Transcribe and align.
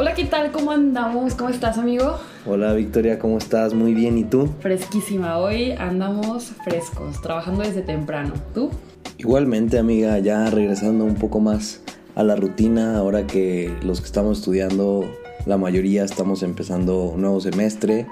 Hola, 0.00 0.14
¿qué 0.14 0.24
tal? 0.24 0.50
¿Cómo 0.50 0.70
andamos? 0.70 1.34
¿Cómo 1.34 1.50
estás, 1.50 1.76
amigo? 1.76 2.16
Hola, 2.46 2.72
Victoria, 2.72 3.18
¿cómo 3.18 3.36
estás? 3.36 3.74
Muy 3.74 3.92
bien, 3.92 4.16
¿y 4.16 4.24
tú? 4.24 4.48
Fresquísima, 4.60 5.36
hoy 5.36 5.72
andamos 5.72 6.52
frescos, 6.64 7.20
trabajando 7.20 7.60
desde 7.60 7.82
temprano. 7.82 8.32
¿Tú? 8.54 8.70
Igualmente, 9.18 9.78
amiga, 9.78 10.18
ya 10.18 10.48
regresando 10.48 11.04
un 11.04 11.16
poco 11.16 11.38
más 11.38 11.82
a 12.14 12.22
la 12.22 12.34
rutina, 12.34 12.96
ahora 12.96 13.26
que 13.26 13.76
los 13.82 14.00
que 14.00 14.06
estamos 14.06 14.38
estudiando, 14.38 15.04
la 15.44 15.58
mayoría 15.58 16.02
estamos 16.02 16.42
empezando 16.42 17.02
un 17.02 17.20
nuevo 17.20 17.38
semestre, 17.42 18.06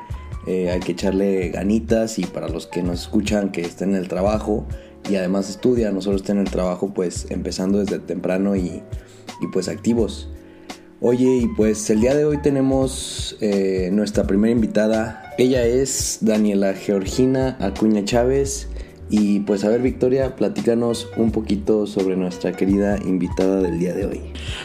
eh, 0.46 0.68
hay 0.68 0.80
que 0.80 0.93
echarle 0.93 1.48
ganitas 1.48 2.18
y 2.18 2.27
para 2.27 2.50
los 2.50 2.66
que 2.66 2.82
nos 2.82 3.00
escuchan 3.00 3.50
que 3.50 3.62
estén 3.62 3.95
en 3.95 3.96
el 3.96 4.09
trabajo 4.09 4.66
y 5.09 5.16
además 5.16 5.48
estudian, 5.48 5.95
no 5.95 6.02
solo 6.02 6.16
estén 6.16 6.36
en 6.36 6.43
el 6.43 6.52
trabajo, 6.52 6.93
pues 6.93 7.30
empezando 7.30 7.79
desde 7.79 7.98
temprano 7.98 8.57
y, 8.57 8.82
y 9.41 9.46
pues 9.50 9.68
activos. 9.68 10.28
Oye, 11.01 11.43
y 11.43 11.47
pues 11.47 11.88
el 11.91 12.01
día 12.01 12.12
de 12.16 12.25
hoy 12.25 12.38
tenemos 12.38 13.37
eh, 13.41 13.88
nuestra 13.93 14.25
primera 14.25 14.51
invitada. 14.51 15.33
Ella 15.38 15.65
es 15.65 16.19
Daniela 16.23 16.74
Georgina 16.74 17.57
Acuña 17.61 18.05
Chávez. 18.05 18.69
Y 19.09 19.41
pues 19.41 19.65
a 19.65 19.69
ver, 19.69 19.80
Victoria, 19.80 20.34
platícanos 20.34 21.09
un 21.16 21.30
poquito 21.30 21.87
sobre 21.87 22.16
nuestra 22.16 22.51
querida 22.51 22.98
invitada 22.98 23.62
del 23.62 23.79
día 23.79 23.95
de 23.95 24.07
hoy. 24.07 24.21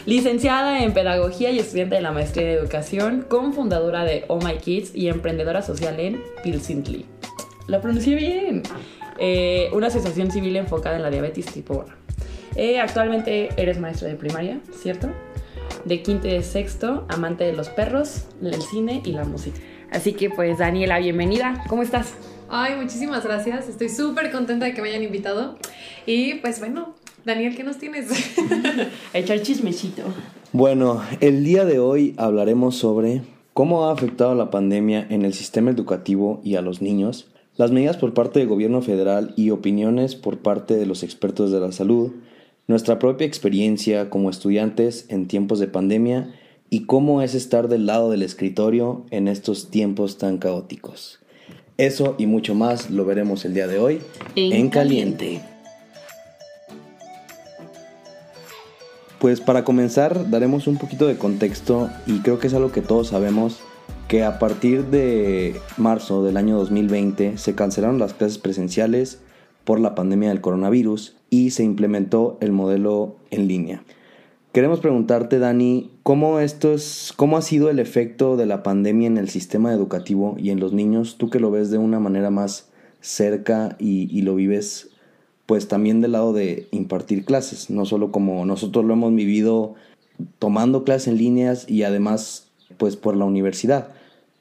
Licenciada 0.06 0.82
en 0.82 0.92
Pedagogía 0.92 1.52
y 1.52 1.60
estudiante 1.60 1.94
de 1.94 2.00
la 2.00 2.10
Maestría 2.10 2.48
de 2.48 2.54
Educación, 2.54 3.24
cofundadora 3.28 4.02
de 4.02 4.24
Oh 4.26 4.40
My 4.40 4.56
Kids 4.56 4.90
y 4.92 5.06
emprendedora 5.06 5.62
social 5.62 6.00
en 6.00 6.20
Pilsintli. 6.42 7.06
Lo 7.68 7.80
pronuncié 7.80 8.16
bien. 8.16 8.64
Eh, 9.20 9.68
una 9.72 9.86
asociación 9.86 10.32
civil 10.32 10.56
enfocada 10.56 10.96
en 10.96 11.02
la 11.02 11.10
diabetes 11.10 11.46
tipo 11.46 11.74
1. 11.74 11.84
Eh, 12.56 12.80
actualmente 12.80 13.50
eres 13.56 13.78
maestra 13.78 14.08
de 14.08 14.16
primaria, 14.16 14.60
¿cierto? 14.82 15.08
De 15.84 16.02
quinto 16.02 16.28
y 16.28 16.32
de 16.32 16.42
sexto, 16.42 17.04
amante 17.08 17.44
de 17.44 17.52
los 17.52 17.68
perros, 17.68 18.24
el 18.42 18.62
cine 18.62 19.02
y 19.04 19.12
la 19.12 19.24
música. 19.24 19.58
Así 19.90 20.14
que 20.14 20.30
pues 20.30 20.58
Daniela, 20.58 20.98
bienvenida. 20.98 21.62
¿Cómo 21.68 21.82
estás? 21.82 22.14
Ay, 22.48 22.74
muchísimas 22.76 23.24
gracias. 23.24 23.68
Estoy 23.68 23.88
súper 23.90 24.32
contenta 24.32 24.64
de 24.64 24.74
que 24.74 24.80
me 24.80 24.88
hayan 24.88 25.02
invitado. 25.02 25.58
Y 26.06 26.34
pues 26.36 26.58
bueno, 26.58 26.94
Daniel, 27.24 27.54
¿qué 27.54 27.64
nos 27.64 27.78
tienes? 27.78 28.08
echar 29.12 29.42
chismecito. 29.42 30.02
Bueno, 30.52 31.02
el 31.20 31.44
día 31.44 31.64
de 31.64 31.78
hoy 31.78 32.14
hablaremos 32.16 32.76
sobre 32.76 33.22
cómo 33.52 33.86
ha 33.86 33.92
afectado 33.92 34.34
la 34.34 34.50
pandemia 34.50 35.06
en 35.10 35.24
el 35.24 35.34
sistema 35.34 35.70
educativo 35.70 36.40
y 36.44 36.56
a 36.56 36.62
los 36.62 36.80
niños, 36.80 37.28
las 37.56 37.70
medidas 37.70 37.96
por 37.96 38.14
parte 38.14 38.40
del 38.40 38.48
gobierno 38.48 38.82
federal 38.82 39.32
y 39.36 39.50
opiniones 39.50 40.16
por 40.16 40.38
parte 40.38 40.76
de 40.76 40.86
los 40.86 41.02
expertos 41.02 41.52
de 41.52 41.60
la 41.60 41.72
salud, 41.72 42.12
nuestra 42.66 42.98
propia 42.98 43.26
experiencia 43.26 44.08
como 44.10 44.30
estudiantes 44.30 45.06
en 45.08 45.26
tiempos 45.26 45.58
de 45.58 45.68
pandemia 45.68 46.34
y 46.70 46.86
cómo 46.86 47.22
es 47.22 47.34
estar 47.34 47.68
del 47.68 47.86
lado 47.86 48.10
del 48.10 48.22
escritorio 48.22 49.04
en 49.10 49.28
estos 49.28 49.70
tiempos 49.70 50.18
tan 50.18 50.38
caóticos. 50.38 51.20
Eso 51.76 52.14
y 52.18 52.26
mucho 52.26 52.54
más 52.54 52.90
lo 52.90 53.04
veremos 53.04 53.44
el 53.44 53.52
día 53.52 53.66
de 53.66 53.78
hoy 53.78 54.00
en, 54.36 54.70
caliente. 54.70 55.42
Pues 59.18 59.40
para 59.40 59.64
comenzar 59.64 60.30
daremos 60.30 60.66
un 60.66 60.78
poquito 60.78 61.06
de 61.06 61.16
contexto 61.16 61.90
y 62.06 62.20
creo 62.20 62.38
que 62.38 62.46
es 62.46 62.54
algo 62.54 62.72
que 62.72 62.82
todos 62.82 63.08
sabemos 63.08 63.60
que 64.08 64.22
a 64.22 64.38
partir 64.38 64.86
de 64.86 65.60
marzo 65.76 66.22
del 66.22 66.36
año 66.36 66.56
2020 66.58 67.38
se 67.38 67.54
cancelaron 67.54 67.98
las 67.98 68.14
clases 68.14 68.38
presenciales 68.38 69.20
por 69.64 69.80
la 69.80 69.94
pandemia 69.94 70.28
del 70.28 70.40
coronavirus 70.40 71.16
y 71.34 71.50
se 71.50 71.64
implementó 71.64 72.38
el 72.40 72.52
modelo 72.52 73.16
en 73.32 73.48
línea. 73.48 73.82
Queremos 74.52 74.78
preguntarte, 74.78 75.40
Dani, 75.40 75.90
¿cómo, 76.04 76.38
esto 76.38 76.72
es, 76.72 77.12
¿cómo 77.16 77.36
ha 77.36 77.42
sido 77.42 77.70
el 77.70 77.80
efecto 77.80 78.36
de 78.36 78.46
la 78.46 78.62
pandemia 78.62 79.08
en 79.08 79.18
el 79.18 79.28
sistema 79.28 79.72
educativo 79.72 80.36
y 80.38 80.50
en 80.50 80.60
los 80.60 80.72
niños? 80.72 81.16
Tú 81.18 81.30
que 81.30 81.40
lo 81.40 81.50
ves 81.50 81.72
de 81.72 81.78
una 81.78 81.98
manera 81.98 82.30
más 82.30 82.68
cerca 83.00 83.74
y, 83.80 84.08
y 84.16 84.22
lo 84.22 84.36
vives 84.36 84.90
pues 85.46 85.66
también 85.66 86.00
del 86.00 86.12
lado 86.12 86.32
de 86.32 86.68
impartir 86.70 87.24
clases, 87.24 87.68
no 87.68 87.84
solo 87.84 88.12
como 88.12 88.46
nosotros 88.46 88.84
lo 88.84 88.94
hemos 88.94 89.12
vivido 89.12 89.74
tomando 90.38 90.84
clases 90.84 91.08
en 91.08 91.18
líneas 91.18 91.68
y 91.68 91.82
además 91.82 92.52
pues 92.78 92.96
por 92.96 93.16
la 93.16 93.24
universidad. 93.24 93.88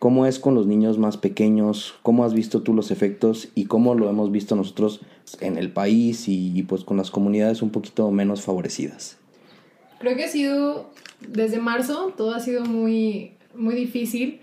¿Cómo 0.03 0.25
es 0.25 0.37
con 0.37 0.53
los 0.53 0.67
niños 0.67 0.97
más 0.97 1.15
pequeños? 1.15 1.95
¿Cómo 2.03 2.25
has 2.25 2.33
visto 2.33 2.61
tú 2.61 2.73
los 2.73 2.91
efectos 2.91 3.47
y 3.55 3.67
cómo 3.67 3.95
lo 3.95 4.09
hemos 4.09 4.33
visto 4.33 4.53
nosotros 4.53 4.99
en 5.39 5.57
el 5.57 5.71
país 5.71 6.25
y, 6.27 6.61
pues 6.63 6.83
con 6.83 6.97
las 6.97 7.09
comunidades 7.09 7.61
un 7.61 7.69
poquito 7.69 8.11
menos 8.11 8.41
favorecidas? 8.41 9.17
Creo 9.99 10.17
que 10.17 10.25
ha 10.25 10.27
sido, 10.27 10.89
desde 11.25 11.57
marzo, 11.57 12.13
todo 12.17 12.35
ha 12.35 12.41
sido 12.41 12.65
muy, 12.65 13.31
muy 13.55 13.75
difícil, 13.75 14.41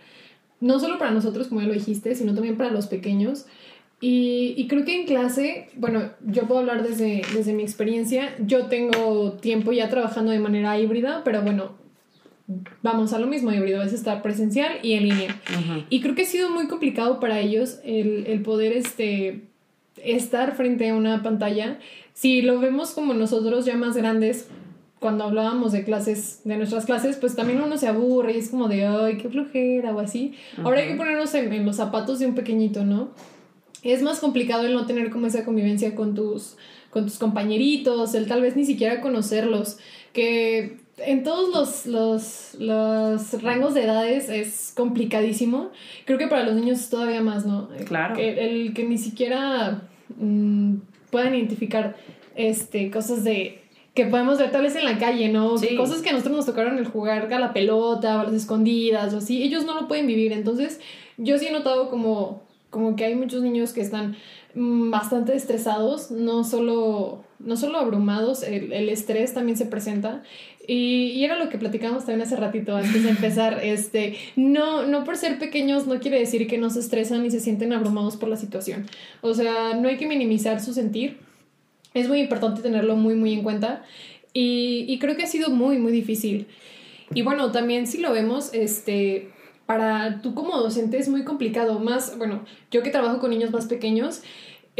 no 0.60 0.80
solo 0.80 0.96
para 0.96 1.10
nosotros, 1.10 1.48
como 1.48 1.60
ya 1.60 1.66
lo 1.66 1.74
dijiste, 1.74 2.14
sino 2.14 2.32
también 2.32 2.56
para 2.56 2.70
los 2.70 2.86
pequeños. 2.86 3.44
Y, 4.00 4.54
y, 4.56 4.66
creo 4.66 4.86
que 4.86 4.98
en 4.98 5.06
clase, 5.06 5.68
bueno, 5.76 6.04
yo 6.26 6.48
puedo 6.48 6.60
hablar 6.60 6.88
desde, 6.88 7.20
desde 7.34 7.52
mi 7.52 7.64
experiencia, 7.64 8.34
yo 8.46 8.68
tengo 8.68 9.32
tiempo 9.32 9.72
ya 9.72 9.90
trabajando 9.90 10.32
de 10.32 10.38
manera 10.38 10.80
híbrida, 10.80 11.20
pero 11.22 11.42
bueno, 11.42 11.72
vamos 12.82 13.12
a 13.12 13.18
lo 13.18 13.26
mismo, 13.26 13.52
híbrido, 13.52 13.82
es 13.82 13.92
estar 13.92 14.22
presencial 14.22 14.78
y 14.82 14.94
en 14.94 15.08
línea. 15.08 15.40
Y 15.88 16.00
creo 16.00 16.14
que 16.14 16.22
ha 16.22 16.26
sido 16.26 16.50
muy 16.50 16.66
complicado 16.68 17.20
para 17.20 17.40
ellos 17.40 17.78
el, 17.84 18.26
el 18.26 18.42
poder 18.42 18.72
este, 18.72 19.42
estar 20.02 20.56
frente 20.56 20.88
a 20.88 20.94
una 20.94 21.22
pantalla. 21.22 21.78
Si 22.14 22.42
lo 22.42 22.58
vemos 22.60 22.92
como 22.92 23.14
nosotros 23.14 23.64
ya 23.64 23.76
más 23.76 23.96
grandes, 23.96 24.48
cuando 25.00 25.24
hablábamos 25.24 25.72
de 25.72 25.82
clases, 25.82 26.42
de 26.44 26.58
nuestras 26.58 26.84
clases, 26.84 27.16
pues 27.16 27.34
también 27.34 27.62
uno 27.62 27.78
se 27.78 27.88
aburre 27.88 28.34
y 28.34 28.38
es 28.38 28.50
como 28.50 28.68
de, 28.68 28.86
ay, 28.86 29.16
qué 29.16 29.30
flojera 29.30 29.94
o 29.94 29.98
así. 29.98 30.34
Ahora 30.62 30.80
hay 30.80 30.88
que 30.88 30.94
ponernos 30.94 31.34
en, 31.34 31.64
los 31.64 31.76
zapatos 31.76 32.18
de 32.18 32.26
un 32.26 32.34
pequeñito, 32.34 32.84
¿no? 32.84 33.08
Es 33.82 34.02
más 34.02 34.20
complicado 34.20 34.66
el 34.66 34.74
no 34.74 34.84
tener 34.84 35.10
como 35.10 35.26
esa 35.26 35.44
convivencia 35.46 35.94
con 35.94 36.14
tus, 36.14 36.56
con 36.90 37.04
tus 37.04 37.18
compañeritos, 37.18 38.14
el 38.14 38.26
tal 38.26 38.42
vez 38.42 38.56
ni 38.56 38.66
siquiera 38.66 39.00
conocerlos, 39.00 39.78
que 40.12 40.76
en 41.06 41.22
todos 41.22 41.54
los, 41.54 41.86
los, 41.86 42.54
los, 42.58 43.42
rangos 43.42 43.74
de 43.74 43.84
edades 43.84 44.28
es 44.28 44.72
complicadísimo. 44.76 45.70
Creo 46.04 46.18
que 46.18 46.28
para 46.28 46.44
los 46.44 46.54
niños 46.54 46.80
es 46.80 46.90
todavía 46.90 47.20
más, 47.20 47.46
¿no? 47.46 47.68
Claro. 47.86 48.16
el 48.16 48.72
que 48.74 48.84
ni 48.84 48.98
siquiera 48.98 49.82
mm, 50.16 50.76
puedan 51.10 51.34
identificar 51.34 51.96
este, 52.34 52.90
cosas 52.90 53.24
de 53.24 53.60
que 53.94 54.06
podemos 54.06 54.38
ver 54.38 54.50
tal 54.52 54.62
vez 54.62 54.76
en 54.76 54.84
la 54.84 54.98
calle, 54.98 55.28
¿no? 55.28 55.56
Cosas 55.76 56.00
que 56.00 56.10
a 56.10 56.12
nosotros 56.12 56.36
nos 56.36 56.46
tocaron 56.46 56.78
el 56.78 56.86
jugar 56.86 57.32
a 57.32 57.38
la 57.38 57.52
pelota 57.52 58.16
o 58.16 58.20
a 58.20 58.24
las 58.24 58.34
escondidas 58.34 59.12
o 59.14 59.18
así, 59.18 59.42
ellos 59.42 59.64
no 59.64 59.74
lo 59.74 59.88
pueden 59.88 60.06
vivir. 60.06 60.32
Entonces, 60.32 60.80
yo 61.16 61.38
sí 61.38 61.46
he 61.46 61.52
notado 61.52 61.90
como, 61.90 62.42
como 62.70 62.94
que 62.94 63.04
hay 63.04 63.14
muchos 63.14 63.42
niños 63.42 63.72
que 63.72 63.80
están 63.80 64.16
mm, 64.54 64.90
bastante 64.90 65.34
estresados, 65.34 66.10
no 66.10 66.44
solo, 66.44 67.24
no 67.40 67.56
solo 67.56 67.78
abrumados, 67.78 68.42
el, 68.42 68.72
el 68.72 68.88
estrés 68.88 69.34
también 69.34 69.58
se 69.58 69.66
presenta. 69.66 70.22
Y, 70.66 71.12
y, 71.12 71.24
era 71.24 71.36
lo 71.36 71.48
que 71.48 71.58
platicamos 71.58 72.04
también 72.04 72.22
hace 72.22 72.36
ratito 72.36 72.76
antes 72.76 73.02
de 73.02 73.10
empezar. 73.10 73.60
Este, 73.64 74.16
no, 74.36 74.86
no 74.86 75.04
por 75.04 75.16
ser 75.16 75.38
pequeños 75.38 75.86
no 75.86 75.98
quiere 75.98 76.18
decir 76.18 76.46
que 76.46 76.58
no 76.58 76.70
se 76.70 76.80
estresan 76.80 77.26
y 77.26 77.30
se 77.30 77.40
sienten 77.40 77.72
abrumados 77.72 78.16
por 78.16 78.28
la 78.28 78.36
situación. 78.36 78.86
O 79.20 79.34
sea, 79.34 79.74
no 79.74 79.88
hay 79.88 79.96
que 79.96 80.06
minimizar 80.06 80.60
su 80.60 80.72
sentir 80.72 81.16
es 81.94 82.08
muy 82.08 82.20
importante 82.20 82.62
tenerlo 82.62 82.96
muy, 82.96 83.14
muy 83.14 83.32
en 83.32 83.42
cuenta. 83.42 83.84
Y, 84.32 84.84
y 84.88 84.98
creo 84.98 85.16
que 85.16 85.24
ha 85.24 85.26
sido 85.26 85.50
muy, 85.50 85.78
muy 85.78 85.92
difícil. 85.92 86.46
Y 87.14 87.22
bueno, 87.22 87.50
también 87.50 87.86
si 87.86 87.98
lo 87.98 88.12
vemos, 88.12 88.50
este, 88.52 89.30
para 89.66 90.20
tú 90.22 90.34
como 90.34 90.56
docente 90.58 90.98
es 90.98 91.08
muy 91.08 91.24
complicado. 91.24 91.80
Más, 91.80 92.16
bueno, 92.16 92.44
yo 92.70 92.82
que 92.82 92.90
trabajo 92.90 93.18
con 93.18 93.30
niños 93.30 93.50
más 93.50 93.66
pequeños, 93.66 94.22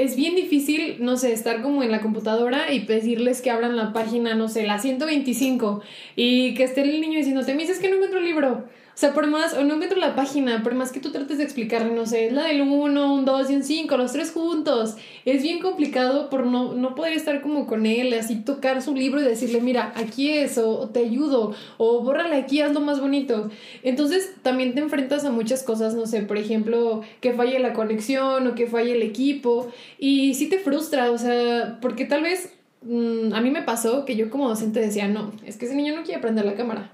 es 0.03 0.17
bien 0.17 0.35
difícil, 0.35 0.97
no 1.01 1.17
sé, 1.17 1.33
estar 1.33 1.63
como 1.63 1.83
en 1.83 1.91
la 1.91 2.01
computadora 2.01 2.73
y 2.73 2.81
pedirles 2.81 3.43
que 3.43 3.51
abran 3.51 3.77
la 3.77 3.93
página, 3.93 4.35
no 4.35 4.49
sé, 4.49 4.67
la 4.67 4.79
125 4.79 5.83
y 6.17 6.55
que 6.55 6.65
esté 6.65 6.83
el 6.83 7.01
niño 7.01 7.19
diciendo, 7.19 7.45
te 7.45 7.55
me 7.55 7.63
dices 7.63 7.79
que 7.79 7.89
no 7.89 7.97
encuentro 7.97 8.19
el 8.19 8.25
libro. 8.25 8.65
O 8.95 8.99
sea, 9.01 9.15
por 9.15 9.27
más, 9.29 9.55
no 9.55 9.75
encuentro 9.75 9.99
la 9.99 10.15
página, 10.15 10.63
por 10.63 10.75
más 10.75 10.93
que 10.93 11.01
tú 11.01 11.11
trates 11.11 11.39
de 11.39 11.45
explicarle, 11.45 11.95
no 11.95 12.05
sé, 12.05 12.27
es 12.27 12.33
la 12.33 12.45
del 12.45 12.61
1, 12.61 13.15
un 13.15 13.25
2 13.25 13.51
y 13.51 13.55
un 13.55 13.63
5, 13.63 13.97
los 13.97 14.13
tres 14.13 14.31
juntos. 14.33 14.97
Es 15.25 15.43
bien 15.43 15.61
complicado 15.61 16.29
por 16.29 16.45
no, 16.45 16.75
no 16.75 16.95
poder 16.95 17.15
estar 17.15 17.41
como 17.41 17.67
con 17.67 17.87
él, 17.87 18.13
así 18.13 18.37
tocar 18.37 18.83
su 18.83 18.95
libro 18.95 19.21
y 19.21 19.25
decirle, 19.25 19.61
mira, 19.61 19.95
aquí 19.97 20.31
es, 20.31 20.59
o, 20.59 20.89
te 20.91 21.01
ayudo, 21.01 21.55
o 21.79 22.03
bórrale 22.03 22.37
aquí, 22.37 22.61
hazlo 22.61 22.81
más 22.81 23.01
bonito. 23.01 23.49
Entonces, 23.83 24.35
también 24.43 24.75
te 24.75 24.81
enfrentas 24.81 25.25
a 25.25 25.31
muchas 25.31 25.63
cosas, 25.63 25.95
no 25.95 26.07
sé, 26.07 26.23
por 26.23 26.37
ejemplo, 26.37 27.03
que 27.21 27.33
falle 27.33 27.59
la 27.59 27.73
conexión 27.73 28.47
o 28.47 28.55
que 28.55 28.67
falle 28.67 28.93
el 28.93 29.03
equipo. 29.03 29.73
Y 29.99 30.35
sí 30.35 30.49
te 30.49 30.59
frustra, 30.59 31.11
o 31.11 31.17
sea, 31.17 31.79
porque 31.81 32.05
tal 32.05 32.23
vez 32.23 32.53
mm, 32.83 33.33
a 33.33 33.41
mí 33.41 33.51
me 33.51 33.63
pasó 33.63 34.05
que 34.05 34.17
yo 34.17 34.29
como 34.29 34.49
docente 34.49 34.81
decía, 34.81 35.09
no, 35.09 35.33
es 35.47 35.57
que 35.57 35.67
ese 35.67 35.75
niño 35.75 35.95
no 35.95 36.03
quiere 36.03 36.21
prender 36.21 36.45
la 36.45 36.55
cámara 36.55 36.93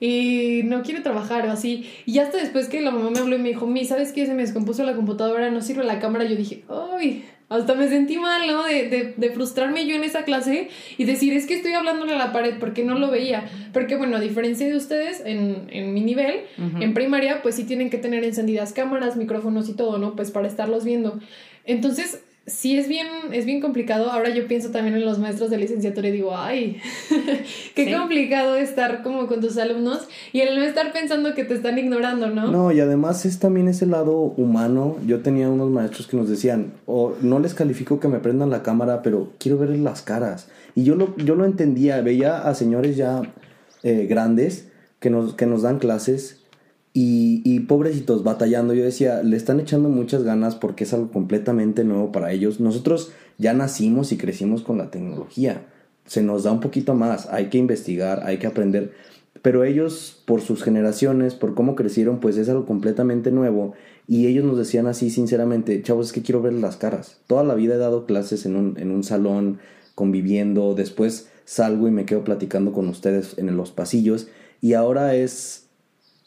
y 0.00 0.62
no 0.64 0.82
quiere 0.82 1.00
trabajar 1.00 1.46
o 1.46 1.52
así. 1.52 1.88
Y 2.06 2.18
hasta 2.18 2.38
después 2.38 2.68
que 2.68 2.80
la 2.80 2.90
mamá 2.90 3.10
me 3.10 3.20
habló 3.20 3.36
y 3.36 3.38
me 3.38 3.50
dijo, 3.50 3.66
mi, 3.66 3.84
¿sabes 3.84 4.12
qué? 4.12 4.26
Se 4.26 4.34
me 4.34 4.42
descompuso 4.42 4.82
la 4.82 4.96
computadora, 4.96 5.50
no 5.50 5.60
sirve 5.60 5.84
la 5.84 6.00
cámara. 6.00 6.24
Yo 6.24 6.36
dije, 6.36 6.64
¡ay! 6.68 7.24
hasta 7.50 7.74
me 7.74 7.88
sentí 7.88 8.16
mal, 8.16 8.46
¿no? 8.46 8.64
De, 8.64 9.14
de, 9.16 9.30
frustrarme 9.30 9.84
yo 9.84 9.96
en 9.96 10.04
esa 10.04 10.22
clase 10.22 10.68
y 10.96 11.04
decir, 11.04 11.32
es 11.34 11.46
que 11.46 11.54
estoy 11.54 11.72
hablándole 11.72 12.12
a 12.12 12.16
la 12.16 12.32
pared 12.32 12.54
porque 12.60 12.84
no 12.84 12.96
lo 12.96 13.10
veía. 13.10 13.50
Porque, 13.72 13.96
bueno, 13.96 14.16
a 14.16 14.20
diferencia 14.20 14.68
de 14.68 14.76
ustedes, 14.76 15.20
en, 15.26 15.66
en 15.70 15.92
mi 15.92 16.00
nivel, 16.00 16.42
en 16.78 16.94
primaria, 16.94 17.42
pues 17.42 17.56
sí 17.56 17.64
tienen 17.64 17.90
que 17.90 17.98
tener 17.98 18.22
encendidas 18.22 18.72
cámaras, 18.72 19.16
micrófonos 19.16 19.68
y 19.68 19.74
todo, 19.74 19.98
¿no? 19.98 20.14
Pues 20.14 20.30
para 20.30 20.46
estarlos 20.46 20.84
viendo. 20.84 21.18
Entonces, 21.64 22.22
sí 22.50 22.76
es 22.76 22.88
bien, 22.88 23.06
es 23.32 23.46
bien 23.46 23.60
complicado. 23.60 24.10
Ahora 24.10 24.30
yo 24.30 24.46
pienso 24.46 24.70
también 24.70 24.96
en 24.96 25.04
los 25.04 25.18
maestros 25.18 25.50
de 25.50 25.58
licenciatura 25.58 26.08
y 26.08 26.12
digo, 26.12 26.36
ay, 26.36 26.80
qué 27.74 27.92
complicado 27.96 28.56
estar 28.56 29.02
como 29.02 29.26
con 29.26 29.40
tus 29.40 29.56
alumnos 29.56 30.08
y 30.32 30.40
el 30.40 30.56
no 30.56 30.62
estar 30.62 30.92
pensando 30.92 31.34
que 31.34 31.44
te 31.44 31.54
están 31.54 31.78
ignorando, 31.78 32.28
¿no? 32.28 32.50
No, 32.50 32.72
y 32.72 32.80
además 32.80 33.24
es 33.24 33.38
también 33.38 33.68
ese 33.68 33.86
lado 33.86 34.14
humano. 34.36 34.96
Yo 35.06 35.20
tenía 35.20 35.48
unos 35.48 35.70
maestros 35.70 36.06
que 36.06 36.16
nos 36.16 36.28
decían, 36.28 36.72
o 36.86 37.14
no 37.22 37.38
les 37.38 37.54
califico 37.54 38.00
que 38.00 38.08
me 38.08 38.18
prendan 38.18 38.50
la 38.50 38.62
cámara, 38.62 39.02
pero 39.02 39.32
quiero 39.38 39.58
verles 39.58 39.80
las 39.80 40.02
caras. 40.02 40.48
Y 40.74 40.84
yo 40.84 40.96
lo, 40.96 41.16
yo 41.16 41.34
lo 41.34 41.44
entendía, 41.44 42.00
veía 42.00 42.42
a 42.42 42.54
señores 42.54 42.96
ya 42.96 43.22
eh, 43.82 44.06
grandes 44.08 44.68
que 44.98 45.10
nos, 45.10 45.34
que 45.34 45.46
nos 45.46 45.62
dan 45.62 45.78
clases 45.78 46.39
y, 46.92 47.42
y, 47.44 47.60
pobrecitos, 47.60 48.24
batallando. 48.24 48.74
Yo 48.74 48.84
decía, 48.84 49.22
le 49.22 49.36
están 49.36 49.60
echando 49.60 49.88
muchas 49.88 50.24
ganas 50.24 50.56
porque 50.56 50.84
es 50.84 50.92
algo 50.92 51.10
completamente 51.10 51.84
nuevo 51.84 52.10
para 52.10 52.32
ellos. 52.32 52.60
Nosotros 52.60 53.12
ya 53.38 53.54
nacimos 53.54 54.12
y 54.12 54.16
crecimos 54.16 54.62
con 54.62 54.78
la 54.78 54.90
tecnología. 54.90 55.66
Se 56.06 56.22
nos 56.22 56.42
da 56.42 56.52
un 56.52 56.60
poquito 56.60 56.94
más. 56.94 57.28
Hay 57.30 57.48
que 57.48 57.58
investigar, 57.58 58.22
hay 58.24 58.38
que 58.38 58.48
aprender. 58.48 58.92
Pero 59.42 59.64
ellos, 59.64 60.20
por 60.26 60.40
sus 60.40 60.62
generaciones, 60.62 61.34
por 61.34 61.54
cómo 61.54 61.76
crecieron, 61.76 62.20
pues 62.20 62.36
es 62.36 62.48
algo 62.48 62.66
completamente 62.66 63.30
nuevo. 63.30 63.74
Y 64.08 64.26
ellos 64.26 64.44
nos 64.44 64.58
decían 64.58 64.88
así, 64.88 65.08
sinceramente, 65.08 65.80
chavos, 65.82 66.08
es 66.08 66.12
que 66.12 66.22
quiero 66.22 66.42
ver 66.42 66.52
las 66.54 66.76
caras. 66.76 67.20
Toda 67.28 67.44
la 67.44 67.54
vida 67.54 67.76
he 67.76 67.78
dado 67.78 68.06
clases 68.06 68.44
en 68.44 68.56
un, 68.56 68.78
en 68.78 68.90
un 68.90 69.04
salón, 69.04 69.60
conviviendo. 69.94 70.74
Después 70.74 71.30
salgo 71.44 71.86
y 71.86 71.92
me 71.92 72.04
quedo 72.04 72.24
platicando 72.24 72.72
con 72.72 72.88
ustedes 72.88 73.38
en 73.38 73.56
los 73.56 73.70
pasillos. 73.70 74.26
Y 74.60 74.74
ahora 74.74 75.14
es 75.14 75.69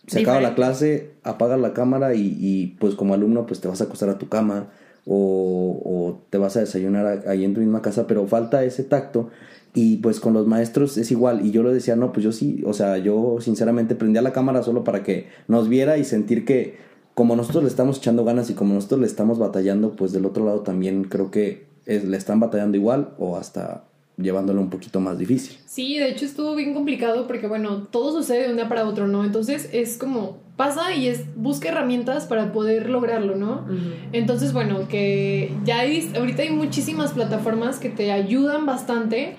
se 0.07 0.21
acaba 0.21 0.41
la 0.41 0.55
clase, 0.55 1.11
apaga 1.23 1.57
la 1.57 1.73
cámara 1.73 2.13
y, 2.15 2.75
pues 2.79 2.95
como 2.95 3.13
alumno 3.13 3.45
pues 3.45 3.61
te 3.61 3.67
vas 3.67 3.81
a 3.81 3.85
acostar 3.85 4.09
a 4.09 4.17
tu 4.17 4.27
cama 4.29 4.69
o, 5.05 6.19
te 6.29 6.37
vas 6.37 6.57
a 6.57 6.61
desayunar 6.61 7.23
ahí 7.27 7.43
en 7.43 7.53
tu 7.53 7.61
misma 7.61 7.81
casa, 7.81 8.07
pero 8.07 8.27
falta 8.27 8.63
ese 8.63 8.83
tacto 8.83 9.29
y 9.73 9.97
pues 9.97 10.19
con 10.19 10.33
los 10.33 10.47
maestros 10.47 10.97
es 10.97 11.11
igual. 11.11 11.45
Y 11.45 11.51
yo 11.51 11.63
le 11.63 11.73
decía, 11.73 11.95
no, 11.95 12.11
pues 12.11 12.23
yo 12.23 12.31
sí, 12.31 12.63
o 12.65 12.73
sea, 12.73 12.97
yo 12.97 13.37
sinceramente 13.39 13.95
prendía 13.95 14.21
la 14.21 14.33
cámara 14.33 14.61
solo 14.63 14.83
para 14.83 15.03
que 15.03 15.27
nos 15.47 15.69
viera 15.69 15.97
y 15.97 16.03
sentir 16.03 16.45
que 16.45 16.77
como 17.15 17.35
nosotros 17.35 17.63
le 17.63 17.69
estamos 17.69 17.97
echando 17.97 18.25
ganas 18.25 18.49
y 18.49 18.53
como 18.53 18.73
nosotros 18.73 19.01
le 19.01 19.07
estamos 19.07 19.39
batallando, 19.39 19.95
pues 19.95 20.11
del 20.11 20.25
otro 20.25 20.45
lado 20.45 20.61
también 20.61 21.03
creo 21.05 21.31
que 21.31 21.65
le 21.85 22.17
están 22.17 22.39
batallando 22.39 22.77
igual 22.77 23.13
o 23.17 23.37
hasta 23.37 23.85
llevándolo 24.17 24.61
un 24.61 24.69
poquito 24.69 24.99
más 24.99 25.17
difícil. 25.17 25.57
Sí, 25.65 25.97
de 25.97 26.09
hecho 26.09 26.25
estuvo 26.25 26.55
bien 26.55 26.73
complicado 26.73 27.27
porque, 27.27 27.47
bueno, 27.47 27.83
todo 27.83 28.11
sucede 28.11 28.43
de 28.43 28.49
un 28.49 28.55
día 28.57 28.69
para 28.69 28.87
otro, 28.87 29.07
¿no? 29.07 29.23
Entonces 29.25 29.69
es 29.73 29.97
como 29.97 30.41
pasa 30.55 30.93
y 30.95 31.07
es 31.07 31.23
busca 31.35 31.69
herramientas 31.69 32.25
para 32.25 32.51
poder 32.51 32.89
lograrlo, 32.89 33.35
¿no? 33.35 33.65
Entonces, 34.11 34.53
bueno, 34.53 34.87
que 34.87 35.51
ya 35.65 35.79
hay, 35.79 36.11
ahorita 36.15 36.43
hay 36.43 36.51
muchísimas 36.51 37.13
plataformas 37.13 37.79
que 37.79 37.89
te 37.89 38.11
ayudan 38.11 38.65
bastante, 38.65 39.35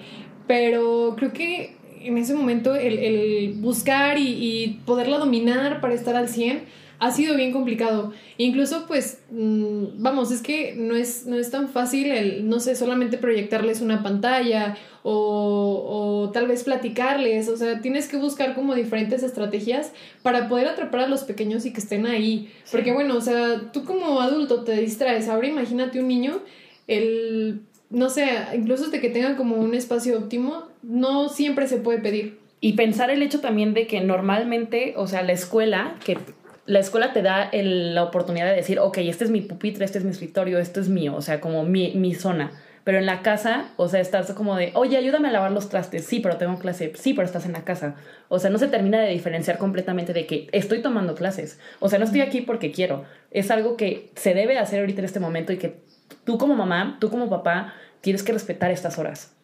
pero 0.48 1.14
creo 1.16 1.32
que 1.32 1.76
en 2.00 2.18
ese 2.18 2.34
momento 2.34 2.74
el, 2.74 3.54
buscar 3.58 4.18
y, 4.18 4.28
y 4.28 4.80
poderla 4.84 5.18
dominar 5.18 5.80
para 5.80 5.94
estar 5.94 6.16
al 6.16 6.28
100 6.28 6.64
ha 6.98 7.10
sido 7.10 7.36
bien 7.36 7.52
complicado. 7.52 8.12
Incluso, 8.38 8.86
pues, 8.86 9.22
mm, 9.30 10.02
vamos, 10.02 10.30
es 10.30 10.42
que 10.42 10.74
no 10.76 10.94
es, 10.94 11.26
no 11.26 11.36
es 11.36 11.50
tan 11.50 11.68
fácil 11.68 12.10
el, 12.10 12.48
no 12.48 12.60
sé, 12.60 12.76
solamente 12.76 13.18
proyectarles 13.18 13.80
una 13.80 14.02
pantalla 14.02 14.76
o, 15.02 16.24
o, 16.24 16.30
tal 16.30 16.46
vez 16.46 16.64
platicarles. 16.64 17.48
O 17.48 17.56
sea, 17.56 17.80
tienes 17.80 18.08
que 18.08 18.16
buscar 18.16 18.54
como 18.54 18.74
diferentes 18.74 19.22
estrategias 19.22 19.92
para 20.22 20.48
poder 20.48 20.68
atrapar 20.68 21.00
a 21.00 21.08
los 21.08 21.24
pequeños 21.24 21.66
y 21.66 21.72
que 21.72 21.80
estén 21.80 22.06
ahí. 22.06 22.50
Porque, 22.70 22.92
bueno, 22.92 23.16
o 23.16 23.20
sea, 23.20 23.70
tú 23.72 23.84
como 23.84 24.20
adulto 24.20 24.64
te 24.64 24.80
distraes. 24.80 25.28
Ahora 25.28 25.48
imagínate 25.48 26.00
un 26.00 26.08
niño, 26.08 26.40
el, 26.86 27.62
no 27.90 28.10
sé, 28.10 28.28
incluso 28.54 28.90
de 28.90 29.00
que 29.00 29.10
tenga 29.10 29.36
como 29.36 29.56
un 29.56 29.74
espacio 29.74 30.18
óptimo, 30.18 30.68
no 30.82 31.28
siempre 31.28 31.66
se 31.66 31.78
puede 31.78 31.98
pedir. 31.98 32.38
Y 32.60 32.74
pensar 32.74 33.10
el 33.10 33.22
hecho 33.22 33.40
también 33.40 33.74
de 33.74 33.86
que 33.86 34.00
normalmente, 34.00 34.94
o 34.96 35.06
sea, 35.06 35.22
la 35.22 35.32
escuela, 35.32 35.96
que 36.04 36.16
la 36.66 36.78
escuela 36.78 37.12
te 37.12 37.22
da 37.22 37.50
la 37.52 38.02
oportunidad 38.02 38.46
de 38.46 38.56
decir, 38.56 38.78
ok, 38.78 38.98
este 38.98 39.24
es 39.24 39.30
mi 39.30 39.40
pupitre, 39.40 39.84
este 39.84 39.98
es 39.98 40.04
mi 40.04 40.10
escritorio, 40.10 40.58
esto 40.58 40.80
es 40.80 40.88
mío, 40.88 41.14
o 41.14 41.22
sea, 41.22 41.40
como 41.40 41.64
mi, 41.64 41.92
mi 41.94 42.14
zona. 42.14 42.52
Pero 42.84 42.98
en 42.98 43.06
la 43.06 43.22
casa, 43.22 43.70
o 43.76 43.88
sea, 43.88 44.00
estás 44.00 44.30
como 44.32 44.56
de, 44.56 44.70
oye, 44.74 44.98
ayúdame 44.98 45.28
a 45.28 45.32
lavar 45.32 45.52
los 45.52 45.70
trastes. 45.70 46.04
Sí, 46.04 46.20
pero 46.20 46.36
tengo 46.36 46.58
clase. 46.58 46.92
Sí, 46.94 47.14
pero 47.14 47.24
estás 47.24 47.46
en 47.46 47.52
la 47.52 47.64
casa. 47.64 47.94
O 48.28 48.38
sea, 48.38 48.50
no 48.50 48.58
se 48.58 48.68
termina 48.68 49.00
de 49.00 49.08
diferenciar 49.08 49.56
completamente 49.56 50.12
de 50.12 50.26
que 50.26 50.48
estoy 50.52 50.82
tomando 50.82 51.14
clases. 51.14 51.58
O 51.80 51.88
sea, 51.88 51.98
no 51.98 52.04
estoy 52.04 52.20
aquí 52.20 52.42
porque 52.42 52.72
quiero. 52.72 53.04
Es 53.30 53.50
algo 53.50 53.78
que 53.78 54.10
se 54.16 54.34
debe 54.34 54.58
hacer 54.58 54.80
ahorita 54.80 55.00
en 55.00 55.06
este 55.06 55.18
momento 55.18 55.54
y 55.54 55.56
que 55.56 55.80
tú 56.24 56.36
como 56.36 56.54
mamá, 56.54 56.98
tú 57.00 57.08
como 57.08 57.30
papá, 57.30 57.72
tienes 58.02 58.22
que 58.22 58.32
respetar 58.32 58.70
estas 58.70 58.98
horas 58.98 59.34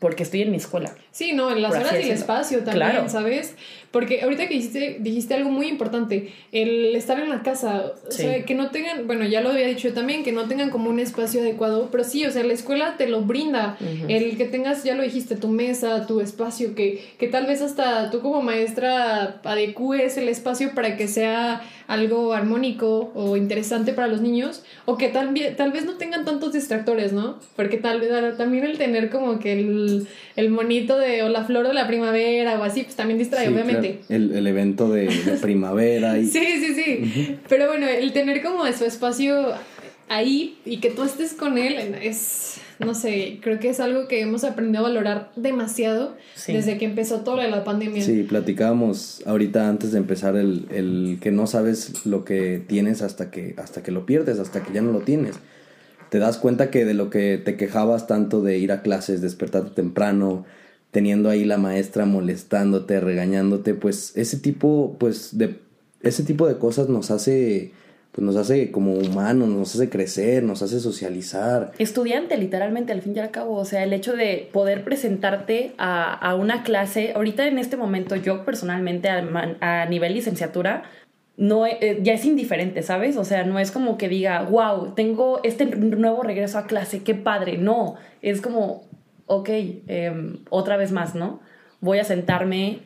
porque 0.00 0.22
estoy 0.22 0.42
en 0.42 0.50
mi 0.50 0.56
escuela. 0.56 0.92
Sí, 1.12 1.34
no, 1.34 1.52
en 1.52 1.60
las 1.60 1.72
horas 1.72 1.92
y 1.92 2.04
el 2.04 2.10
espacio 2.10 2.64
también, 2.64 3.08
¿sabes? 3.08 3.54
Porque 3.90 4.22
ahorita 4.22 4.46
que 4.46 4.54
dijiste, 4.54 4.98
dijiste 5.00 5.34
algo 5.34 5.50
muy 5.50 5.66
importante, 5.66 6.32
el 6.52 6.94
estar 6.94 7.18
en 7.18 7.28
la 7.28 7.42
casa, 7.42 7.92
o 8.06 8.12
sea, 8.12 8.44
que 8.44 8.54
no 8.54 8.70
tengan, 8.70 9.08
bueno, 9.08 9.24
ya 9.24 9.40
lo 9.40 9.50
había 9.50 9.66
dicho 9.66 9.88
yo 9.88 9.94
también, 9.94 10.22
que 10.22 10.30
no 10.30 10.46
tengan 10.46 10.70
como 10.70 10.90
un 10.90 11.00
espacio 11.00 11.40
adecuado, 11.40 11.88
pero 11.90 12.04
sí, 12.04 12.24
o 12.24 12.30
sea, 12.30 12.44
la 12.44 12.52
escuela 12.52 12.96
te 12.96 13.08
lo 13.08 13.22
brinda, 13.22 13.76
el 14.06 14.36
que 14.36 14.44
tengas, 14.44 14.84
ya 14.84 14.94
lo 14.94 15.02
dijiste, 15.02 15.34
tu 15.34 15.48
mesa, 15.48 16.06
tu 16.06 16.20
espacio, 16.20 16.76
que, 16.76 17.04
que 17.18 17.26
tal 17.26 17.46
vez 17.46 17.62
hasta 17.62 18.10
tú 18.10 18.20
como 18.20 18.42
maestra 18.42 19.40
adecúes 19.42 20.16
el 20.16 20.28
espacio 20.28 20.72
para 20.72 20.96
que 20.96 21.08
sea 21.08 21.62
algo 21.88 22.32
armónico 22.32 23.10
o 23.16 23.36
interesante 23.36 23.92
para 23.92 24.06
los 24.06 24.20
niños, 24.20 24.62
o 24.84 24.96
que 24.96 25.08
tal, 25.08 25.34
tal 25.56 25.72
vez 25.72 25.84
no 25.84 25.94
tengan 25.94 26.24
tantos 26.24 26.52
distractores, 26.52 27.12
¿no? 27.12 27.40
Porque 27.56 27.76
tal 27.76 28.00
vez 28.00 28.36
también 28.36 28.62
el 28.64 28.78
tener 28.78 29.10
como 29.10 29.40
que 29.40 29.54
el, 29.54 30.06
el 30.36 30.50
monito 30.50 30.96
de 30.96 31.24
o 31.24 31.28
la 31.28 31.44
flor 31.44 31.66
de 31.66 31.74
la 31.74 31.88
primavera 31.88 32.60
o 32.60 32.62
así, 32.62 32.84
pues 32.84 32.94
también 32.94 33.18
distrae, 33.18 33.48
obviamente. 33.48 33.79
El, 34.08 34.46
evento 34.46 34.88
de, 34.88 35.08
primavera. 35.40 36.18
Y... 36.18 36.26
Sí, 36.30 36.40
sí, 36.60 36.74
sí. 36.74 37.38
Pero 37.48 37.66
bueno, 37.68 37.86
el 37.86 38.12
tener 38.12 38.42
como 38.42 38.66
su 38.72 38.84
espacio 38.84 39.54
ahí 40.10 40.58
y 40.64 40.78
que 40.78 40.90
tú 40.90 41.04
estés 41.04 41.34
con 41.34 41.56
él 41.56 41.94
es, 42.02 42.56
no 42.80 42.94
sé, 42.94 43.38
creo 43.40 43.60
que 43.60 43.70
es 43.70 43.78
algo 43.78 44.08
que 44.08 44.20
hemos 44.20 44.42
aprendido 44.42 44.80
a 44.80 44.88
valorar 44.88 45.30
demasiado 45.36 46.16
desde 46.48 46.78
que 46.78 46.84
empezó 46.84 47.20
toda 47.20 47.46
la 47.46 47.62
pandemia. 47.62 48.02
Sí, 48.02 48.24
platicábamos 48.24 49.22
ahorita 49.24 49.68
antes 49.68 49.92
de 49.92 49.98
empezar 49.98 50.36
el, 50.36 50.66
el, 50.70 51.18
que 51.20 51.30
no 51.30 51.46
sabes 51.46 52.04
lo 52.06 52.24
que 52.24 52.60
tienes 52.66 53.02
hasta 53.02 53.30
que, 53.30 53.54
hasta 53.56 53.84
que 53.84 53.92
lo 53.92 54.04
pierdes, 54.04 54.40
hasta 54.40 54.64
que 54.64 54.72
ya 54.74 54.82
no 54.82 54.90
lo 54.90 55.00
tienes. 55.00 55.36
Te 56.10 56.18
das 56.18 56.38
cuenta 56.38 56.72
que 56.72 56.84
de 56.84 56.94
lo 56.94 57.08
que 57.08 57.38
te 57.38 57.56
quejabas 57.56 58.08
tanto 58.08 58.42
de 58.42 58.58
ir 58.58 58.72
a 58.72 58.82
clases, 58.82 59.22
despertarte 59.22 59.70
temprano, 59.70 60.44
teniendo 60.90 61.28
ahí 61.30 61.44
la 61.44 61.58
maestra 61.58 62.04
molestándote, 62.04 63.00
regañándote, 63.00 63.74
pues 63.74 64.16
ese 64.16 64.38
tipo, 64.38 64.96
pues 64.98 65.38
de 65.38 65.60
ese 66.02 66.22
tipo 66.22 66.48
de 66.48 66.58
cosas 66.58 66.88
nos 66.88 67.10
hace 67.10 67.72
pues 68.12 68.24
nos 68.24 68.36
hace 68.36 68.72
como 68.72 68.94
humanos, 68.94 69.48
nos 69.48 69.74
hace 69.74 69.88
crecer, 69.88 70.42
nos 70.42 70.62
hace 70.62 70.80
socializar. 70.80 71.72
Estudiante, 71.78 72.36
literalmente, 72.36 72.92
al 72.92 73.02
fin 73.02 73.14
y 73.14 73.20
al 73.20 73.30
cabo. 73.30 73.54
O 73.54 73.64
sea, 73.64 73.84
el 73.84 73.92
hecho 73.92 74.16
de 74.16 74.48
poder 74.52 74.82
presentarte 74.82 75.72
a, 75.78 76.12
a 76.12 76.34
una 76.34 76.64
clase, 76.64 77.12
ahorita 77.14 77.46
en 77.46 77.58
este 77.58 77.76
momento 77.76 78.16
yo 78.16 78.44
personalmente 78.44 79.08
a, 79.08 79.86
nivel 79.86 80.14
licenciatura, 80.14 80.82
no, 81.36 81.66
eh, 81.66 82.00
ya 82.02 82.12
es 82.12 82.24
indiferente, 82.24 82.82
¿sabes? 82.82 83.16
O 83.16 83.24
sea, 83.24 83.44
no 83.44 83.58
es 83.58 83.70
como 83.70 83.96
que 83.96 84.08
diga, 84.08 84.42
wow, 84.42 84.92
tengo 84.94 85.40
este 85.44 85.64
nuevo 85.66 86.22
regreso 86.22 86.58
a 86.58 86.66
clase, 86.66 87.04
qué 87.04 87.14
padre. 87.14 87.58
No, 87.58 87.94
es 88.22 88.40
como, 88.40 88.82
ok, 89.30 89.48
em, 89.86 90.38
otra 90.50 90.76
vez 90.76 90.90
más, 90.90 91.14
¿no? 91.14 91.40
Voy 91.80 92.00
a 92.00 92.04
sentarme 92.04 92.80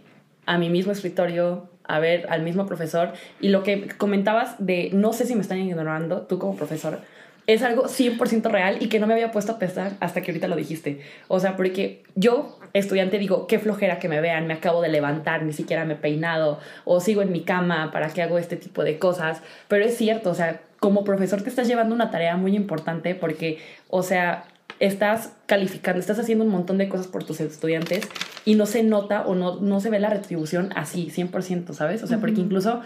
a 0.44 0.58
mi 0.58 0.68
mismo 0.68 0.92
escritorio, 0.92 1.70
a 1.84 1.98
ver 2.00 2.26
al 2.28 2.42
mismo 2.42 2.66
profesor. 2.66 3.14
Y 3.40 3.48
lo 3.48 3.62
que 3.62 3.88
comentabas 3.96 4.54
de 4.58 4.90
no 4.92 5.14
sé 5.14 5.24
si 5.24 5.34
me 5.34 5.40
están 5.40 5.58
ignorando, 5.58 6.26
tú 6.26 6.38
como 6.38 6.54
profesor, 6.54 7.00
es 7.46 7.62
algo 7.62 7.84
100% 7.84 8.50
real 8.50 8.76
y 8.80 8.88
que 8.88 9.00
no 9.00 9.06
me 9.06 9.14
había 9.14 9.32
puesto 9.32 9.52
a 9.52 9.58
pensar 9.58 9.92
hasta 10.00 10.20
que 10.20 10.32
ahorita 10.32 10.46
lo 10.46 10.56
dijiste. 10.56 11.00
O 11.28 11.40
sea, 11.40 11.56
porque 11.56 12.02
yo, 12.14 12.58
estudiante, 12.74 13.18
digo, 13.18 13.46
qué 13.46 13.58
flojera 13.58 13.98
que 13.98 14.10
me 14.10 14.20
vean, 14.20 14.46
me 14.46 14.52
acabo 14.52 14.82
de 14.82 14.90
levantar, 14.90 15.44
ni 15.44 15.54
siquiera 15.54 15.86
me 15.86 15.94
he 15.94 15.96
peinado, 15.96 16.60
o 16.84 17.00
sigo 17.00 17.22
en 17.22 17.32
mi 17.32 17.40
cama 17.40 17.90
para 17.90 18.10
que 18.10 18.20
hago 18.20 18.36
este 18.36 18.56
tipo 18.56 18.84
de 18.84 18.98
cosas. 18.98 19.40
Pero 19.68 19.86
es 19.86 19.96
cierto, 19.96 20.28
o 20.28 20.34
sea, 20.34 20.60
como 20.78 21.04
profesor 21.04 21.40
te 21.40 21.48
estás 21.48 21.68
llevando 21.68 21.94
una 21.94 22.10
tarea 22.10 22.36
muy 22.36 22.54
importante 22.54 23.14
porque, 23.14 23.60
o 23.88 24.02
sea, 24.02 24.44
estás 24.80 25.30
calificando, 25.46 26.00
estás 26.00 26.18
haciendo 26.18 26.44
un 26.44 26.50
montón 26.50 26.78
de 26.78 26.88
cosas 26.88 27.06
por 27.06 27.24
tus 27.24 27.40
estudiantes 27.40 28.08
y 28.44 28.54
no 28.54 28.66
se 28.66 28.82
nota 28.82 29.22
o 29.26 29.34
no, 29.34 29.60
no 29.60 29.80
se 29.80 29.90
ve 29.90 30.00
la 30.00 30.10
retribución 30.10 30.70
así, 30.74 31.10
100%, 31.14 31.72
¿sabes? 31.72 32.02
O 32.02 32.06
sea, 32.06 32.18
porque 32.18 32.40
incluso 32.40 32.80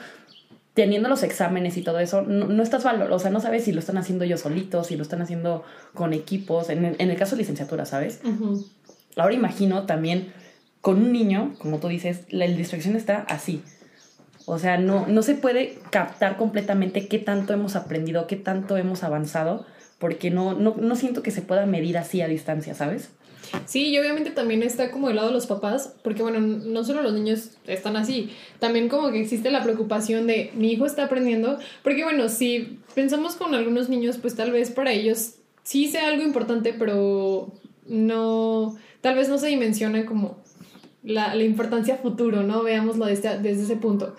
teniendo 0.75 1.09
los 1.09 1.25
exámenes 1.25 1.77
y 1.77 1.83
todo 1.83 1.99
eso, 1.99 2.23
no, 2.23 2.63
estás 2.63 2.85
valor, 2.85 3.11
o 3.11 3.19
sea, 3.19 3.31
no 3.31 3.41
sabes 3.41 3.65
si 3.65 3.73
lo 3.73 3.81
están 3.81 3.99
haciendo 3.99 4.25
ellos 4.25 4.41
solitos, 4.41 4.87
si 4.87 4.97
lo 4.97 5.03
están 5.03 5.21
haciendo 5.23 5.65
con 5.93 6.13
equipos, 6.13 6.71
en, 6.71 6.85
el 6.85 7.17
caso 7.17 7.35
de 7.35 7.43
licenciatura, 7.43 7.85
¿sabes? 7.85 8.21
Ahora 9.17 9.35
imagino 9.35 9.87
también 9.87 10.33
con 10.81 10.99
un 10.99 11.13
niño, 11.13 11.55
como 11.59 11.79
tú 11.79 11.89
dices, 11.89 12.27
la 12.31 12.47
distracción 12.47 12.95
está 12.95 13.23
así. 13.29 13.65
O 14.47 14.59
sea, 14.61 14.79
no, 14.79 15.07
no 15.09 15.23
se 15.23 15.35
puede 15.35 15.81
captar 15.91 16.37
completamente 16.37 17.09
qué 17.09 17.19
tanto 17.19 17.53
hemos 17.53 17.75
aprendido, 17.75 18.29
qué 18.29 18.37
tanto 18.37 18.77
hemos 18.77 19.03
avanzado, 19.03 19.67
porque 19.99 20.31
no, 20.31 20.55
no, 20.55 20.77
no 20.79 20.97
siento 20.97 21.23
que 21.23 21.31
se 21.31 21.43
pueda 21.43 21.67
medir 21.67 21.99
así 21.99 22.21
a 22.21 22.29
distancia, 22.29 22.75
¿sabes? 22.75 23.11
Sí, 23.67 23.89
y 23.89 23.99
obviamente 23.99 24.31
también 24.31 24.63
está 24.63 24.91
como 24.91 25.09
el 25.09 25.17
lado 25.17 25.29
de 25.29 25.35
los 25.35 25.47
papás, 25.47 25.95
porque 26.03 26.23
bueno, 26.23 26.41
no 26.41 26.85
solo 26.85 27.03
los 27.03 27.15
niños 27.15 27.53
están 27.67 27.97
así, 27.97 28.31
también 28.59 28.89
como 28.89 29.11
que 29.11 29.21
existe 29.21 29.51
la 29.51 29.63
preocupación 29.63 30.27
de 30.27 30.51
mi 30.55 30.73
hijo 30.73 30.87
está 30.87 31.05
aprendiendo, 31.05 31.59
porque 31.83 32.05
bueno, 32.05 32.29
si 32.29 32.79
pensamos 32.95 33.37
con 33.37 33.55
algunos 33.55 33.89
niños, 33.89 34.19
pues 34.19 34.35
tal 34.35 34.53
vez 34.53 34.71
para 34.71 34.93
ellos 34.93 35.37
sí 35.63 35.89
sea 35.89 36.09
algo 36.09 36.23
importante, 36.23 36.75
pero 36.79 37.53
no, 37.87 38.77
tal 39.01 39.17
vez 39.17 39.29
no 39.29 39.39
se 39.39 39.49
dimensiona 39.49 40.05
como 40.05 40.39
la, 41.03 41.35
la 41.35 41.45
importancia 41.45 41.97
futuro, 41.97 42.43
¿no? 42.43 42.63
Veámoslo 42.63 43.07
desde, 43.07 43.39
desde 43.39 43.63
ese 43.63 43.77
punto. 43.77 44.15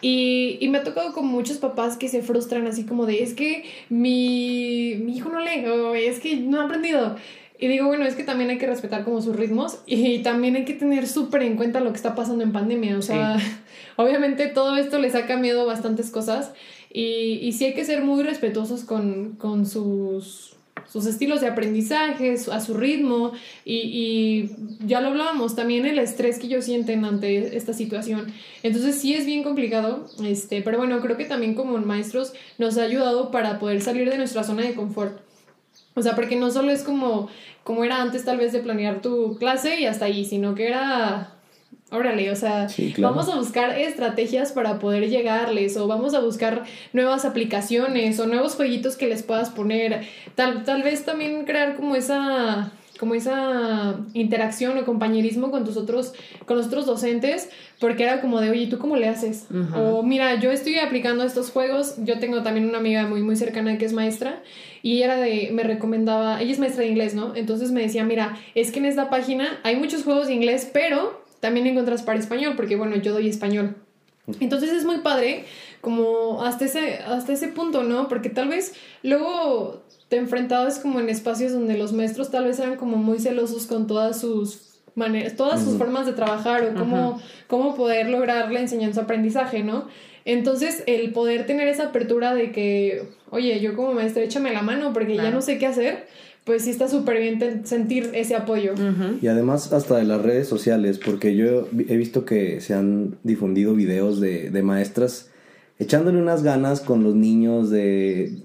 Y, 0.00 0.58
y, 0.60 0.68
me 0.68 0.78
ha 0.78 0.84
tocado 0.84 1.12
con 1.12 1.26
muchos 1.26 1.58
papás 1.58 1.96
que 1.96 2.08
se 2.08 2.22
frustran 2.22 2.66
así 2.66 2.84
como 2.84 3.06
de, 3.06 3.22
es 3.22 3.34
que 3.34 3.64
mi, 3.88 4.96
mi 5.00 5.16
hijo 5.16 5.28
no 5.28 5.40
lee, 5.40 5.66
o 5.66 5.94
es 5.94 6.20
que 6.20 6.36
no 6.36 6.60
ha 6.60 6.64
aprendido. 6.64 7.16
Y 7.60 7.66
digo, 7.66 7.86
bueno, 7.86 8.04
es 8.04 8.14
que 8.14 8.22
también 8.22 8.50
hay 8.50 8.58
que 8.58 8.68
respetar 8.68 9.04
como 9.04 9.20
sus 9.20 9.34
ritmos 9.34 9.80
y 9.84 10.20
también 10.20 10.54
hay 10.54 10.64
que 10.64 10.74
tener 10.74 11.08
súper 11.08 11.42
en 11.42 11.56
cuenta 11.56 11.80
lo 11.80 11.90
que 11.90 11.96
está 11.96 12.14
pasando 12.14 12.44
en 12.44 12.52
pandemia. 12.52 12.96
O 12.96 13.02
sea, 13.02 13.36
obviamente 13.96 14.46
todo 14.46 14.76
esto 14.76 15.00
les 15.00 15.16
ha 15.16 15.26
cambiado 15.26 15.66
bastantes 15.66 16.10
cosas 16.10 16.52
y, 16.92 17.40
y 17.42 17.52
sí 17.52 17.64
hay 17.64 17.74
que 17.74 17.84
ser 17.84 18.04
muy 18.04 18.22
respetuosos 18.22 18.84
con, 18.84 19.32
con 19.32 19.66
sus, 19.66 20.57
sus 20.90 21.06
estilos 21.06 21.40
de 21.40 21.48
aprendizaje, 21.48 22.36
a 22.50 22.60
su 22.60 22.74
ritmo 22.74 23.32
y, 23.64 23.76
y, 23.76 24.86
ya 24.86 25.00
lo 25.00 25.08
hablábamos, 25.08 25.54
también 25.54 25.86
el 25.86 25.98
estrés 25.98 26.38
que 26.38 26.46
ellos 26.46 26.64
sienten 26.64 27.04
ante 27.04 27.56
esta 27.56 27.72
situación. 27.72 28.32
Entonces 28.62 28.96
sí 28.96 29.14
es 29.14 29.26
bien 29.26 29.42
complicado, 29.42 30.06
este, 30.24 30.62
pero 30.62 30.78
bueno, 30.78 31.00
creo 31.00 31.16
que 31.16 31.24
también 31.24 31.54
como 31.54 31.76
maestros 31.78 32.32
nos 32.58 32.78
ha 32.78 32.82
ayudado 32.82 33.30
para 33.30 33.58
poder 33.58 33.82
salir 33.82 34.08
de 34.10 34.18
nuestra 34.18 34.44
zona 34.44 34.62
de 34.62 34.74
confort. 34.74 35.20
O 35.94 36.02
sea, 36.02 36.14
porque 36.14 36.36
no 36.36 36.50
solo 36.50 36.70
es 36.70 36.82
como, 36.82 37.28
como 37.64 37.84
era 37.84 38.00
antes 38.00 38.24
tal 38.24 38.38
vez 38.38 38.52
de 38.52 38.60
planear 38.60 39.02
tu 39.02 39.36
clase 39.36 39.80
y 39.80 39.86
hasta 39.86 40.04
ahí, 40.04 40.24
sino 40.24 40.54
que 40.54 40.68
era, 40.68 41.37
órale, 41.90 42.30
o 42.30 42.36
sea, 42.36 42.68
vamos 42.98 43.28
a 43.28 43.36
buscar 43.36 43.78
estrategias 43.78 44.52
para 44.52 44.78
poder 44.78 45.08
llegarles 45.08 45.76
o 45.76 45.86
vamos 45.86 46.14
a 46.14 46.20
buscar 46.20 46.64
nuevas 46.92 47.24
aplicaciones 47.24 48.18
o 48.20 48.26
nuevos 48.26 48.54
jueguitos 48.54 48.96
que 48.96 49.06
les 49.06 49.22
puedas 49.22 49.50
poner. 49.50 50.06
Tal, 50.34 50.64
tal 50.64 50.82
vez 50.82 51.04
también 51.04 51.44
crear 51.44 51.76
como 51.76 51.96
esa 51.96 52.72
como 52.98 53.14
esa 53.14 54.00
interacción 54.12 54.76
o 54.76 54.84
compañerismo 54.84 55.50
con 55.50 55.64
tus 55.64 55.76
otros, 55.76 56.12
con 56.46 56.56
los 56.56 56.66
otros 56.66 56.84
docentes, 56.84 57.48
porque 57.78 58.02
era 58.02 58.20
como 58.20 58.40
de, 58.40 58.50
oye, 58.50 58.66
¿tú 58.66 58.78
cómo 58.78 58.96
le 58.96 59.08
haces? 59.08 59.46
O 59.76 60.02
mira, 60.02 60.34
yo 60.40 60.50
estoy 60.50 60.80
aplicando 60.80 61.22
estos 61.22 61.50
juegos, 61.50 61.94
yo 61.98 62.18
tengo 62.18 62.42
también 62.42 62.68
una 62.68 62.78
amiga 62.78 63.06
muy, 63.06 63.22
muy 63.22 63.36
cercana 63.36 63.78
que 63.78 63.84
es 63.84 63.92
maestra, 63.92 64.42
y 64.82 65.02
era 65.02 65.16
de, 65.16 65.50
me 65.52 65.62
recomendaba, 65.62 66.42
ella 66.42 66.50
es 66.50 66.58
maestra 66.58 66.82
de 66.82 66.88
inglés, 66.88 67.14
¿no? 67.14 67.36
Entonces 67.36 67.70
me 67.70 67.82
decía, 67.82 68.04
mira, 68.04 68.36
es 68.56 68.72
que 68.72 68.80
en 68.80 68.86
esta 68.86 69.08
página 69.10 69.60
hay 69.62 69.76
muchos 69.76 70.02
juegos 70.02 70.26
de 70.26 70.34
inglés, 70.34 70.68
pero 70.72 71.27
también 71.40 71.66
encuentras 71.66 72.02
para 72.02 72.18
español, 72.18 72.54
porque 72.56 72.76
bueno, 72.76 72.96
yo 72.96 73.12
doy 73.12 73.28
español. 73.28 73.76
Entonces 74.40 74.70
es 74.70 74.84
muy 74.84 74.98
padre 74.98 75.44
como 75.80 76.42
hasta 76.42 76.66
ese, 76.66 76.96
hasta 76.96 77.32
ese 77.32 77.48
punto, 77.48 77.82
¿no? 77.82 78.08
Porque 78.08 78.28
tal 78.28 78.48
vez 78.48 78.74
luego 79.02 79.82
te 80.08 80.16
enfrentabas 80.16 80.78
como 80.78 81.00
en 81.00 81.08
espacios 81.08 81.52
donde 81.52 81.78
los 81.78 81.92
maestros 81.92 82.30
tal 82.30 82.44
vez 82.44 82.58
eran 82.58 82.76
como 82.76 82.96
muy 82.96 83.18
celosos 83.18 83.66
con 83.66 83.86
todas 83.86 84.20
sus 84.20 84.80
maneras, 84.94 85.36
todas 85.36 85.62
sus 85.62 85.78
formas 85.78 86.06
de 86.06 86.12
trabajar 86.12 86.64
o 86.64 86.74
cómo, 86.74 87.20
cómo 87.46 87.74
poder 87.74 88.10
lograr 88.10 88.50
la 88.50 88.60
enseñanza-aprendizaje, 88.60 89.62
¿no? 89.62 89.86
Entonces, 90.24 90.82
el 90.86 91.12
poder 91.12 91.46
tener 91.46 91.68
esa 91.68 91.84
apertura 91.84 92.34
de 92.34 92.52
que, 92.52 93.08
oye, 93.30 93.60
yo 93.60 93.74
como 93.74 93.94
maestra, 93.94 94.22
échame 94.22 94.52
la 94.52 94.60
mano 94.60 94.92
porque 94.92 95.16
ya 95.16 95.30
no 95.30 95.40
sé 95.40 95.56
qué 95.56 95.66
hacer, 95.66 96.06
pues 96.48 96.64
sí 96.64 96.70
está 96.70 96.88
súper 96.88 97.20
bien 97.20 97.66
sentir 97.66 98.10
ese 98.14 98.34
apoyo. 98.34 98.72
Y 99.20 99.26
además 99.26 99.70
hasta 99.74 99.98
de 99.98 100.04
las 100.04 100.22
redes 100.22 100.48
sociales, 100.48 100.98
porque 100.98 101.36
yo 101.36 101.68
he 101.88 101.96
visto 101.98 102.24
que 102.24 102.62
se 102.62 102.72
han 102.72 103.18
difundido 103.22 103.74
videos 103.74 104.18
de, 104.18 104.50
de 104.50 104.62
maestras 104.62 105.28
echándole 105.78 106.18
unas 106.18 106.42
ganas 106.42 106.80
con 106.80 107.04
los 107.04 107.14
niños 107.14 107.68
de 107.68 108.38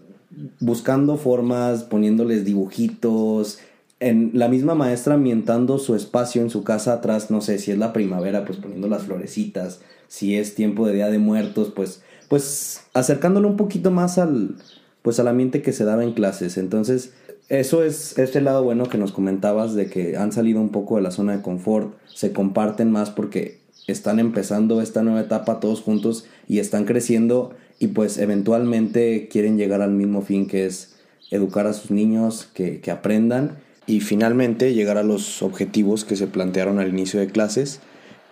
buscando 0.60 1.16
formas, 1.16 1.84
poniéndoles 1.84 2.44
dibujitos, 2.44 3.60
en 4.02 4.32
la 4.34 4.50
misma 4.50 4.76
maestra 4.76 5.14
ambientando 5.14 5.78
su 5.78 5.96
espacio 5.96 6.42
en 6.42 6.50
su 6.50 6.66
casa 6.66 6.92
atrás, 6.92 7.32
no 7.32 7.40
sé, 7.40 7.58
si 7.58 7.72
es 7.72 7.78
la 7.78 7.94
primavera, 7.94 8.44
pues 8.44 8.58
poniendo 8.58 8.90
las 8.90 9.04
florecitas, 9.04 9.80
si 10.10 10.36
es 10.36 10.56
tiempo 10.56 10.86
de 10.86 10.94
Día 10.94 11.08
de 11.08 11.20
Muertos, 11.20 11.72
pues 11.74 12.04
pues 12.28 12.82
acercándolo 12.94 13.48
un 13.48 13.56
poquito 13.56 13.92
más 13.92 14.18
al 14.18 14.56
pues 15.04 15.20
al 15.20 15.30
ambiente 15.30 15.62
que 15.62 15.72
se 15.72 15.86
daba 15.86 16.04
en 16.04 16.14
clases. 16.14 16.58
Entonces, 16.58 17.14
eso 17.50 17.84
es 17.84 18.18
este 18.18 18.42
lado 18.42 18.64
bueno 18.64 18.88
que 18.88 18.98
nos 18.98 19.12
comentabas 19.12 19.76
de 19.76 19.90
que 19.90 20.18
han 20.18 20.32
salido 20.32 20.60
un 20.60 20.70
poco 20.70 20.96
de 20.96 21.02
la 21.02 21.12
zona 21.12 21.36
de 21.36 21.42
confort, 21.42 21.94
se 22.14 22.32
comparten 22.32 22.92
más 22.92 23.10
porque 23.10 23.60
están 23.88 24.20
empezando 24.20 24.82
esta 24.82 25.04
nueva 25.04 25.22
etapa 25.22 25.60
todos 25.60 25.82
juntos 25.82 26.26
y 26.48 26.60
están 26.60 26.86
creciendo 26.86 27.54
y 27.80 27.88
pues 27.88 28.18
eventualmente 28.18 29.28
quieren 29.30 29.58
llegar 29.58 29.82
al 29.82 29.92
mismo 29.92 30.22
fin 30.22 30.48
que 30.48 30.66
es 30.66 30.96
educar 31.32 31.68
a 31.68 31.74
sus 31.74 31.92
niños, 31.92 32.48
que, 32.54 32.82
aprendan 32.92 33.58
y 33.88 34.00
finalmente 34.00 34.74
llegar 34.74 34.98
a 34.98 35.04
los 35.04 35.42
objetivos 35.42 36.06
que 36.06 36.16
se 36.16 36.28
plantearon 36.28 36.80
al 36.80 36.90
inicio 36.90 37.20
de 37.20 37.28
clases 37.28 37.82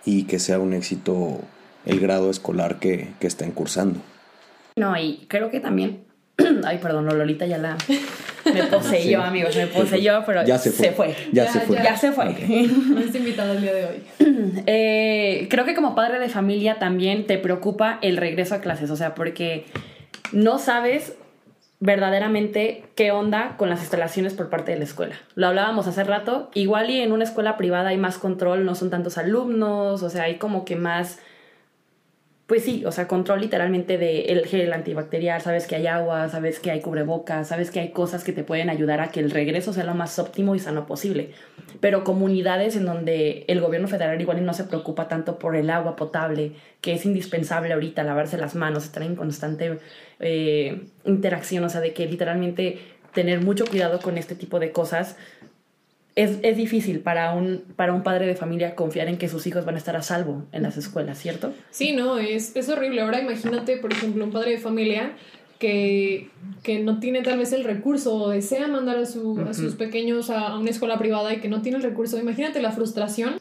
y 0.04 0.24
que 0.24 0.38
sea 0.38 0.58
un 0.58 0.72
éxito 0.72 1.40
el 1.84 2.00
grado 2.00 2.30
escolar 2.30 2.78
que, 2.78 3.08
que 3.20 3.26
estén 3.26 3.50
cursando. 3.50 4.00
No, 4.76 4.96
y 4.96 5.26
creo 5.28 5.50
que 5.50 5.60
también, 5.60 6.04
ay, 6.64 6.78
perdón, 6.78 7.06
Lolita 7.06 7.44
ya 7.44 7.58
la, 7.58 7.76
me 8.44 8.62
poseyó, 8.64 9.22
amigos, 9.22 9.56
me 9.56 9.66
poseyó, 9.66 10.22
pero 10.24 10.44
ya 10.44 10.58
se 10.58 10.92
fue. 10.92 11.14
Ya, 11.32 11.46
se 11.50 11.60
fue. 11.60 11.76
Ya, 11.76 11.96
se 11.96 12.12
fue. 12.12 12.24
No 12.88 13.00
está 13.00 13.18
invitado 13.18 13.52
el 13.52 13.62
día 13.62 13.74
de 13.74 13.84
hoy. 13.86 14.02
Eh, 14.66 15.46
creo 15.50 15.64
que 15.64 15.74
como 15.74 15.94
padre 15.94 16.18
de 16.18 16.28
familia 16.28 16.78
también 16.78 17.26
te 17.26 17.38
preocupa 17.38 17.98
el 18.02 18.16
regreso 18.16 18.54
a 18.54 18.60
clases, 18.60 18.90
o 18.90 18.96
sea, 18.96 19.14
porque 19.14 19.66
no 20.32 20.58
sabes 20.58 21.14
verdaderamente 21.80 22.84
qué 22.94 23.10
onda 23.10 23.56
con 23.56 23.68
las 23.68 23.80
instalaciones 23.80 24.34
por 24.34 24.50
parte 24.50 24.72
de 24.72 24.78
la 24.78 24.84
escuela. 24.84 25.16
Lo 25.34 25.48
hablábamos 25.48 25.86
hace 25.86 26.04
rato, 26.04 26.50
igual 26.54 26.90
y 26.90 27.00
en 27.00 27.12
una 27.12 27.24
escuela 27.24 27.56
privada 27.56 27.90
hay 27.90 27.98
más 27.98 28.18
control, 28.18 28.64
no 28.64 28.74
son 28.74 28.90
tantos 28.90 29.18
alumnos, 29.18 30.02
o 30.02 30.10
sea, 30.10 30.24
hay 30.24 30.36
como 30.36 30.64
que 30.64 30.76
más 30.76 31.18
pues 32.46 32.64
sí, 32.64 32.84
o 32.84 32.92
sea, 32.92 33.08
control 33.08 33.40
literalmente 33.40 33.96
del 33.98 34.44
gel 34.46 34.72
antibacterial, 34.72 35.40
sabes 35.40 35.66
que 35.66 35.76
hay 35.76 35.86
agua, 35.86 36.28
sabes 36.28 36.58
que 36.58 36.70
hay 36.70 36.80
cubrebocas, 36.80 37.48
sabes 37.48 37.70
que 37.70 37.80
hay 37.80 37.90
cosas 37.92 38.24
que 38.24 38.32
te 38.32 38.44
pueden 38.44 38.68
ayudar 38.68 39.00
a 39.00 39.10
que 39.10 39.20
el 39.20 39.30
regreso 39.30 39.72
sea 39.72 39.84
lo 39.84 39.94
más 39.94 40.18
óptimo 40.18 40.54
y 40.54 40.58
sano 40.58 40.86
posible. 40.86 41.30
Pero 41.80 42.04
comunidades 42.04 42.76
en 42.76 42.84
donde 42.84 43.44
el 43.48 43.60
gobierno 43.60 43.88
federal 43.88 44.20
igual 44.20 44.44
no 44.44 44.54
se 44.54 44.64
preocupa 44.64 45.08
tanto 45.08 45.38
por 45.38 45.56
el 45.56 45.70
agua 45.70 45.96
potable, 45.96 46.52
que 46.80 46.94
es 46.94 47.06
indispensable 47.06 47.72
ahorita 47.72 48.02
lavarse 48.02 48.36
las 48.36 48.54
manos, 48.54 48.84
estar 48.84 49.02
en 49.02 49.16
constante 49.16 49.78
eh, 50.20 50.88
interacción, 51.04 51.64
o 51.64 51.68
sea, 51.68 51.80
de 51.80 51.94
que 51.94 52.06
literalmente 52.06 52.80
tener 53.14 53.40
mucho 53.40 53.66
cuidado 53.66 54.00
con 54.00 54.18
este 54.18 54.34
tipo 54.34 54.58
de 54.58 54.72
cosas 54.72 55.16
es, 56.14 56.38
es, 56.42 56.56
difícil 56.56 57.00
para 57.00 57.32
un, 57.32 57.64
para 57.76 57.92
un 57.94 58.02
padre 58.02 58.26
de 58.26 58.34
familia 58.34 58.74
confiar 58.74 59.08
en 59.08 59.16
que 59.16 59.28
sus 59.28 59.46
hijos 59.46 59.64
van 59.64 59.76
a 59.76 59.78
estar 59.78 59.96
a 59.96 60.02
salvo 60.02 60.44
en 60.52 60.62
las 60.62 60.76
escuelas, 60.76 61.18
¿cierto? 61.18 61.54
Sí, 61.70 61.92
no, 61.92 62.18
es, 62.18 62.54
es 62.54 62.68
horrible. 62.68 63.00
Ahora 63.00 63.20
imagínate, 63.20 63.78
por 63.78 63.92
ejemplo, 63.92 64.24
un 64.24 64.30
padre 64.30 64.52
de 64.52 64.58
familia 64.58 65.12
que, 65.58 66.28
que 66.62 66.80
no 66.80 66.98
tiene 66.98 67.22
tal 67.22 67.38
vez 67.38 67.52
el 67.52 67.64
recurso 67.64 68.14
o 68.14 68.30
desea 68.30 68.66
mandar 68.68 68.98
a, 68.98 69.06
su, 69.06 69.40
a 69.40 69.54
sus 69.54 69.74
pequeños 69.74 70.28
a, 70.28 70.58
una 70.58 70.70
escuela 70.70 70.98
privada 70.98 71.32
y 71.32 71.40
que 71.40 71.48
no 71.48 71.62
tiene 71.62 71.78
el 71.78 71.84
recurso. 71.84 72.18
Imagínate 72.18 72.60
la 72.60 72.72
frustración 72.72 73.40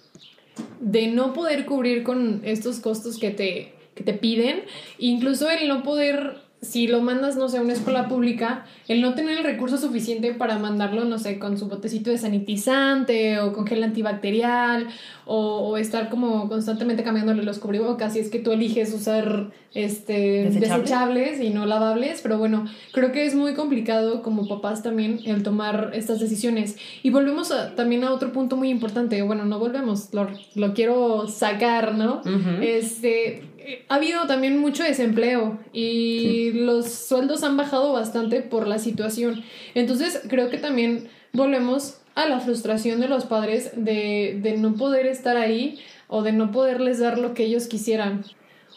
de 0.79 1.07
no 1.07 1.33
poder 1.33 1.65
cubrir 1.65 2.03
con 2.03 2.41
estos 2.43 2.79
costos 2.79 3.17
que 3.17 3.31
te, 3.31 3.73
que 3.95 4.03
te 4.03 4.13
piden, 4.13 4.61
incluso 4.97 5.49
el 5.49 5.67
no 5.67 5.83
poder 5.83 6.37
si 6.61 6.87
lo 6.87 7.01
mandas, 7.01 7.37
no 7.37 7.49
sé, 7.49 7.57
a 7.57 7.61
una 7.61 7.73
escuela 7.73 8.07
pública, 8.07 8.65
el 8.87 9.01
no 9.01 9.15
tener 9.15 9.39
el 9.39 9.43
recurso 9.43 9.79
suficiente 9.79 10.33
para 10.35 10.59
mandarlo, 10.59 11.05
no 11.05 11.17
sé, 11.17 11.39
con 11.39 11.57
su 11.57 11.67
botecito 11.67 12.11
de 12.11 12.19
sanitizante 12.19 13.39
o 13.39 13.51
con 13.51 13.65
gel 13.65 13.83
antibacterial 13.83 14.87
o, 15.25 15.77
estar 15.77 16.09
como 16.09 16.49
constantemente 16.49 17.03
cambiándole 17.03 17.43
los 17.43 17.57
cubrebocas 17.57 18.13
si 18.13 18.19
es 18.19 18.29
que 18.29 18.39
tú 18.39 18.51
eliges 18.51 18.93
usar 18.93 19.51
este 19.73 20.49
¿Desechables? 20.49 21.39
y 21.41 21.49
no 21.49 21.65
lavables, 21.65 22.19
pero 22.21 22.37
bueno, 22.37 22.65
creo 22.91 23.11
que 23.11 23.25
es 23.25 23.33
muy 23.33 23.53
complicado 23.53 24.21
como 24.21 24.47
papás 24.47 24.83
también 24.83 25.21
el 25.25 25.41
tomar 25.43 25.91
estas 25.93 26.19
decisiones. 26.19 26.75
Y 27.01 27.09
volvemos 27.09 27.51
también 27.75 28.03
a 28.03 28.11
otro 28.11 28.33
punto 28.33 28.57
muy 28.57 28.69
importante, 28.69 29.21
bueno, 29.21 29.45
no 29.45 29.57
volvemos, 29.57 30.09
lo, 30.13 30.73
quiero 30.73 31.27
sacar, 31.27 31.95
¿no? 31.95 32.21
Este, 32.61 33.43
ha 33.87 33.95
habido 33.95 34.27
también 34.27 34.57
mucho 34.59 34.83
desempleo 34.83 35.59
y 35.73 36.51
los 36.51 36.91
sueldos 36.91 37.43
han 37.43 37.57
bajado 37.57 37.93
bastante 37.93 38.41
por 38.41 38.67
la 38.67 38.79
situación. 38.79 39.43
Entonces 39.75 40.21
creo 40.27 40.49
que 40.49 40.57
también 40.57 41.07
volvemos 41.33 41.97
a 42.15 42.27
la 42.27 42.39
frustración 42.39 42.99
de 42.99 43.07
los 43.07 43.25
padres 43.25 43.71
de, 43.75 44.39
de 44.41 44.57
no 44.57 44.75
poder 44.75 45.05
estar 45.05 45.37
ahí 45.37 45.79
o 46.07 46.23
de 46.23 46.33
no 46.33 46.51
poderles 46.51 46.99
dar 46.99 47.17
lo 47.17 47.33
que 47.33 47.43
ellos 47.45 47.67
quisieran. 47.67 48.25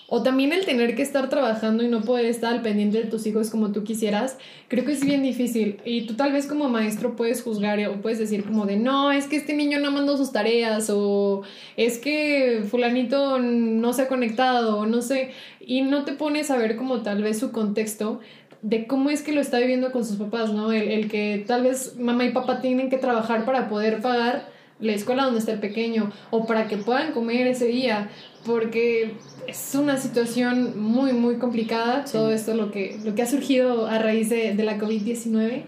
O 0.07 0.23
también 0.23 0.53
el 0.53 0.67
tener 0.67 0.95
que 0.95 1.03
estar 1.03 1.31
trabajando 1.31 1.83
y 1.83 1.89
no 1.89 2.03
poder 2.03 2.27
estar 2.27 2.53
al 2.53 2.61
pendiente 2.61 2.99
de 2.99 3.05
tus 3.05 3.27
hijos 3.27 3.49
como 3.49 3.73
tú 3.73 3.85
quisieras, 3.85 4.37
creo 4.69 4.85
que 4.85 4.93
es 4.93 5.05
bien 5.05 5.23
difícil. 5.23 5.81
Y 5.85 6.07
tú 6.07 6.15
tal 6.15 6.31
vez 6.33 6.47
como 6.47 6.69
maestro 6.69 7.17
puedes 7.17 7.43
juzgar 7.43 7.81
o 7.89 8.03
puedes 8.03 8.19
decir 8.19 8.45
como 8.45 8.67
de, 8.67 8.77
no, 8.77 9.13
es 9.13 9.27
que 9.27 9.37
este 9.37 9.55
niño 9.55 9.81
no 9.81 9.91
mandó 9.91 10.19
sus 10.19 10.31
tareas 10.31 10.91
o 10.91 11.43
es 11.79 11.99
que 11.99 12.65
fulanito 12.71 13.39
no 13.39 13.95
se 13.95 14.03
ha 14.03 14.09
conectado 14.09 14.79
o 14.79 14.87
no 14.87 15.01
sé. 15.01 15.31
Y 15.61 15.81
no 15.81 16.05
te 16.05 16.13
pones 16.13 16.51
a 16.51 16.59
ver 16.59 16.77
como 16.77 17.01
tal 17.03 17.23
vez 17.23 17.39
su 17.39 17.51
contexto 17.51 18.21
de 18.61 18.87
cómo 18.87 19.09
es 19.09 19.23
que 19.23 19.33
lo 19.33 19.41
está 19.41 19.59
viviendo 19.59 19.91
con 19.91 20.05
sus 20.05 20.17
papás, 20.17 20.53
¿no? 20.53 20.73
El, 20.73 20.91
el 20.91 21.11
que 21.11 21.45
tal 21.47 21.63
vez 21.63 21.97
mamá 21.99 22.25
y 22.25 22.33
papá 22.33 22.61
tienen 22.61 22.91
que 22.91 22.99
trabajar 22.99 23.47
para 23.47 23.69
poder 23.69 24.03
pagar 24.03 24.54
la 24.81 24.93
escuela 24.93 25.25
donde 25.25 25.41
está 25.41 25.53
el 25.53 25.61
pequeño 25.61 26.13
o 26.31 26.47
para 26.47 26.69
que 26.69 26.77
puedan 26.77 27.13
comer 27.13 27.47
ese 27.47 27.67
día, 27.67 28.11
porque 28.45 29.15
es 29.47 29.75
una 29.75 29.97
situación 29.97 30.81
muy, 30.81 31.13
muy 31.13 31.37
complicada, 31.37 32.05
todo 32.05 32.31
esto 32.31 32.55
lo 32.55 32.71
que, 32.71 32.99
lo 33.05 33.15
que 33.15 33.23
ha 33.23 33.27
surgido 33.27 33.87
a 33.87 33.99
raíz 33.99 34.29
de, 34.31 34.55
de 34.55 34.63
la 34.63 34.79
COVID-19. 34.79 35.65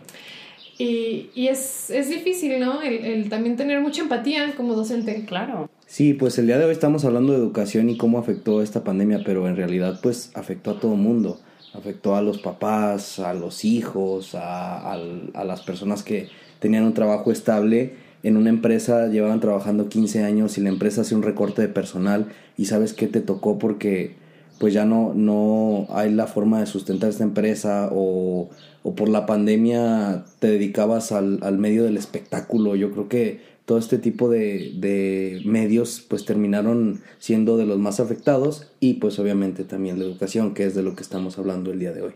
Y, 0.78 1.30
y 1.34 1.48
es, 1.48 1.88
es, 1.88 2.10
difícil, 2.10 2.60
¿no? 2.60 2.82
El, 2.82 3.02
el, 3.04 3.28
también 3.30 3.56
tener 3.56 3.80
mucha 3.80 4.02
empatía 4.02 4.54
como 4.56 4.74
docente. 4.74 5.24
Claro. 5.24 5.70
Sí, 5.86 6.12
pues 6.12 6.36
el 6.38 6.46
día 6.46 6.58
de 6.58 6.66
hoy 6.66 6.72
estamos 6.72 7.06
hablando 7.06 7.32
de 7.32 7.38
educación 7.38 7.88
y 7.88 7.96
cómo 7.96 8.18
afectó 8.18 8.60
esta 8.60 8.84
pandemia, 8.84 9.22
pero 9.24 9.48
en 9.48 9.56
realidad 9.56 10.00
pues 10.02 10.32
afectó 10.34 10.72
a 10.72 10.80
todo 10.80 10.92
el 10.92 11.00
mundo. 11.00 11.40
Afectó 11.72 12.14
a 12.14 12.20
los 12.20 12.38
papás, 12.38 13.18
a 13.18 13.32
los 13.32 13.64
hijos, 13.64 14.34
a, 14.34 14.92
a, 14.92 14.98
a 15.34 15.44
las 15.44 15.62
personas 15.62 16.02
que 16.02 16.28
tenían 16.58 16.84
un 16.84 16.92
trabajo 16.92 17.32
estable 17.32 17.94
en 18.26 18.36
una 18.36 18.50
empresa 18.50 19.06
llevaban 19.06 19.38
trabajando 19.38 19.88
15 19.88 20.24
años 20.24 20.58
y 20.58 20.60
la 20.60 20.68
empresa 20.68 21.02
hace 21.02 21.14
un 21.14 21.22
recorte 21.22 21.62
de 21.62 21.68
personal 21.68 22.26
y 22.56 22.64
sabes 22.64 22.92
qué 22.92 23.06
te 23.06 23.20
tocó 23.20 23.56
porque 23.56 24.16
pues 24.58 24.74
ya 24.74 24.84
no, 24.84 25.12
no 25.14 25.86
hay 25.90 26.12
la 26.12 26.26
forma 26.26 26.58
de 26.58 26.66
sustentar 26.66 27.08
esta 27.08 27.22
empresa 27.22 27.88
o, 27.92 28.50
o 28.82 28.94
por 28.96 29.08
la 29.08 29.26
pandemia 29.26 30.24
te 30.40 30.48
dedicabas 30.48 31.12
al, 31.12 31.38
al, 31.42 31.58
medio 31.58 31.84
del 31.84 31.96
espectáculo. 31.96 32.74
Yo 32.74 32.90
creo 32.90 33.08
que 33.08 33.42
todo 33.64 33.78
este 33.78 33.96
tipo 33.96 34.28
de, 34.28 34.72
de 34.74 35.42
medios 35.44 36.04
pues 36.08 36.24
terminaron 36.24 37.02
siendo 37.20 37.56
de 37.56 37.66
los 37.66 37.78
más 37.78 38.00
afectados 38.00 38.72
y 38.80 38.94
pues 38.94 39.20
obviamente 39.20 39.62
también 39.62 40.00
la 40.00 40.04
educación, 40.04 40.52
que 40.52 40.64
es 40.64 40.74
de 40.74 40.82
lo 40.82 40.96
que 40.96 41.02
estamos 41.02 41.38
hablando 41.38 41.70
el 41.70 41.78
día 41.78 41.92
de 41.92 42.02
hoy. 42.02 42.12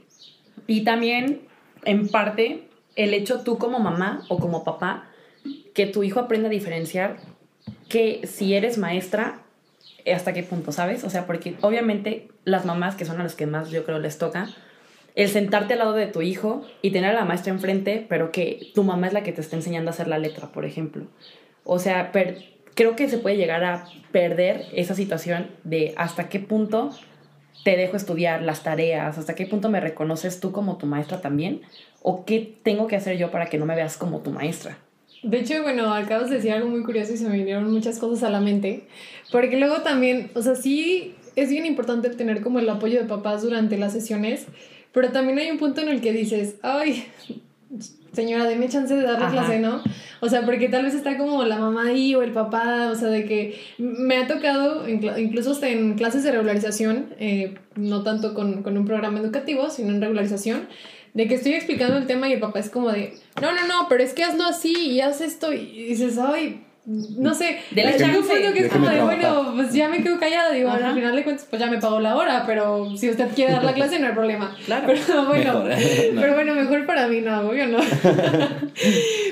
Y 0.66 0.82
también, 0.82 1.42
en 1.84 2.08
parte, 2.08 2.64
el 2.96 3.14
hecho 3.14 3.42
tú 3.42 3.58
como 3.58 3.78
mamá 3.78 4.24
o 4.28 4.38
como 4.38 4.64
papá 4.64 5.09
que 5.74 5.86
tu 5.86 6.02
hijo 6.02 6.20
aprenda 6.20 6.48
a 6.48 6.50
diferenciar 6.50 7.18
que 7.88 8.26
si 8.26 8.54
eres 8.54 8.78
maestra, 8.78 9.42
hasta 10.12 10.32
qué 10.32 10.42
punto, 10.42 10.72
¿sabes? 10.72 11.04
O 11.04 11.10
sea, 11.10 11.26
porque 11.26 11.56
obviamente 11.60 12.28
las 12.44 12.64
mamás, 12.64 12.94
que 12.94 13.04
son 13.04 13.20
a 13.20 13.22
las 13.22 13.34
que 13.34 13.46
más 13.46 13.70
yo 13.70 13.84
creo 13.84 13.98
les 13.98 14.18
toca, 14.18 14.48
el 15.16 15.28
sentarte 15.28 15.74
al 15.74 15.80
lado 15.80 15.92
de 15.92 16.06
tu 16.06 16.22
hijo 16.22 16.62
y 16.82 16.92
tener 16.92 17.10
a 17.10 17.14
la 17.14 17.24
maestra 17.24 17.52
enfrente, 17.52 18.06
pero 18.08 18.30
que 18.30 18.70
tu 18.74 18.84
mamá 18.84 19.08
es 19.08 19.12
la 19.12 19.22
que 19.22 19.32
te 19.32 19.40
está 19.40 19.56
enseñando 19.56 19.90
a 19.90 19.94
hacer 19.94 20.08
la 20.08 20.18
letra, 20.18 20.52
por 20.52 20.64
ejemplo. 20.64 21.04
O 21.64 21.78
sea, 21.78 22.12
creo 22.74 22.96
que 22.96 23.08
se 23.08 23.18
puede 23.18 23.36
llegar 23.36 23.64
a 23.64 23.84
perder 24.12 24.66
esa 24.72 24.94
situación 24.94 25.50
de 25.64 25.94
hasta 25.96 26.28
qué 26.28 26.38
punto 26.38 26.90
te 27.64 27.76
dejo 27.76 27.96
estudiar 27.96 28.42
las 28.42 28.62
tareas, 28.62 29.18
hasta 29.18 29.34
qué 29.34 29.46
punto 29.46 29.68
me 29.68 29.80
reconoces 29.80 30.40
tú 30.40 30.52
como 30.52 30.78
tu 30.78 30.86
maestra 30.86 31.20
también, 31.20 31.62
o 32.02 32.24
qué 32.24 32.56
tengo 32.62 32.86
que 32.86 32.96
hacer 32.96 33.18
yo 33.18 33.30
para 33.30 33.46
que 33.46 33.58
no 33.58 33.66
me 33.66 33.74
veas 33.74 33.96
como 33.96 34.20
tu 34.20 34.30
maestra. 34.30 34.78
De 35.22 35.40
hecho, 35.40 35.62
bueno, 35.62 35.92
acabas 35.92 36.30
de 36.30 36.36
decir 36.36 36.52
algo 36.52 36.68
muy 36.68 36.82
curioso 36.82 37.12
y 37.12 37.16
se 37.16 37.28
me 37.28 37.36
vinieron 37.36 37.70
muchas 37.70 37.98
cosas 37.98 38.22
a 38.22 38.30
la 38.30 38.40
mente. 38.40 38.84
Porque 39.30 39.58
luego 39.58 39.82
también, 39.82 40.30
o 40.34 40.42
sea, 40.42 40.54
sí 40.54 41.14
es 41.36 41.50
bien 41.50 41.66
importante 41.66 42.10
tener 42.10 42.40
como 42.40 42.58
el 42.58 42.68
apoyo 42.68 43.00
de 43.00 43.06
papás 43.06 43.42
durante 43.42 43.76
las 43.78 43.92
sesiones, 43.92 44.46
pero 44.92 45.10
también 45.10 45.38
hay 45.38 45.50
un 45.50 45.58
punto 45.58 45.80
en 45.80 45.88
el 45.88 46.00
que 46.00 46.12
dices, 46.12 46.56
ay, 46.62 47.04
señora, 48.12 48.44
deme 48.44 48.68
chance 48.68 48.94
de 48.94 49.02
dar 49.02 49.20
la 49.20 49.30
clase, 49.30 49.60
¿no? 49.60 49.82
O 50.20 50.28
sea, 50.28 50.44
porque 50.44 50.68
tal 50.68 50.84
vez 50.84 50.94
está 50.94 51.16
como 51.16 51.44
la 51.44 51.58
mamá 51.58 51.88
ahí 51.88 52.14
o 52.14 52.22
el 52.22 52.32
papá, 52.32 52.90
o 52.90 52.94
sea, 52.94 53.08
de 53.08 53.24
que 53.24 53.60
me 53.78 54.16
ha 54.16 54.26
tocado, 54.26 54.88
incluso 54.88 55.52
hasta 55.52 55.68
en 55.68 55.94
clases 55.94 56.24
de 56.24 56.32
regularización, 56.32 57.14
eh, 57.18 57.54
no 57.76 58.02
tanto 58.02 58.34
con, 58.34 58.62
con 58.62 58.76
un 58.76 58.84
programa 58.84 59.20
educativo, 59.20 59.70
sino 59.70 59.90
en 59.90 60.00
regularización, 60.00 60.66
de 61.14 61.26
que 61.26 61.34
estoy 61.34 61.52
explicando 61.54 61.96
el 61.96 62.06
tema 62.06 62.28
y 62.28 62.34
el 62.34 62.40
papá 62.40 62.58
es 62.58 62.70
como 62.70 62.90
de, 62.90 63.14
no, 63.40 63.52
no, 63.52 63.66
no, 63.66 63.86
pero 63.88 64.02
es 64.02 64.12
que 64.12 64.24
hazlo 64.24 64.44
así 64.44 64.72
y 64.72 65.00
haz 65.00 65.20
esto 65.20 65.52
y 65.52 65.86
dices, 65.88 66.18
ay, 66.18 66.62
no 66.86 67.34
sé, 67.34 67.58
de 67.70 67.84
la 67.84 67.96
chance. 67.96 68.52
que 68.52 68.66
es 68.66 68.72
como 68.72 68.88
de, 68.88 69.00
bueno, 69.02 69.52
pues 69.54 69.72
ya 69.72 69.88
me 69.88 70.02
quedo 70.02 70.18
callada, 70.18 70.50
digo, 70.52 70.70
al 70.70 70.94
final 70.94 71.14
de 71.14 71.24
cuentas, 71.24 71.46
pues 71.48 71.60
ya 71.60 71.70
me 71.70 71.78
pagó 71.78 72.00
la 72.00 72.16
hora, 72.16 72.44
pero 72.46 72.96
si 72.96 73.10
usted 73.10 73.28
quiere 73.34 73.52
dar 73.52 73.64
la 73.64 73.74
clase 73.74 73.98
no 73.98 74.08
hay 74.08 74.12
problema. 74.12 74.56
Claro. 74.66 74.86
Pero 74.86 75.26
bueno, 75.26 75.64
pero 76.14 76.34
bueno, 76.34 76.54
mejor 76.54 76.86
para 76.86 77.06
mí 77.06 77.20
no, 77.20 77.48
obvio 77.48 77.66
no. 77.66 77.78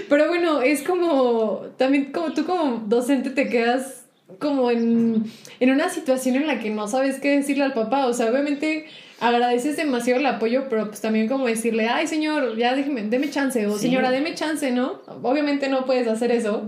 pero 0.09 0.29
bueno, 0.29 0.61
es 0.63 0.83
como, 0.83 1.67
también 1.77 2.13
como 2.13 2.33
tú 2.33 2.45
como 2.45 2.83
docente 2.87 3.31
te 3.31 3.49
quedas 3.49 4.05
como 4.39 4.71
en, 4.71 5.25
en 5.59 5.71
una 5.71 5.89
situación 5.89 6.37
en 6.37 6.47
la 6.47 6.61
que 6.61 6.71
no 6.71 6.87
sabes 6.87 7.19
qué 7.19 7.37
decirle 7.37 7.65
al 7.65 7.73
papá, 7.73 8.07
o 8.07 8.13
sea, 8.13 8.31
obviamente 8.31 8.87
agradeces 9.21 9.77
demasiado 9.77 10.21
el 10.21 10.27
apoyo, 10.27 10.69
pero 10.69 10.89
pues 10.89 11.01
también 11.01 11.29
como 11.29 11.47
decirle, 11.47 11.89
ay 11.89 12.07
señor, 12.07 12.57
ya 12.57 12.75
déjeme, 12.75 13.03
deme 13.03 13.31
chance, 13.31 13.67
o 13.67 13.77
señora, 13.77 14.11
deme 14.11 14.35
chance, 14.35 14.71
¿no? 14.71 15.03
Obviamente 15.23 15.69
no 15.69 15.85
puedes 15.85 16.07
hacer 16.07 16.31
eso, 16.31 16.67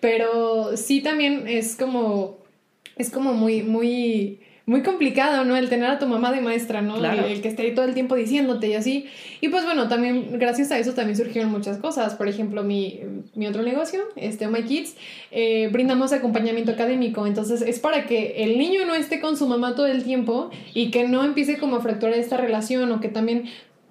pero 0.00 0.76
sí 0.76 1.02
también 1.02 1.46
es 1.46 1.76
como, 1.76 2.38
es 2.96 3.10
como 3.10 3.34
muy, 3.34 3.62
muy 3.62 4.40
muy 4.66 4.82
complicado, 4.82 5.44
¿no? 5.44 5.56
El 5.56 5.68
tener 5.68 5.90
a 5.90 5.98
tu 5.98 6.06
mamá 6.06 6.32
de 6.32 6.40
maestra, 6.40 6.82
¿no? 6.82 6.96
El, 7.04 7.40
que 7.42 7.48
esté 7.48 7.62
ahí 7.62 7.74
todo 7.74 7.84
el 7.84 7.94
tiempo 7.94 8.14
diciéndote 8.14 8.68
y 8.68 8.74
así. 8.74 9.06
Y 9.40 9.48
pues 9.48 9.64
bueno, 9.64 9.88
también 9.88 10.38
gracias 10.38 10.70
a 10.70 10.78
eso 10.78 10.92
también 10.92 11.16
surgieron 11.16 11.50
muchas 11.50 11.78
cosas. 11.78 12.14
Por 12.14 12.28
ejemplo, 12.28 12.62
mi, 12.62 13.00
mi 13.34 13.46
otro 13.46 13.62
negocio, 13.62 14.00
este 14.16 14.46
Oh 14.46 14.50
My 14.50 14.62
Kids, 14.62 14.96
eh, 15.30 15.68
brindamos 15.72 16.12
acompañamiento 16.12 16.70
académico. 16.72 17.26
Entonces 17.26 17.62
es 17.62 17.80
para 17.80 18.06
que 18.06 18.44
el 18.44 18.58
niño 18.58 18.84
no 18.86 18.94
esté 18.94 19.20
con 19.20 19.36
su 19.36 19.46
mamá 19.48 19.74
todo 19.74 19.86
el 19.86 20.04
tiempo 20.04 20.50
y 20.74 20.90
que 20.90 21.08
no 21.08 21.24
empiece 21.24 21.58
como 21.58 21.76
a 21.76 21.80
fracturar 21.80 22.14
esta 22.14 22.36
relación 22.36 22.92
o 22.92 23.00
que 23.00 23.08
también 23.08 23.44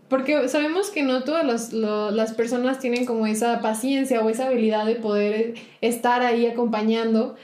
porque 0.09 0.49
sabemos 0.49 0.89
que 0.89 1.03
no 1.03 1.23
todas 1.23 1.45
las, 1.45 1.71
las, 1.71 2.33
personas 2.33 2.79
tienen 2.79 3.05
como 3.05 3.27
esa 3.27 3.61
paciencia 3.61 4.21
o 4.21 4.29
esa 4.29 4.47
habilidad 4.47 4.85
de 4.85 4.95
poder 4.95 5.53
estar 5.81 6.23
ahí 6.23 6.47
acompañando. 6.47 7.35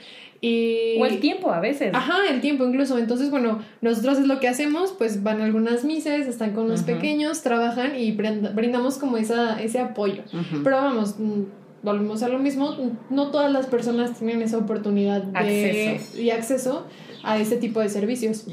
Y... 0.46 1.00
O 1.00 1.06
el 1.06 1.18
tiempo 1.18 1.50
a 1.50 1.60
veces. 1.60 1.90
Ajá, 1.92 2.18
el 2.30 2.40
tiempo 2.40 2.64
incluso. 2.64 2.98
Entonces, 2.98 3.30
bueno, 3.30 3.60
nosotros 3.80 4.18
es 4.18 4.26
lo 4.26 4.38
que 4.38 4.46
hacemos, 4.46 4.94
pues 4.96 5.22
van 5.22 5.40
a 5.40 5.44
algunas 5.44 5.84
mises, 5.84 6.28
están 6.28 6.52
con 6.52 6.68
los 6.68 6.82
pequeños, 6.82 7.42
trabajan 7.42 7.96
y 7.96 8.12
brindamos 8.12 8.98
como 8.98 9.16
esa, 9.16 9.60
ese 9.60 9.80
apoyo. 9.80 10.22
Pero 10.62 10.76
vamos, 10.76 11.16
mm, 11.18 11.42
volvemos 11.82 12.22
a 12.22 12.28
lo 12.28 12.38
mismo, 12.38 12.76
no 13.10 13.30
todas 13.30 13.50
las 13.50 13.66
personas 13.66 14.16
tienen 14.18 14.40
esa 14.42 14.58
oportunidad 14.58 15.22
de, 15.22 15.98
acceso. 15.98 16.20
y 16.20 16.30
acceso 16.30 16.86
a 17.24 17.38
ese 17.38 17.56
tipo 17.56 17.80
de 17.80 17.88
servicios. 17.88 18.44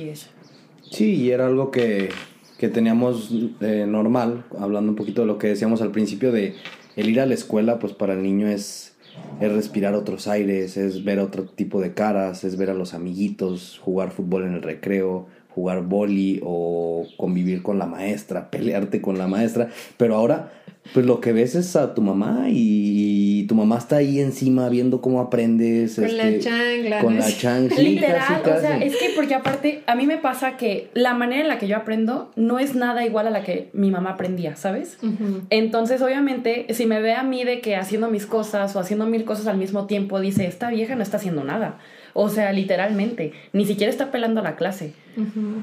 Sí, 0.89 1.15
y 1.15 1.29
era 1.31 1.45
algo 1.45 1.69
que, 1.69 2.09
que 2.57 2.69
teníamos 2.69 3.29
eh, 3.61 3.85
normal, 3.87 4.45
hablando 4.57 4.91
un 4.91 4.95
poquito 4.95 5.21
de 5.21 5.27
lo 5.27 5.37
que 5.37 5.47
decíamos 5.47 5.81
al 5.81 5.91
principio 5.91 6.31
de 6.31 6.55
el 6.95 7.09
ir 7.09 7.19
a 7.19 7.25
la 7.25 7.33
escuela, 7.33 7.77
pues 7.79 7.93
para 7.93 8.13
el 8.13 8.23
niño 8.23 8.47
es 8.47 8.92
es 9.39 9.51
respirar 9.51 9.95
otros 9.95 10.27
aires, 10.27 10.77
es 10.77 11.03
ver 11.03 11.19
otro 11.19 11.45
tipo 11.45 11.81
de 11.81 11.93
caras, 11.93 12.43
es 12.43 12.57
ver 12.57 12.69
a 12.69 12.73
los 12.73 12.93
amiguitos, 12.93 13.79
jugar 13.83 14.11
fútbol 14.11 14.43
en 14.43 14.53
el 14.53 14.61
recreo, 14.61 15.27
jugar 15.53 15.83
boli 15.83 16.41
o 16.43 17.05
convivir 17.17 17.61
con 17.63 17.79
la 17.79 17.85
maestra, 17.85 18.49
pelearte 18.51 19.01
con 19.01 19.17
la 19.17 19.27
maestra, 19.27 19.69
pero 19.97 20.15
ahora 20.15 20.51
pues 20.91 21.05
lo 21.05 21.21
que 21.21 21.31
ves 21.31 21.55
es 21.55 21.75
a 21.75 21.93
tu 21.93 22.01
mamá 22.01 22.47
y 22.49 23.45
tu 23.47 23.55
mamá 23.55 23.77
está 23.77 23.97
ahí 23.97 24.19
encima 24.19 24.67
viendo 24.67 25.01
cómo 25.01 25.21
aprendes. 25.21 25.95
Con 25.95 26.17
la 26.17 26.29
este, 26.29 26.49
chancla. 26.49 26.99
Con 26.99 27.17
la 27.17 27.27
chancla. 27.37 27.81
Literal, 27.81 28.41
o 28.41 28.59
sea, 28.59 28.77
es 28.77 28.97
que 28.97 29.11
porque 29.15 29.33
aparte 29.33 29.83
a 29.87 29.95
mí 29.95 30.05
me 30.05 30.17
pasa 30.17 30.57
que 30.57 30.89
la 30.93 31.13
manera 31.13 31.41
en 31.41 31.47
la 31.47 31.57
que 31.57 31.67
yo 31.67 31.77
aprendo 31.77 32.31
no 32.35 32.59
es 32.59 32.75
nada 32.75 33.05
igual 33.05 33.27
a 33.27 33.29
la 33.29 33.43
que 33.43 33.69
mi 33.73 33.91
mamá 33.91 34.11
aprendía, 34.11 34.55
¿sabes? 34.55 34.97
Entonces, 35.49 36.01
obviamente, 36.01 36.67
si 36.73 36.85
me 36.85 37.01
ve 37.01 37.13
a 37.13 37.23
mí 37.23 37.43
de 37.43 37.61
que 37.61 37.75
haciendo 37.75 38.09
mis 38.09 38.25
cosas 38.25 38.75
o 38.75 38.79
haciendo 38.79 39.05
mil 39.05 39.23
cosas 39.23 39.47
al 39.47 39.57
mismo 39.57 39.85
tiempo, 39.85 40.19
dice, 40.19 40.45
esta 40.47 40.69
vieja 40.69 40.95
no 40.95 41.03
está 41.03 41.17
haciendo 41.17 41.43
nada. 41.43 41.79
O 42.13 42.29
sea, 42.29 42.51
literalmente, 42.51 43.33
ni 43.53 43.65
siquiera 43.65 43.89
está 43.89 44.11
pelando 44.11 44.41
a 44.41 44.43
la 44.43 44.55
clase. 44.55 44.93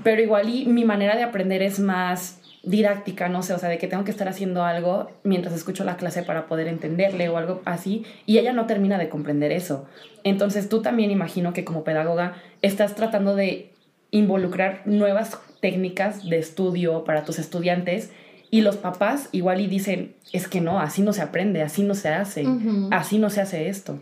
Pero 0.05 0.23
igual 0.23 0.49
y 0.49 0.67
mi 0.67 0.85
manera 0.85 1.17
de 1.17 1.23
aprender 1.23 1.63
es 1.63 1.81
más 1.81 2.40
didáctica, 2.63 3.29
no 3.29 3.43
sé, 3.43 3.55
o 3.55 3.59
sea, 3.59 3.69
de 3.69 3.79
que 3.79 3.87
tengo 3.87 4.05
que 4.05 4.11
estar 4.11 4.29
haciendo 4.29 4.65
algo 4.65 5.11
mientras 5.23 5.55
escucho 5.55 5.85
la 5.85 5.97
clase 5.97 6.23
para 6.23 6.47
poder 6.47 6.69
entenderle 6.69 7.29
o 7.29 7.37
algo 7.37 7.63
así, 7.65 8.05
y 8.27 8.39
ella 8.39 8.53
no 8.53 8.67
termina 8.67 8.99
de 8.99 9.09
comprender 9.09 9.53
eso. 9.53 9.87
Entonces 10.25 10.69
tú 10.69 10.83
también 10.83 11.11
imagino 11.11 11.53
que 11.53 11.65
como 11.65 11.85
pedagoga 11.85 12.35
estás 12.63 12.95
tratando 12.95 13.35
de 13.35 13.71
involucrar 14.11 14.83
nuevas 14.85 15.39
técnicas 15.61 16.29
de 16.29 16.39
estudio 16.39 17.05
para 17.05 17.25
tus 17.25 17.39
estudiantes 17.39 18.11
y 18.51 18.63
los 18.63 18.77
papás 18.77 19.29
igual 19.33 19.61
y 19.61 19.67
dicen, 19.67 20.15
es 20.33 20.49
que 20.49 20.61
no, 20.61 20.81
así 20.81 21.03
no 21.03 21.13
se 21.13 21.23
aprende, 21.23 21.63
así 21.63 21.83
no 21.83 21.95
se 21.95 22.09
hace, 22.09 22.47
así 22.91 23.19
no 23.19 23.31
se 23.31 23.41
hace 23.41 23.69
esto. 23.69 23.99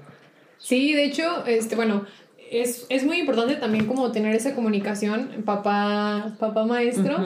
Sí, 0.59 0.95
de 0.95 1.05
hecho, 1.05 1.47
este, 1.47 1.77
bueno, 1.77 2.07
es, 2.51 3.05
muy 3.05 3.19
importante 3.19 3.57
también 3.57 3.87
como 3.87 4.11
tener 4.11 4.35
esa 4.35 4.55
comunicación, 4.55 5.43
papá, 5.45 6.37
papá 6.39 6.65
maestro, 6.65 7.19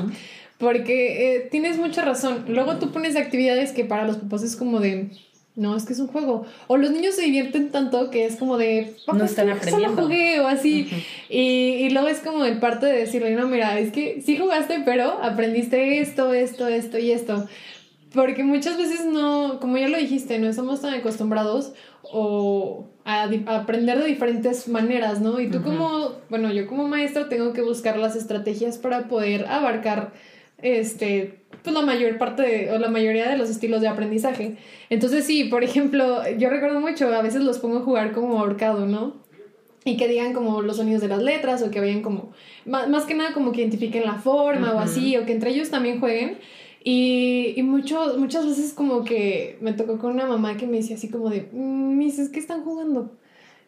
porque 0.62 1.34
eh, 1.34 1.48
tienes 1.50 1.76
mucha 1.76 2.02
razón. 2.04 2.44
Luego 2.46 2.76
tú 2.76 2.92
pones 2.92 3.16
actividades 3.16 3.72
que 3.72 3.84
para 3.84 4.06
los 4.06 4.18
papás 4.18 4.44
es 4.44 4.54
como 4.54 4.78
de, 4.78 5.08
no, 5.56 5.74
es 5.74 5.84
que 5.84 5.92
es 5.92 5.98
un 5.98 6.06
juego. 6.06 6.46
O 6.68 6.76
los 6.76 6.92
niños 6.92 7.16
se 7.16 7.22
divierten 7.22 7.72
tanto 7.72 8.10
que 8.10 8.26
es 8.26 8.36
como 8.36 8.58
de, 8.58 8.94
no 9.12 9.24
están 9.24 9.50
aprendiendo. 9.50 9.96
Solo 9.96 10.02
jugué 10.04 10.38
o 10.38 10.46
así. 10.46 10.88
y, 11.28 11.40
y, 11.40 11.90
luego 11.90 12.06
es 12.06 12.20
como 12.20 12.44
el 12.44 12.60
parte 12.60 12.86
de 12.86 12.92
decirle, 12.92 13.34
no, 13.34 13.48
mira, 13.48 13.76
es 13.80 13.90
que 13.90 14.22
sí 14.24 14.38
jugaste, 14.38 14.82
pero 14.84 15.20
aprendiste 15.20 15.98
esto, 15.98 16.32
esto, 16.32 16.68
esto 16.68 16.96
y 16.96 17.10
esto. 17.10 17.44
Porque 18.14 18.44
muchas 18.44 18.78
veces 18.78 19.04
no, 19.04 19.58
como 19.58 19.78
ya 19.78 19.88
lo 19.88 19.98
dijiste, 19.98 20.38
no 20.38 20.48
estamos 20.48 20.80
tan 20.80 20.94
acostumbrados 20.94 21.72
o 22.04 22.86
a, 23.04 23.28
aprender 23.46 23.98
de 23.98 24.06
diferentes 24.06 24.68
maneras, 24.68 25.20
¿no? 25.20 25.40
Y 25.40 25.50
tú 25.50 25.60
como, 25.60 26.12
bueno, 26.30 26.52
yo 26.52 26.68
como 26.68 26.86
maestra 26.86 27.28
tengo 27.28 27.52
que 27.52 27.62
buscar 27.62 27.98
las 27.98 28.14
estrategias 28.14 28.78
para 28.78 29.08
poder 29.08 29.46
abarcar 29.46 30.12
este 30.62 31.42
pues 31.62 31.74
la 31.74 31.82
mayor 31.82 32.18
parte 32.18 32.42
de, 32.42 32.72
o 32.72 32.78
la 32.78 32.88
mayoría 32.88 33.28
de 33.28 33.36
los 33.36 33.48
estilos 33.48 33.80
de 33.80 33.88
aprendizaje. 33.88 34.56
Entonces 34.90 35.24
sí, 35.24 35.44
por 35.44 35.62
ejemplo, 35.62 36.22
yo 36.36 36.50
recuerdo 36.50 36.80
mucho, 36.80 37.12
a 37.14 37.22
veces 37.22 37.42
los 37.42 37.58
pongo 37.58 37.78
a 37.78 37.82
jugar 37.82 38.12
como 38.12 38.38
ahorcado, 38.38 38.86
¿no? 38.86 39.22
Y 39.84 39.96
que 39.96 40.08
digan 40.08 40.32
como 40.32 40.62
los 40.62 40.76
sonidos 40.76 41.02
de 41.02 41.08
las 41.08 41.22
letras 41.22 41.62
o 41.62 41.70
que 41.70 41.80
vayan 41.80 42.02
como, 42.02 42.32
más, 42.66 43.04
que 43.04 43.14
nada 43.14 43.32
como 43.32 43.52
que 43.52 43.60
identifiquen 43.60 44.04
la 44.04 44.14
forma 44.14 44.74
o 44.74 44.78
así, 44.78 45.16
o 45.16 45.26
que 45.26 45.32
entre 45.32 45.50
ellos 45.50 45.70
también 45.70 46.00
jueguen. 46.00 46.38
Y, 46.84 47.54
y 47.56 47.62
mucho, 47.62 48.16
muchas 48.18 48.46
veces 48.46 48.72
como 48.72 49.04
que 49.04 49.56
me 49.60 49.72
tocó 49.72 49.98
con 49.98 50.12
una 50.12 50.26
mamá 50.26 50.56
que 50.56 50.66
me 50.66 50.78
decía 50.78 50.96
así 50.96 51.08
como 51.08 51.30
de, 51.30 51.48
mm, 51.52 51.96
mis, 51.96 52.18
es 52.18 52.28
que 52.28 52.40
están 52.40 52.64
jugando. 52.64 53.12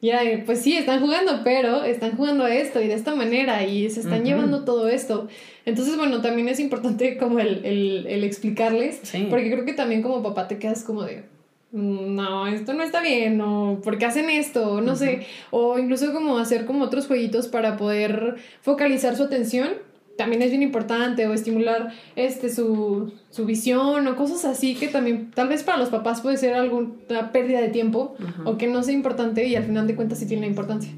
Ya, 0.05 0.21
pues 0.45 0.61
sí, 0.61 0.77
están 0.77 1.01
jugando, 1.01 1.41
pero 1.45 1.83
están 1.83 2.15
jugando 2.15 2.47
esto 2.47 2.83
y 2.83 2.89
de 2.89 2.93
esta 2.93 3.15
manera 3.15 3.65
y 3.65 3.89
se 3.89 4.01
están 4.01 4.23
llevando 4.23 4.63
todo 4.63 4.87
esto. 4.87 5.29
Entonces, 5.65 5.97
bueno, 5.97 6.21
también 6.21 6.47
es 6.49 6.61
importante 6.61 7.17
como 7.19 7.39
el, 7.39 7.65
el, 7.65 8.07
el 8.07 8.23
explicarles, 8.23 9.01
porque 9.31 9.51
creo 9.51 9.65
que 9.65 9.73
también 9.73 10.03
como 10.03 10.23
papá 10.23 10.47
te 10.47 10.59
quedas 10.59 10.85
como 10.85 11.05
de, 11.05 11.25
mm, 11.73 12.15
no, 12.15 12.47
esto 12.49 12.75
no 12.75 12.83
está 12.83 13.01
bien, 13.01 13.41
o 13.41 13.81
porque 13.83 14.05
hacen 14.05 14.29
esto, 14.29 14.83
no 14.83 14.95
sé, 14.95 15.27
o 15.51 15.79
incluso 15.79 16.13
como 16.13 16.37
hacer 16.37 16.67
como 16.67 16.85
otros 16.85 17.07
jueguitos 17.07 17.49
para 17.49 17.79
poder 17.79 18.37
focalizar 18.61 19.17
su 19.17 19.23
atención 19.23 19.71
también 20.17 20.43
es 20.43 20.51
bien 20.51 20.63
importante 20.63 21.27
o 21.27 21.33
estimular 21.33 21.93
este 22.17 22.49
su, 22.49 23.13
visión 23.47 24.07
o 24.07 24.17
cosas 24.17 24.45
así 24.45 24.75
que 24.75 24.89
también 24.89 25.31
tal 25.33 25.49
vez 25.49 25.63
para 25.63 25.79
los 25.79 25.89
papás 25.89 26.21
puede 26.21 26.37
ser 26.37 26.55
alguna 26.55 27.33
pérdida 27.33 27.61
de 27.61 27.69
tiempo 27.69 28.15
o 28.45 28.57
que 28.57 28.67
no 28.67 28.83
sea 28.83 28.95
importante 28.95 29.47
y 29.47 29.57
al 29.57 29.65
final 29.65 29.87
de 29.87 29.95
cuentas 29.95 30.19
sí 30.19 30.27
tiene 30.27 30.47
importancia. 30.47 30.93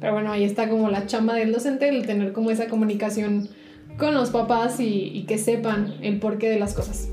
Pero 0.00 0.12
bueno, 0.12 0.30
ahí 0.30 0.44
está 0.44 0.68
como 0.68 0.90
la 0.90 1.06
chamba 1.06 1.34
del 1.34 1.52
docente, 1.52 1.88
el 1.88 2.06
tener 2.06 2.32
como 2.32 2.50
esa 2.50 2.68
comunicación 2.68 3.48
con 3.96 4.14
los 4.14 4.30
papás 4.30 4.78
y, 4.78 5.10
y 5.12 5.24
que 5.24 5.38
sepan 5.38 5.94
el 6.02 6.20
porqué 6.20 6.48
de 6.48 6.60
las 6.60 6.74
cosas. 6.74 7.08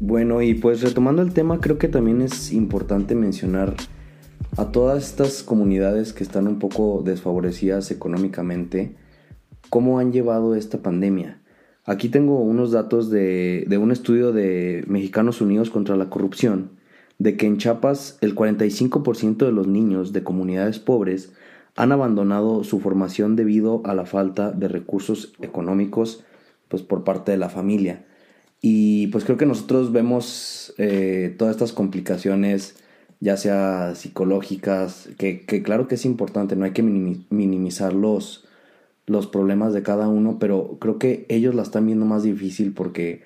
Bueno, 0.00 0.42
y 0.42 0.54
pues 0.54 0.82
retomando 0.82 1.22
el 1.22 1.32
tema, 1.32 1.60
creo 1.60 1.78
que 1.78 1.86
también 1.86 2.22
es 2.22 2.52
importante 2.52 3.14
mencionar 3.14 3.76
a 4.56 4.70
todas 4.70 5.04
estas 5.04 5.42
comunidades 5.42 6.12
que 6.12 6.22
están 6.22 6.46
un 6.46 6.58
poco 6.58 7.02
desfavorecidas 7.04 7.90
económicamente, 7.90 8.94
¿cómo 9.70 9.98
han 9.98 10.12
llevado 10.12 10.54
esta 10.54 10.82
pandemia? 10.82 11.40
Aquí 11.84 12.08
tengo 12.08 12.40
unos 12.40 12.70
datos 12.70 13.10
de, 13.10 13.66
un 13.80 13.90
estudio 13.90 14.32
de 14.32 14.84
Mexicanos 14.86 15.40
Unidos 15.40 15.70
contra 15.70 15.96
la 15.96 16.10
Corrupción, 16.10 16.70
de 17.18 17.36
que 17.36 17.46
en 17.46 17.56
Chiapas 17.56 18.18
el 18.20 18.34
45% 18.34 19.38
de 19.38 19.52
los 19.52 19.66
niños 19.66 20.12
de 20.12 20.22
comunidades 20.22 20.78
pobres 20.78 21.32
han 21.74 21.90
abandonado 21.90 22.62
su 22.62 22.78
formación 22.78 23.36
debido 23.36 23.80
a 23.84 23.94
la 23.94 24.04
falta 24.04 24.52
de 24.52 24.68
recursos 24.68 25.32
económicos 25.40 26.24
pues, 26.68 26.82
por 26.82 27.04
parte 27.04 27.32
de 27.32 27.38
la 27.38 27.48
familia. 27.48 28.04
Y 28.60 29.08
pues 29.08 29.24
creo 29.24 29.38
que 29.38 29.46
nosotros 29.46 29.92
vemos 29.92 30.74
eh, 30.78 31.34
todas 31.38 31.52
estas 31.52 31.72
complicaciones 31.72 32.81
ya 33.22 33.36
sea 33.36 33.94
psicológicas, 33.94 35.08
que, 35.16 35.44
claro 35.62 35.86
que 35.86 35.94
es 35.94 36.04
importante, 36.04 36.56
no 36.56 36.64
hay 36.64 36.72
que 36.72 36.82
minimizar 36.82 37.92
los, 37.92 38.44
los 39.06 39.28
problemas 39.28 39.72
de 39.72 39.84
cada 39.84 40.08
uno, 40.08 40.38
pero 40.40 40.76
creo 40.80 40.98
que 40.98 41.24
ellos 41.28 41.54
la 41.54 41.62
están 41.62 41.86
viendo 41.86 42.04
más 42.04 42.24
difícil 42.24 42.72
porque 42.74 43.22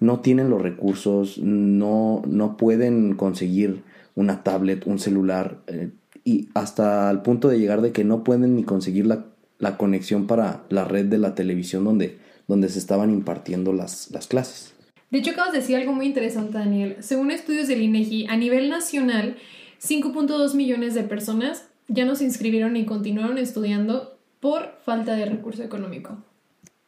no 0.00 0.20
tienen 0.20 0.50
los 0.50 0.60
recursos, 0.60 1.38
no, 1.38 2.20
no 2.28 2.58
pueden 2.58 3.14
conseguir 3.14 3.84
una 4.14 4.42
tablet, 4.42 4.86
un 4.86 4.98
celular, 4.98 5.62
eh, 5.66 5.92
y 6.24 6.50
hasta 6.52 7.10
el 7.10 7.22
punto 7.22 7.48
de 7.48 7.58
llegar 7.58 7.80
de 7.80 7.92
que 7.92 8.04
no 8.04 8.24
pueden 8.24 8.54
ni 8.54 8.64
conseguir 8.64 9.06
la, 9.06 9.24
la 9.58 9.78
conexión 9.78 10.26
para 10.26 10.64
la 10.68 10.84
red 10.84 11.06
de 11.06 11.16
la 11.16 11.34
televisión 11.34 11.84
donde, 11.84 12.18
donde 12.48 12.68
se 12.68 12.78
estaban 12.78 13.10
impartiendo 13.10 13.72
las, 13.72 14.10
las 14.10 14.26
clases. 14.26 14.74
De 15.10 15.18
hecho, 15.18 15.30
acabas 15.30 15.52
de 15.52 15.60
decir 15.60 15.76
algo 15.76 15.92
muy 15.92 16.06
interesante, 16.06 16.58
Daniel. 16.58 16.96
Según 17.00 17.30
estudios 17.30 17.68
del 17.68 17.82
INEGI, 17.82 18.26
a 18.28 18.36
nivel 18.36 18.68
nacional, 18.68 19.36
5.2 19.80 20.54
millones 20.54 20.94
de 20.94 21.02
personas 21.02 21.68
ya 21.86 22.04
no 22.04 22.14
se 22.14 22.24
inscribieron 22.24 22.74
ni 22.74 22.84
continuaron 22.84 23.38
estudiando 23.38 24.18
por 24.40 24.78
falta 24.84 25.14
de 25.14 25.24
recurso 25.24 25.62
económico. 25.62 26.18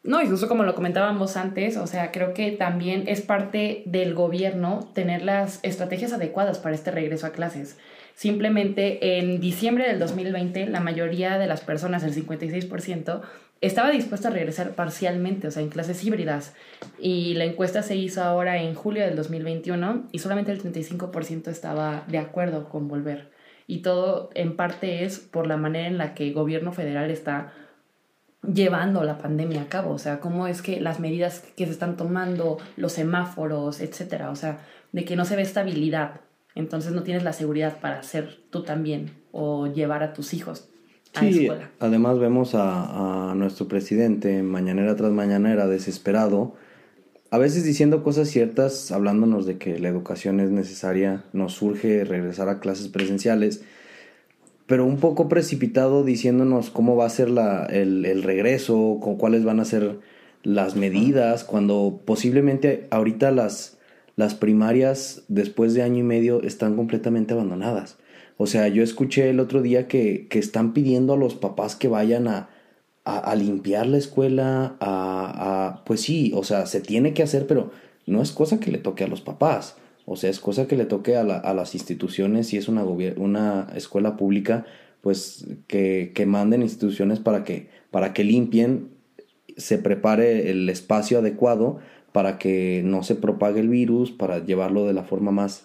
No, 0.02 0.22
incluso 0.22 0.48
como 0.48 0.62
lo 0.62 0.74
comentábamos 0.74 1.36
antes, 1.36 1.76
o 1.76 1.86
sea, 1.86 2.10
creo 2.10 2.32
que 2.32 2.52
también 2.52 3.04
es 3.06 3.20
parte 3.20 3.82
del 3.84 4.14
gobierno 4.14 4.88
tener 4.94 5.22
las 5.22 5.60
estrategias 5.62 6.12
adecuadas 6.12 6.58
para 6.58 6.74
este 6.74 6.90
regreso 6.90 7.26
a 7.26 7.30
clases. 7.30 7.76
Simplemente 8.14 9.18
en 9.18 9.40
diciembre 9.40 9.88
del 9.88 9.98
2020, 9.98 10.66
la 10.66 10.80
mayoría 10.80 11.38
de 11.38 11.46
las 11.46 11.62
personas, 11.62 12.02
el 12.02 12.14
56%, 12.14 13.22
estaba 13.60 13.90
dispuesto 13.90 14.28
a 14.28 14.30
regresar 14.30 14.70
parcialmente, 14.70 15.46
o 15.48 15.50
sea, 15.50 15.62
en 15.62 15.68
clases 15.68 16.02
híbridas. 16.04 16.54
Y 16.98 17.34
la 17.34 17.44
encuesta 17.44 17.82
se 17.82 17.96
hizo 17.96 18.22
ahora 18.22 18.62
en 18.62 18.74
julio 18.74 19.04
del 19.04 19.16
2021 19.16 20.08
y 20.12 20.18
solamente 20.18 20.52
el 20.52 20.62
35% 20.62 21.48
estaba 21.48 22.04
de 22.08 22.18
acuerdo 22.18 22.68
con 22.68 22.88
volver. 22.88 23.30
Y 23.66 23.78
todo 23.78 24.30
en 24.34 24.56
parte 24.56 25.04
es 25.04 25.18
por 25.18 25.46
la 25.46 25.56
manera 25.56 25.88
en 25.88 25.98
la 25.98 26.14
que 26.14 26.28
el 26.28 26.34
gobierno 26.34 26.72
federal 26.72 27.10
está 27.10 27.52
llevando 28.42 29.04
la 29.04 29.18
pandemia 29.18 29.62
a 29.62 29.68
cabo, 29.68 29.92
o 29.92 29.98
sea, 29.98 30.18
cómo 30.18 30.46
es 30.46 30.62
que 30.62 30.80
las 30.80 30.98
medidas 30.98 31.40
que 31.56 31.66
se 31.66 31.72
están 31.72 31.96
tomando, 31.96 32.58
los 32.76 32.92
semáforos, 32.92 33.80
etcétera, 33.80 34.30
o 34.30 34.36
sea, 34.36 34.60
de 34.92 35.04
que 35.04 35.14
no 35.14 35.26
se 35.26 35.36
ve 35.36 35.42
estabilidad, 35.42 36.22
entonces 36.54 36.92
no 36.92 37.02
tienes 37.02 37.22
la 37.22 37.32
seguridad 37.32 37.80
para 37.80 37.98
hacer 38.00 38.38
tú 38.50 38.62
también 38.62 39.12
o 39.32 39.66
llevar 39.66 40.02
a 40.02 40.12
tus 40.12 40.34
hijos 40.34 40.70
sí, 41.18 41.48
Además 41.78 42.18
vemos 42.18 42.54
a, 42.54 43.32
nuestro 43.36 43.68
presidente 43.68 44.42
mañanera 44.42 44.96
tras 44.96 45.12
mañanera 45.12 45.66
desesperado, 45.66 46.54
a 47.30 47.38
veces 47.38 47.64
diciendo 47.64 48.02
cosas 48.02 48.28
ciertas, 48.28 48.90
hablándonos 48.90 49.46
de 49.46 49.56
que 49.56 49.78
la 49.78 49.88
educación 49.88 50.40
es 50.40 50.50
necesaria, 50.50 51.24
nos 51.32 51.54
surge 51.54 52.04
regresar 52.04 52.48
a 52.48 52.58
clases 52.58 52.88
presenciales, 52.88 53.62
pero 54.66 54.84
un 54.84 54.98
poco 54.98 55.28
precipitado 55.28 56.04
diciéndonos 56.04 56.70
cómo 56.70 56.96
va 56.96 57.06
a 57.06 57.10
ser 57.10 57.30
la, 57.30 57.66
el, 57.66 58.04
el 58.04 58.22
regreso, 58.22 58.98
con 59.00 59.16
cuáles 59.16 59.44
van 59.44 59.60
a 59.60 59.64
ser 59.64 59.98
las 60.42 60.74
medidas, 60.74 61.44
cuando 61.44 62.00
posiblemente 62.04 62.86
ahorita 62.90 63.30
las, 63.30 63.78
las 64.16 64.34
primarias 64.34 65.24
después 65.28 65.74
de 65.74 65.82
año 65.82 65.98
y 65.98 66.02
medio 66.02 66.42
están 66.42 66.76
completamente 66.76 67.34
abandonadas. 67.34 67.98
O 68.36 68.46
sea, 68.46 68.68
yo 68.68 68.82
escuché 68.82 69.28
el 69.30 69.40
otro 69.40 69.62
día 69.62 69.86
que, 69.86 70.26
que 70.28 70.38
están 70.38 70.72
pidiendo 70.72 71.12
a 71.12 71.16
los 71.16 71.34
papás 71.34 71.76
que 71.76 71.88
vayan 71.88 72.26
a, 72.26 72.48
a, 73.04 73.34
limpiar 73.34 73.86
la 73.86 73.98
escuela, 73.98 74.76
a, 74.80 75.76
a, 75.76 75.84
pues 75.84 76.02
sí, 76.02 76.32
o 76.34 76.44
sea, 76.44 76.66
se 76.66 76.80
tiene 76.80 77.12
que 77.12 77.22
hacer, 77.22 77.46
pero 77.46 77.70
no 78.06 78.22
es 78.22 78.32
cosa 78.32 78.60
que 78.60 78.70
le 78.70 78.78
toque 78.78 79.04
a 79.04 79.08
los 79.08 79.20
papás. 79.20 79.76
O 80.06 80.16
sea, 80.16 80.30
es 80.30 80.40
cosa 80.40 80.66
que 80.66 80.76
le 80.76 80.86
toque 80.86 81.16
a, 81.16 81.24
la, 81.24 81.36
a 81.36 81.54
las 81.54 81.74
instituciones, 81.74 82.48
si 82.48 82.56
es 82.56 82.68
una, 82.68 82.84
una 82.84 83.68
escuela 83.74 84.16
pública, 84.16 84.64
pues 85.02 85.46
que, 85.66 86.12
que 86.14 86.26
manden 86.26 86.62
instituciones 86.62 87.20
para 87.20 87.44
que, 87.44 87.68
para 87.90 88.12
que 88.12 88.24
limpien, 88.24 88.90
se 89.56 89.78
prepare 89.78 90.50
el 90.50 90.68
espacio 90.68 91.18
adecuado 91.18 91.78
para 92.12 92.38
que 92.38 92.82
no 92.84 93.02
se 93.02 93.14
propague 93.14 93.60
el 93.60 93.68
virus, 93.68 94.10
para 94.10 94.44
llevarlo 94.44 94.86
de 94.86 94.92
la 94.92 95.04
forma 95.04 95.30
más, 95.30 95.64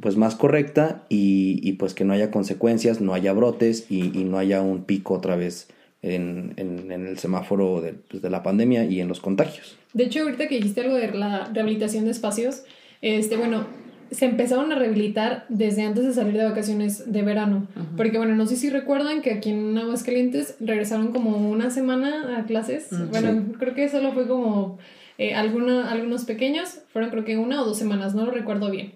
pues 0.00 0.16
más 0.16 0.34
correcta 0.34 1.04
y, 1.08 1.72
pues 1.72 1.94
que 1.94 2.04
no 2.04 2.12
haya 2.12 2.30
consecuencias, 2.30 3.00
no 3.00 3.14
haya 3.14 3.32
brotes 3.32 3.90
y, 3.90 4.02
no 4.24 4.38
haya 4.38 4.62
un 4.62 4.84
pico 4.84 5.14
otra 5.14 5.36
vez 5.36 5.68
en, 6.02 6.54
el 6.56 7.18
semáforo 7.18 7.82
pues, 8.10 8.22
de, 8.22 8.30
la 8.30 8.42
pandemia 8.42 8.84
y 8.84 9.00
en 9.00 9.08
los 9.08 9.20
contagios. 9.20 9.76
De 9.94 10.04
hecho, 10.04 10.22
ahorita 10.22 10.48
que 10.48 10.56
dijiste 10.56 10.82
algo 10.82 10.94
de 10.94 11.12
la 11.12 11.50
rehabilitación 11.52 12.04
de 12.04 12.10
espacios, 12.10 12.64
este, 13.00 13.36
bueno, 13.36 13.66
se 14.10 14.24
empezaron 14.24 14.72
a 14.72 14.76
rehabilitar 14.76 15.44
desde 15.48 15.82
antes 15.82 16.04
de 16.04 16.14
salir 16.14 16.34
de 16.34 16.44
vacaciones 16.44 17.10
de 17.12 17.22
verano. 17.22 17.66
Porque 17.96 18.18
bueno, 18.18 18.34
no 18.34 18.46
sé 18.46 18.56
si 18.56 18.70
recuerdan 18.70 19.22
que 19.22 19.32
aquí 19.32 19.50
en 19.50 19.76
Aguascalientes 19.76 20.56
regresaron 20.60 21.12
como 21.12 21.50
una 21.50 21.70
semana 21.70 22.38
a 22.38 22.44
clases. 22.44 22.90
Mm, 22.90 23.10
bueno, 23.10 23.44
creo 23.58 23.74
que 23.74 23.88
solo 23.88 24.12
fue 24.12 24.26
como 24.26 24.78
eh, 25.18 25.34
algunos 25.34 26.24
pequeños, 26.24 26.80
fueron 26.92 27.10
creo 27.10 27.24
que 27.24 27.36
una 27.36 27.60
o 27.62 27.64
dos 27.64 27.76
semanas, 27.76 28.14
no 28.14 28.24
lo 28.24 28.30
recuerdo 28.30 28.70
bien. 28.70 28.94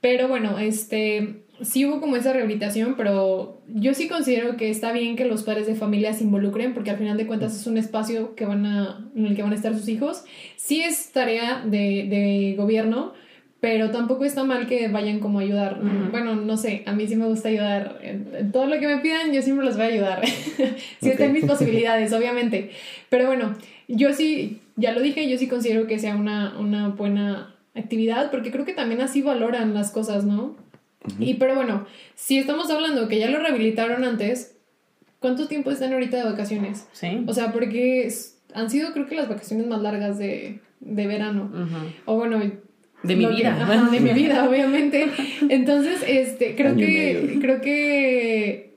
Pero 0.00 0.28
bueno, 0.28 0.58
este, 0.58 1.44
sí 1.62 1.86
hubo 1.86 2.00
como 2.00 2.16
esa 2.16 2.32
rehabilitación, 2.32 2.94
pero 2.96 3.62
yo 3.68 3.94
sí 3.94 4.08
considero 4.08 4.56
que 4.56 4.68
está 4.68 4.92
bien 4.92 5.16
que 5.16 5.24
los 5.24 5.44
padres 5.44 5.66
de 5.66 5.74
familia 5.74 6.12
se 6.12 6.24
involucren, 6.24 6.74
porque 6.74 6.90
al 6.90 6.98
final 6.98 7.16
de 7.16 7.26
cuentas 7.26 7.54
es 7.54 7.66
un 7.66 7.78
espacio 7.78 8.34
que 8.34 8.44
van 8.44 8.66
a, 8.66 9.10
en 9.16 9.26
el 9.26 9.36
que 9.36 9.42
van 9.42 9.52
a 9.52 9.54
estar 9.54 9.74
sus 9.74 9.88
hijos. 9.88 10.24
Sí 10.56 10.82
es 10.82 11.12
tarea 11.12 11.62
de, 11.64 12.06
de 12.08 12.54
gobierno, 12.56 13.12
pero 13.62 13.92
tampoco 13.92 14.24
está 14.24 14.42
mal 14.42 14.66
que 14.66 14.88
vayan 14.88 15.20
como 15.20 15.38
a 15.38 15.42
ayudar. 15.42 15.80
Bueno, 16.10 16.34
no 16.34 16.56
sé, 16.56 16.82
a 16.84 16.92
mí 16.94 17.06
sí 17.06 17.14
me 17.14 17.26
gusta 17.26 17.48
ayudar. 17.48 18.00
Todo 18.52 18.66
lo 18.66 18.80
que 18.80 18.88
me 18.88 18.98
pidan, 18.98 19.32
yo 19.32 19.40
siempre 19.40 19.64
los 19.64 19.76
voy 19.76 19.84
a 19.84 19.88
ayudar. 19.88 20.26
si 21.00 21.08
están 21.08 21.32
mis 21.32 21.44
posibilidades, 21.44 22.12
obviamente. 22.12 22.70
Pero 23.08 23.26
bueno, 23.26 23.54
yo 23.86 24.12
sí, 24.14 24.61
ya 24.76 24.92
lo 24.92 25.00
dije, 25.00 25.28
yo 25.28 25.38
sí 25.38 25.48
considero 25.48 25.86
que 25.86 25.98
sea 25.98 26.16
una, 26.16 26.58
una 26.58 26.88
buena 26.88 27.56
actividad, 27.74 28.30
porque 28.30 28.50
creo 28.50 28.64
que 28.64 28.74
también 28.74 29.00
así 29.00 29.22
valoran 29.22 29.74
las 29.74 29.90
cosas, 29.90 30.24
¿no? 30.24 30.56
Y 31.18 31.34
pero 31.34 31.54
bueno, 31.54 31.86
si 32.14 32.38
estamos 32.38 32.70
hablando 32.70 33.08
que 33.08 33.18
ya 33.18 33.28
lo 33.28 33.38
rehabilitaron 33.38 34.04
antes, 34.04 34.56
¿cuánto 35.18 35.48
tiempo 35.48 35.70
están 35.70 35.92
ahorita 35.92 36.16
de 36.16 36.24
vacaciones? 36.24 36.86
Sí. 36.92 37.24
O 37.26 37.34
sea, 37.34 37.52
porque 37.52 38.08
han 38.54 38.70
sido 38.70 38.92
creo 38.92 39.06
que 39.06 39.16
las 39.16 39.28
vacaciones 39.28 39.66
más 39.66 39.82
largas 39.82 40.18
de, 40.18 40.60
de 40.80 41.06
verano. 41.06 41.50
O 42.04 42.16
bueno, 42.16 42.40
de 43.02 43.16
mi 43.16 43.26
vida. 43.26 43.88
de 43.90 44.00
mi 44.00 44.12
vida, 44.12 44.48
obviamente. 44.48 45.08
Entonces, 45.48 46.04
este, 46.06 46.54
creo 46.54 46.76
que, 46.76 47.38
creo 47.40 47.60
que 47.60 48.71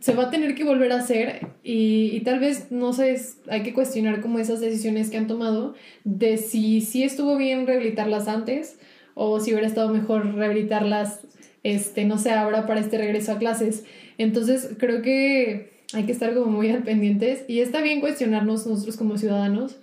se 0.00 0.14
va 0.14 0.24
a 0.24 0.30
tener 0.30 0.54
que 0.54 0.64
volver 0.64 0.92
a 0.92 0.96
hacer 0.96 1.46
y, 1.62 2.10
y, 2.12 2.20
tal 2.20 2.40
vez, 2.40 2.70
no 2.72 2.92
sé, 2.92 3.20
hay 3.48 3.62
que 3.62 3.74
cuestionar 3.74 4.20
como 4.20 4.38
esas 4.38 4.60
decisiones 4.60 5.10
que 5.10 5.18
han 5.18 5.26
tomado 5.26 5.74
de 6.04 6.38
si, 6.38 6.80
si 6.80 7.04
estuvo 7.04 7.36
bien 7.36 7.66
rehabilitarlas 7.66 8.26
antes 8.26 8.78
o 9.14 9.40
si 9.40 9.52
hubiera 9.52 9.66
estado 9.66 9.90
mejor 9.90 10.34
rehabilitarlas, 10.34 11.20
este, 11.62 12.06
no 12.06 12.16
sé, 12.16 12.30
ahora 12.30 12.66
para 12.66 12.80
este 12.80 12.96
regreso 12.96 13.32
a 13.32 13.38
clases. 13.38 13.84
Entonces, 14.16 14.70
creo 14.78 15.02
que 15.02 15.70
hay 15.92 16.04
que 16.04 16.12
estar 16.12 16.32
como 16.34 16.50
muy 16.50 16.70
al 16.70 16.82
pendientes 16.82 17.44
y 17.46 17.60
está 17.60 17.82
bien 17.82 18.00
cuestionarnos 18.00 18.66
nosotros 18.66 18.96
como 18.96 19.18
ciudadanos, 19.18 19.76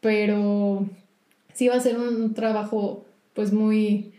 pero 0.00 0.88
sí 1.52 1.68
va 1.68 1.76
a 1.76 1.80
ser 1.80 1.98
un 1.98 2.34
trabajo 2.34 3.06
pues 3.34 3.52
muy 3.52 4.12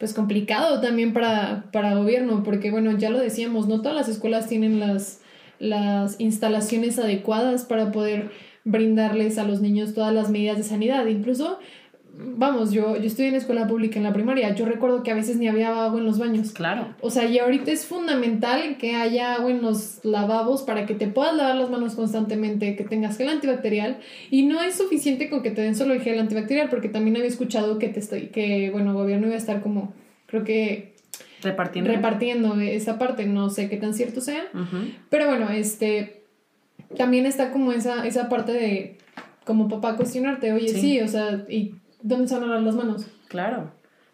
pues 0.00 0.14
complicado 0.14 0.80
también 0.80 1.12
para, 1.12 1.66
para 1.72 1.94
gobierno, 1.94 2.42
porque 2.42 2.70
bueno, 2.70 2.96
ya 2.96 3.10
lo 3.10 3.18
decíamos, 3.18 3.68
no 3.68 3.82
todas 3.82 3.94
las 3.94 4.08
escuelas 4.08 4.48
tienen 4.48 4.80
las, 4.80 5.20
las 5.58 6.18
instalaciones 6.18 6.98
adecuadas 6.98 7.66
para 7.66 7.92
poder 7.92 8.30
brindarles 8.64 9.36
a 9.36 9.44
los 9.44 9.60
niños 9.60 9.92
todas 9.92 10.14
las 10.14 10.30
medidas 10.30 10.56
de 10.56 10.62
sanidad. 10.62 11.04
Incluso 11.04 11.58
vamos, 12.22 12.72
yo, 12.72 12.96
yo 12.96 13.06
estoy 13.06 13.26
en 13.26 13.34
escuela 13.34 13.66
pública 13.66 13.98
en 13.98 14.04
la 14.04 14.12
primaria, 14.12 14.54
yo 14.54 14.64
recuerdo 14.66 15.02
que 15.02 15.10
a 15.10 15.14
veces 15.14 15.36
ni 15.36 15.48
había 15.48 15.84
agua 15.84 15.98
en 15.98 16.06
los 16.06 16.18
baños. 16.18 16.52
Claro. 16.52 16.94
O 17.00 17.10
sea, 17.10 17.26
y 17.26 17.38
ahorita 17.38 17.70
es 17.70 17.86
fundamental 17.86 18.76
que 18.78 18.94
haya 18.94 19.34
agua 19.34 19.50
en 19.50 19.62
los 19.62 20.04
lavabos 20.04 20.62
para 20.62 20.86
que 20.86 20.94
te 20.94 21.08
puedas 21.08 21.34
lavar 21.34 21.56
las 21.56 21.70
manos 21.70 21.94
constantemente, 21.94 22.76
que 22.76 22.84
tengas 22.84 23.16
gel 23.16 23.28
antibacterial. 23.28 23.98
Y 24.30 24.44
no 24.44 24.60
es 24.62 24.76
suficiente 24.76 25.30
con 25.30 25.42
que 25.42 25.50
te 25.50 25.62
den 25.62 25.74
solo 25.74 25.94
el 25.94 26.00
gel 26.00 26.18
antibacterial, 26.18 26.68
porque 26.68 26.88
también 26.88 27.16
había 27.16 27.28
escuchado 27.28 27.78
que 27.78 27.88
te 27.88 28.00
estoy, 28.00 28.28
que 28.28 28.70
bueno, 28.70 28.90
el 28.90 28.96
gobierno 28.96 29.26
iba 29.26 29.36
a 29.36 29.38
estar 29.38 29.60
como, 29.60 29.94
creo 30.26 30.44
que 30.44 30.94
repartiendo. 31.42 31.90
Repartiendo 31.90 32.60
esa 32.60 32.98
parte, 32.98 33.26
no 33.26 33.50
sé 33.50 33.68
qué 33.68 33.76
tan 33.76 33.94
cierto 33.94 34.20
sea. 34.20 34.44
Pero 35.08 35.26
bueno, 35.26 35.50
este 35.50 36.20
también 36.96 37.26
está 37.26 37.52
como 37.52 37.72
esa, 37.72 38.06
esa 38.06 38.28
parte 38.28 38.52
de 38.52 38.98
como 39.44 39.68
papá 39.68 39.96
cuestionarte, 39.96 40.52
oye, 40.52 40.68
sí, 40.68 40.80
sí 40.80 41.00
o 41.00 41.08
sea, 41.08 41.44
y 41.48 41.74
¿dónde 42.02 42.28
se 42.28 42.38
van 42.38 42.64
las 42.64 42.74
manos? 42.74 43.06
Claro. 43.28 43.72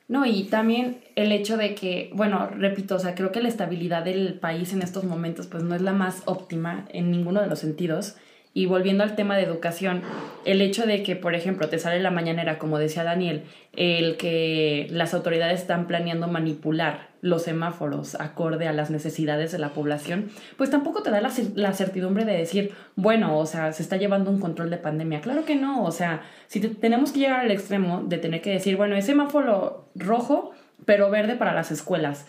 No, 0.08 0.24
y 0.24 0.44
también 0.44 1.02
el 1.16 1.32
hecho 1.32 1.56
de 1.56 1.74
que, 1.74 2.10
bueno, 2.14 2.48
repito, 2.48 2.94
o 2.94 2.98
sea, 2.98 3.14
creo 3.16 3.32
que 3.32 3.42
la 3.42 3.48
estabilidad 3.48 4.04
del 4.04 4.34
país 4.38 4.72
en 4.72 4.82
estos 4.82 5.04
momentos 5.04 5.48
pues 5.48 5.64
no 5.64 5.74
es 5.74 5.82
la 5.82 5.92
más 5.92 6.22
óptima 6.26 6.84
en 6.90 7.10
ninguno 7.10 7.40
de 7.40 7.48
los 7.48 7.58
sentidos. 7.58 8.16
Y 8.56 8.64
volviendo 8.64 9.04
al 9.04 9.16
tema 9.16 9.36
de 9.36 9.42
educación, 9.42 10.00
el 10.46 10.62
hecho 10.62 10.86
de 10.86 11.02
que, 11.02 11.14
por 11.14 11.34
ejemplo, 11.34 11.68
te 11.68 11.78
sale 11.78 12.00
la 12.00 12.10
mañanera, 12.10 12.58
como 12.58 12.78
decía 12.78 13.04
Daniel, 13.04 13.42
el 13.74 14.16
que 14.16 14.86
las 14.88 15.12
autoridades 15.12 15.60
están 15.60 15.86
planeando 15.86 16.26
manipular 16.26 17.08
los 17.20 17.42
semáforos 17.42 18.14
acorde 18.14 18.66
a 18.66 18.72
las 18.72 18.90
necesidades 18.90 19.52
de 19.52 19.58
la 19.58 19.74
población, 19.74 20.30
pues 20.56 20.70
tampoco 20.70 21.02
te 21.02 21.10
da 21.10 21.20
la, 21.20 21.30
la, 21.54 21.74
certidumbre 21.74 22.24
de 22.24 22.32
decir, 22.32 22.72
bueno, 22.94 23.36
o 23.36 23.44
sea, 23.44 23.74
se 23.74 23.82
está 23.82 23.98
llevando 23.98 24.30
un 24.30 24.40
control 24.40 24.70
de 24.70 24.78
pandemia. 24.78 25.20
Claro 25.20 25.44
que 25.44 25.56
no, 25.56 25.84
o 25.84 25.90
sea, 25.90 26.22
si 26.46 26.60
tenemos 26.60 27.12
que 27.12 27.18
llegar 27.18 27.40
al 27.40 27.50
extremo 27.50 28.04
de 28.06 28.16
tener 28.16 28.40
que 28.40 28.52
decir, 28.52 28.78
bueno, 28.78 28.96
es 28.96 29.04
semáforo 29.04 29.90
rojo, 29.94 30.52
pero 30.86 31.10
verde 31.10 31.36
para 31.36 31.52
las 31.52 31.70
escuelas. 31.70 32.26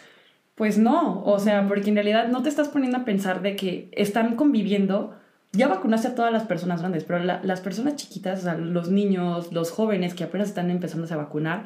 Pues 0.55 0.77
no, 0.77 1.23
o 1.23 1.39
sea, 1.39 1.65
porque 1.69 1.87
en 1.87 1.95
realidad 1.95 2.27
no 2.27 2.43
te 2.43 2.49
estás 2.49 2.67
poniendo 2.67 2.97
a 2.97 3.05
pensar 3.05 3.41
de 3.41 3.55
que 3.55 3.87
están 3.93 4.35
conviviendo 4.35 5.15
ya 5.57 5.67
vacunaste 5.67 6.09
a 6.09 6.15
todas 6.15 6.31
las 6.31 6.43
personas 6.43 6.81
grandes, 6.81 7.03
pero 7.03 7.23
las 7.23 7.61
personas 7.61 7.95
chiquitas, 7.95 8.39
o 8.39 8.43
sea, 8.43 8.57
los 8.57 8.89
niños, 8.89 9.51
los 9.51 9.71
jóvenes 9.71 10.13
que 10.13 10.23
apenas 10.23 10.49
están 10.49 10.69
empezando 10.69 11.11
a 11.11 11.17
vacunar, 11.17 11.65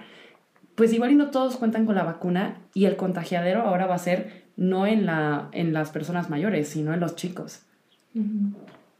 pues 0.75 0.93
igual 0.93 1.11
y 1.11 1.15
no 1.15 1.29
todos 1.29 1.57
cuentan 1.57 1.85
con 1.85 1.95
la 1.95 2.03
vacuna 2.03 2.61
y 2.73 2.85
el 2.85 2.95
contagiadero 2.95 3.61
ahora 3.61 3.85
va 3.85 3.95
a 3.95 3.99
ser 3.99 4.45
no 4.55 4.87
en, 4.87 5.05
la, 5.05 5.49
en 5.51 5.73
las 5.73 5.91
personas 5.91 6.29
mayores, 6.29 6.69
sino 6.69 6.93
en 6.93 6.99
los 6.99 7.15
chicos. 7.15 7.61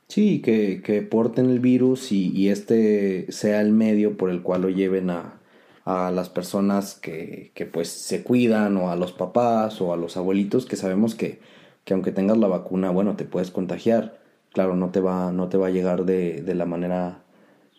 Sí, 0.08 0.41
que, 0.41 0.82
que 0.84 1.01
porten 1.01 1.49
el 1.49 1.60
virus 1.60 2.12
y, 2.12 2.32
y, 2.36 2.49
este 2.49 3.32
sea 3.32 3.62
el 3.62 3.71
medio 3.71 4.17
por 4.17 4.30
el 4.30 4.41
cual 4.41 4.63
lo 4.63 4.69
lleven 4.69 5.10
a, 5.10 5.39
a 5.86 6.12
las 6.12 6.30
personas 6.30 6.95
que, 6.95 7.51
que, 7.54 7.65
pues 7.65 7.89
se 7.89 8.23
cuidan 8.23 8.77
o 8.77 8.91
a 8.91 8.95
los 8.95 9.12
papás 9.12 9.82
o 9.82 9.93
a 9.93 9.97
los 9.97 10.17
abuelitos 10.17 10.65
que 10.65 10.75
sabemos 10.75 11.15
que, 11.15 11.39
que 11.84 11.93
aunque 11.93 12.12
tengas 12.12 12.38
la 12.38 12.47
vacuna, 12.47 12.91
bueno, 12.91 13.15
te 13.15 13.25
puedes 13.25 13.51
contagiar 13.51 14.20
claro, 14.53 14.75
no 14.75 14.89
te 14.89 14.99
va, 14.99 15.31
no 15.31 15.49
te 15.49 15.57
va 15.57 15.67
a 15.67 15.71
llegar 15.71 16.05
de, 16.05 16.41
de 16.41 16.55
la 16.55 16.65
manera 16.65 17.23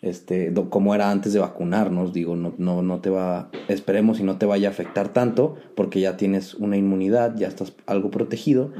este, 0.02 0.52
como 0.68 0.94
era 0.94 1.10
antes 1.10 1.32
de 1.32 1.38
vacunarnos, 1.38 2.12
digo, 2.12 2.34
no, 2.34 2.52
no, 2.58 2.82
no 2.82 3.00
te 3.00 3.08
va, 3.08 3.50
esperemos 3.68 4.18
y 4.18 4.24
no 4.24 4.36
te 4.36 4.46
vaya 4.46 4.68
a 4.68 4.72
afectar 4.72 5.12
tanto, 5.12 5.56
porque 5.76 6.00
ya 6.00 6.16
tienes 6.16 6.54
una 6.54 6.76
inmunidad, 6.76 7.36
ya 7.36 7.46
estás 7.46 7.72
algo 7.86 8.10
protegido, 8.10 8.72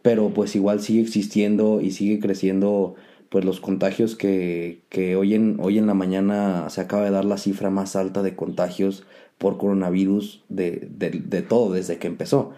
pero 0.00 0.30
pues 0.30 0.56
igual 0.56 0.80
sigue 0.80 1.02
existiendo 1.02 1.82
y 1.82 1.90
sigue 1.90 2.18
creciendo 2.18 2.94
pues 3.28 3.44
los 3.44 3.60
contagios 3.60 4.16
que, 4.16 4.80
que 4.88 5.16
hoy, 5.16 5.34
en, 5.34 5.58
hoy 5.60 5.76
en 5.76 5.86
la 5.86 5.94
mañana 5.94 6.68
se 6.70 6.80
acaba 6.80 7.04
de 7.04 7.10
dar 7.10 7.26
la 7.26 7.36
cifra 7.36 7.68
más 7.68 7.94
alta 7.94 8.22
de 8.22 8.34
contagios 8.34 9.04
por 9.36 9.58
coronavirus 9.58 10.42
de, 10.48 10.88
de, 10.90 11.10
de 11.10 11.42
todo 11.42 11.74
desde 11.74 11.98
que 11.98 12.08
empezó. 12.08 12.52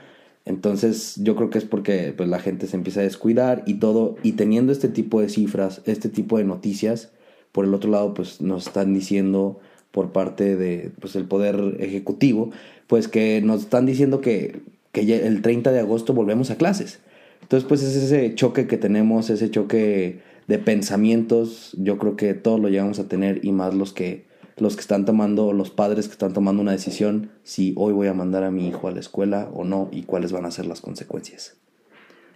Entonces 0.44 1.16
yo 1.22 1.36
creo 1.36 1.50
que 1.50 1.58
es 1.58 1.64
porque 1.64 2.12
pues, 2.16 2.28
la 2.28 2.40
gente 2.40 2.66
se 2.66 2.76
empieza 2.76 3.00
a 3.00 3.04
descuidar 3.04 3.62
y 3.66 3.74
todo, 3.74 4.16
y 4.22 4.32
teniendo 4.32 4.72
este 4.72 4.88
tipo 4.88 5.20
de 5.20 5.28
cifras, 5.28 5.82
este 5.86 6.08
tipo 6.08 6.38
de 6.38 6.44
noticias, 6.44 7.10
por 7.52 7.64
el 7.64 7.74
otro 7.74 7.90
lado 7.90 8.14
pues 8.14 8.40
nos 8.40 8.66
están 8.66 8.94
diciendo 8.94 9.60
por 9.90 10.12
parte 10.12 10.56
de 10.56 10.90
pues 11.00 11.14
el 11.16 11.24
poder 11.26 11.76
ejecutivo, 11.78 12.50
pues 12.86 13.08
que 13.08 13.40
nos 13.42 13.62
están 13.62 13.86
diciendo 13.86 14.20
que, 14.20 14.62
que 14.90 15.02
el 15.26 15.42
30 15.42 15.70
de 15.70 15.80
agosto 15.80 16.14
volvemos 16.14 16.50
a 16.50 16.56
clases. 16.56 17.00
Entonces 17.42 17.68
pues 17.68 17.82
es 17.82 17.94
ese 17.94 18.34
choque 18.34 18.66
que 18.66 18.78
tenemos, 18.78 19.30
ese 19.30 19.50
choque 19.50 20.20
de 20.48 20.58
pensamientos, 20.58 21.76
yo 21.78 21.98
creo 21.98 22.16
que 22.16 22.34
todos 22.34 22.58
lo 22.58 22.68
llegamos 22.68 22.98
a 22.98 23.08
tener 23.08 23.44
y 23.44 23.52
más 23.52 23.74
los 23.74 23.92
que 23.92 24.24
los 24.56 24.74
que 24.74 24.80
están 24.80 25.04
tomando, 25.04 25.52
los 25.52 25.70
padres 25.70 26.06
que 26.06 26.12
están 26.12 26.32
tomando 26.32 26.62
una 26.62 26.72
decisión 26.72 27.30
si 27.42 27.74
hoy 27.76 27.92
voy 27.92 28.08
a 28.08 28.14
mandar 28.14 28.44
a 28.44 28.50
mi 28.50 28.68
hijo 28.68 28.88
a 28.88 28.92
la 28.92 29.00
escuela 29.00 29.48
o 29.52 29.64
no 29.64 29.88
y 29.92 30.02
cuáles 30.02 30.32
van 30.32 30.44
a 30.44 30.50
ser 30.50 30.66
las 30.66 30.80
consecuencias. 30.80 31.56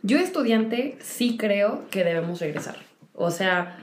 Yo 0.03 0.19
estudiante 0.19 0.97
sí 1.01 1.37
creo 1.37 1.89
que 1.91 2.05
debemos 2.05 2.41
regresar. 2.41 2.77
O 3.13 3.31
sea, 3.31 3.79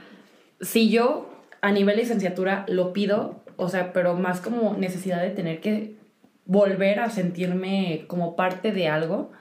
si 0.60 0.88
yo 0.88 1.30
a 1.60 1.72
nivel 1.72 1.96
licenciatura 1.96 2.64
lo 2.68 2.92
pido, 2.92 3.42
o 3.56 3.68
sea, 3.68 3.92
pero 3.92 4.16
más 4.16 4.40
como 4.40 4.74
necesidad 4.74 5.22
de 5.22 5.30
tener 5.30 5.60
que 5.60 5.96
volver 6.44 7.00
a 7.00 7.10
sentirme 7.10 8.04
como 8.06 8.36
parte 8.36 8.72
de 8.72 8.88
algo. 8.88 9.32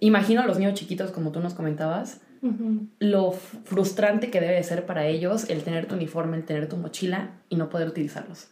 Imagino 0.00 0.42
a 0.42 0.46
los 0.46 0.58
niños 0.58 0.74
chiquitos, 0.74 1.10
como 1.10 1.32
tú 1.32 1.40
nos 1.40 1.54
comentabas, 1.54 2.20
lo 2.98 3.32
frustrante 3.32 4.30
que 4.30 4.40
debe 4.40 4.54
de 4.54 4.62
ser 4.62 4.86
para 4.86 5.06
ellos 5.06 5.48
el 5.50 5.62
tener 5.62 5.86
tu 5.86 5.94
uniforme, 5.94 6.36
el 6.36 6.44
tener 6.44 6.68
tu 6.68 6.76
mochila 6.76 7.30
y 7.48 7.56
no 7.56 7.68
poder 7.68 7.88
utilizarlos, 7.88 8.48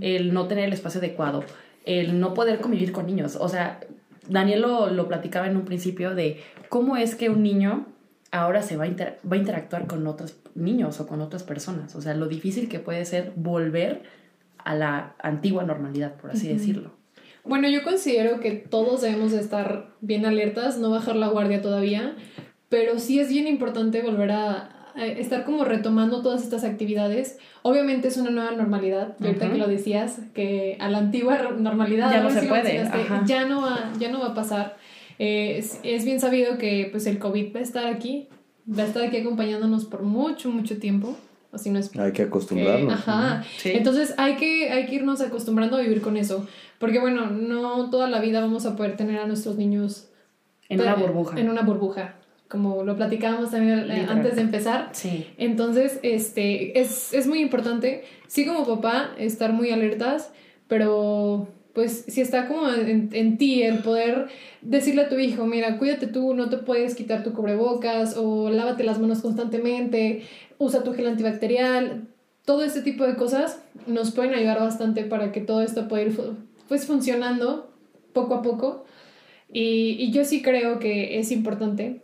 el 0.00 0.32
no 0.32 0.46
tener 0.48 0.64
el 0.64 0.72
espacio 0.72 1.00
adecuado, 1.00 1.44
el 1.84 2.18
no 2.20 2.34
poder 2.34 2.60
convivir 2.60 2.92
con 2.92 3.06
niños. 3.06 3.36
O 3.40 3.48
sea, 3.48 3.80
Daniel 4.28 4.62
lo, 4.62 4.90
lo 4.90 5.08
platicaba 5.08 5.46
en 5.46 5.56
un 5.56 5.64
principio 5.64 6.14
de 6.14 6.40
cómo 6.68 6.96
es 6.96 7.14
que 7.14 7.30
un 7.30 7.42
niño 7.42 7.86
ahora 8.30 8.62
se 8.62 8.76
va 8.76 8.84
a, 8.84 8.88
va 8.88 9.36
a 9.36 9.36
interactuar 9.36 9.86
con 9.86 10.06
otros 10.06 10.36
niños 10.54 11.00
o 11.00 11.06
con 11.06 11.20
otras 11.20 11.42
personas. 11.42 11.94
O 11.94 12.02
sea, 12.02 12.14
lo 12.14 12.26
difícil 12.26 12.68
que 12.68 12.78
puede 12.78 13.04
ser 13.04 13.32
volver 13.36 14.02
a 14.58 14.74
la 14.74 15.14
antigua 15.20 15.64
normalidad, 15.64 16.16
por 16.16 16.30
así 16.30 16.48
decirlo. 16.48 16.90
Bueno, 17.44 17.68
yo 17.68 17.84
considero 17.84 18.40
que 18.40 18.50
todos 18.50 19.02
debemos 19.02 19.30
de 19.30 19.40
estar 19.40 19.90
bien 20.00 20.26
alertas, 20.26 20.78
no 20.78 20.90
bajar 20.90 21.14
la 21.14 21.28
guardia 21.28 21.62
todavía, 21.62 22.16
pero 22.68 22.98
sí 22.98 23.20
es 23.20 23.28
bien 23.28 23.46
importante 23.46 24.02
volver 24.02 24.32
a, 24.32 24.72
estar 24.96 25.44
como 25.44 25.62
retomando 25.64 26.22
todas 26.22 26.42
estas 26.42 26.64
actividades. 26.64 27.38
Obviamente 27.60 28.08
es 28.08 28.16
una 28.16 28.30
nueva 28.30 28.52
normalidad, 28.52 29.14
y 29.20 29.26
ahorita 29.26 29.52
que 29.52 29.58
lo 29.58 29.68
decías, 29.68 30.20
que 30.32 30.78
a 30.80 30.88
la 30.88 30.96
antigua 30.96 31.38
normalidad 31.58 32.10
ya 32.10 32.22
no 32.22 32.30
se 32.30 32.44
puede, 32.44 32.90
ya 33.26 33.44
no 33.44 33.60
va, 33.60 33.92
ya 33.98 34.10
no 34.10 34.20
va 34.20 34.28
a 34.28 34.34
pasar. 34.34 34.78
Eh, 35.18 35.62
es, 35.82 36.04
bien 36.06 36.18
sabido 36.18 36.56
que 36.56 36.88
pues 36.90 37.06
el 37.06 37.18
COVID 37.18 37.54
va 37.54 37.60
a 37.60 37.62
estar 37.62 37.86
aquí, 37.86 38.28
va 38.66 38.84
a 38.84 38.86
estar 38.86 39.02
aquí 39.02 39.18
acompañándonos 39.18 39.84
por 39.84 40.02
mucho, 40.02 40.48
mucho 40.50 40.78
tiempo. 40.78 41.14
O 41.52 41.58
si 41.58 41.68
no 41.70 41.78
es 41.78 41.94
hay 41.98 42.12
que 42.12 42.22
acostumbrarnos. 42.22 42.94
ajá. 42.94 43.44
Entonces 43.64 44.14
hay 44.16 44.36
que, 44.36 44.70
hay 44.70 44.86
que 44.86 44.94
irnos 44.94 45.20
acostumbrando 45.20 45.76
a 45.76 45.80
vivir 45.80 46.00
con 46.00 46.16
eso. 46.16 46.46
Porque 46.78 47.00
bueno, 47.00 47.26
no 47.26 47.90
toda 47.90 48.08
la 48.08 48.20
vida 48.20 48.40
vamos 48.40 48.64
a 48.64 48.76
poder 48.76 48.96
tener 48.96 49.20
a 49.20 49.26
nuestros 49.26 49.56
niños 49.56 50.08
en 50.70 50.80
una 50.80 50.94
burbuja. 50.94 51.38
En 51.38 51.50
una 51.50 51.60
burbuja 51.60 52.14
como 52.48 52.84
lo 52.84 52.96
platicábamos 52.96 53.50
también 53.50 53.90
eh, 53.90 54.06
antes 54.08 54.36
de 54.36 54.42
empezar. 54.42 54.90
Sí. 54.92 55.26
Entonces, 55.36 55.98
este, 56.02 56.80
es, 56.80 57.12
es 57.12 57.26
muy 57.26 57.40
importante, 57.40 58.04
sí 58.28 58.46
como 58.46 58.66
papá, 58.66 59.14
estar 59.18 59.52
muy 59.52 59.70
alertas, 59.70 60.30
pero 60.68 61.48
pues 61.72 62.04
si 62.08 62.22
está 62.22 62.48
como 62.48 62.70
en, 62.70 63.10
en, 63.12 63.36
ti 63.36 63.62
el 63.62 63.80
poder 63.80 64.28
decirle 64.62 65.02
a 65.02 65.08
tu 65.08 65.18
hijo, 65.18 65.44
mira, 65.46 65.76
cuídate 65.78 66.06
tú, 66.06 66.32
no 66.32 66.48
te 66.48 66.56
puedes 66.56 66.94
quitar 66.94 67.22
tu 67.22 67.34
cubrebocas 67.34 68.16
o 68.16 68.48
lávate 68.48 68.82
las 68.82 68.98
manos 68.98 69.20
constantemente, 69.20 70.22
usa 70.56 70.82
tu 70.84 70.94
gel 70.94 71.06
antibacterial, 71.06 72.08
todo 72.46 72.62
este 72.62 72.80
tipo 72.80 73.04
de 73.04 73.16
cosas 73.16 73.62
nos 73.86 74.12
pueden 74.12 74.32
ayudar 74.32 74.60
bastante 74.60 75.04
para 75.04 75.32
que 75.32 75.40
todo 75.40 75.60
esto 75.60 75.86
pueda 75.86 76.04
ir 76.04 76.16
pues 76.68 76.86
funcionando 76.86 77.70
poco 78.14 78.36
a 78.36 78.42
poco. 78.42 78.84
Y, 79.52 79.96
y 79.98 80.12
yo 80.12 80.24
sí 80.24 80.42
creo 80.42 80.78
que 80.78 81.18
es 81.18 81.30
importante 81.30 82.00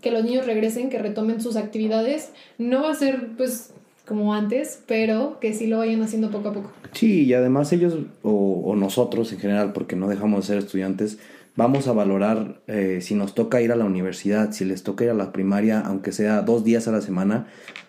que 0.00 0.10
los 0.10 0.24
niños 0.24 0.46
regresen, 0.46 0.90
que 0.90 0.98
retomen 0.98 1.40
sus 1.40 1.56
actividades. 1.56 2.30
No 2.58 2.82
va 2.82 2.92
a 2.92 2.94
ser 2.94 3.28
pues 3.36 3.72
como 4.06 4.34
antes, 4.34 4.82
pero 4.86 5.38
que 5.40 5.54
sí 5.54 5.66
lo 5.66 5.78
vayan 5.78 6.02
haciendo 6.02 6.30
poco 6.30 6.48
a 6.48 6.52
poco. 6.52 6.72
Sí, 6.92 7.24
y 7.24 7.34
además 7.34 7.72
ellos 7.72 7.96
o, 8.22 8.74
nosotros 8.76 9.32
en 9.32 9.38
general, 9.38 9.72
porque 9.72 9.96
no 9.96 10.08
dejamos 10.08 10.40
de 10.40 10.46
ser 10.48 10.58
estudiantes, 10.58 11.18
vamos 11.54 11.86
a 11.86 11.92
valorar 11.92 12.60
eh, 12.66 12.98
si 13.02 13.14
nos 13.14 13.34
toca 13.34 13.60
ir 13.60 13.70
a 13.70 13.76
la 13.76 13.84
universidad, 13.84 14.52
si 14.52 14.64
les 14.64 14.82
toca 14.82 15.04
ir 15.04 15.10
a 15.10 15.14
la 15.14 15.30
primaria, 15.30 15.80
aunque 15.80 16.12
sea 16.12 16.42
dos 16.42 16.64
días 16.64 16.88
a 16.88 16.92
la 16.92 17.02
semana, 17.02 17.46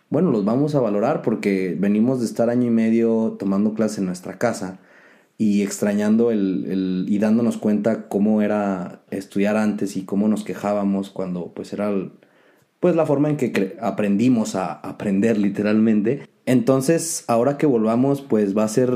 bueno, 0.10 0.30
los 0.30 0.45
vamos 0.45 0.76
a 0.76 0.80
valorar 0.80 1.21
porque 1.21 1.76
venimos 1.80 2.19
de 2.19 2.26
estar 2.26 2.50
año 2.50 2.67
y 2.67 2.71
medio 2.71 3.38
tomando 3.39 3.74
clase 3.74 4.02
en 4.02 4.08
nuestra 4.08 4.38
casa 4.38 4.80
y 5.41 5.63
extrañando 5.63 6.30
el, 6.30 6.65
el, 6.69 7.06
y 7.10 7.17
dándonos 7.17 7.58
cuenta 7.58 8.08
cómo 8.10 8.43
era 8.43 9.01
estudiar 9.10 9.58
antes 9.58 9.97
y 9.97 10.04
cómo 10.04 10.27
nos 10.27 10.43
quejábamos 10.43 11.10
cuando 11.10 11.47
pues 11.56 11.73
era 11.73 11.91
pues 12.80 12.95
la 12.95 13.08
forma 13.08 13.27
en 13.27 13.38
que 13.38 13.75
aprendimos 13.82 14.54
a 14.54 14.71
aprender 14.71 15.39
literalmente. 15.39 16.30
Entonces, 16.45 17.23
ahora 17.27 17.58
que 17.58 17.65
volvamos, 17.65 18.21
pues 18.21 18.56
va 18.56 18.65
a 18.65 18.67
ser 18.67 18.91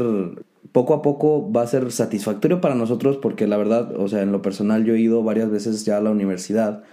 poco 0.72 0.94
a 0.94 1.02
poco 1.02 1.52
va 1.52 1.64
a 1.64 1.68
ser 1.68 1.92
satisfactorio 1.92 2.62
para 2.62 2.76
nosotros 2.76 3.18
porque 3.18 3.48
la 3.48 3.58
verdad, 3.58 4.00
o 4.00 4.08
sea, 4.08 4.22
en 4.22 4.32
lo 4.32 4.44
personal 4.44 4.86
yo 4.86 4.94
he 4.94 5.00
ido 5.00 5.24
varias 5.24 5.50
veces 5.50 5.84
ya 5.84 5.98
a 5.98 6.02
la 6.02 6.12
universidad, 6.12 6.84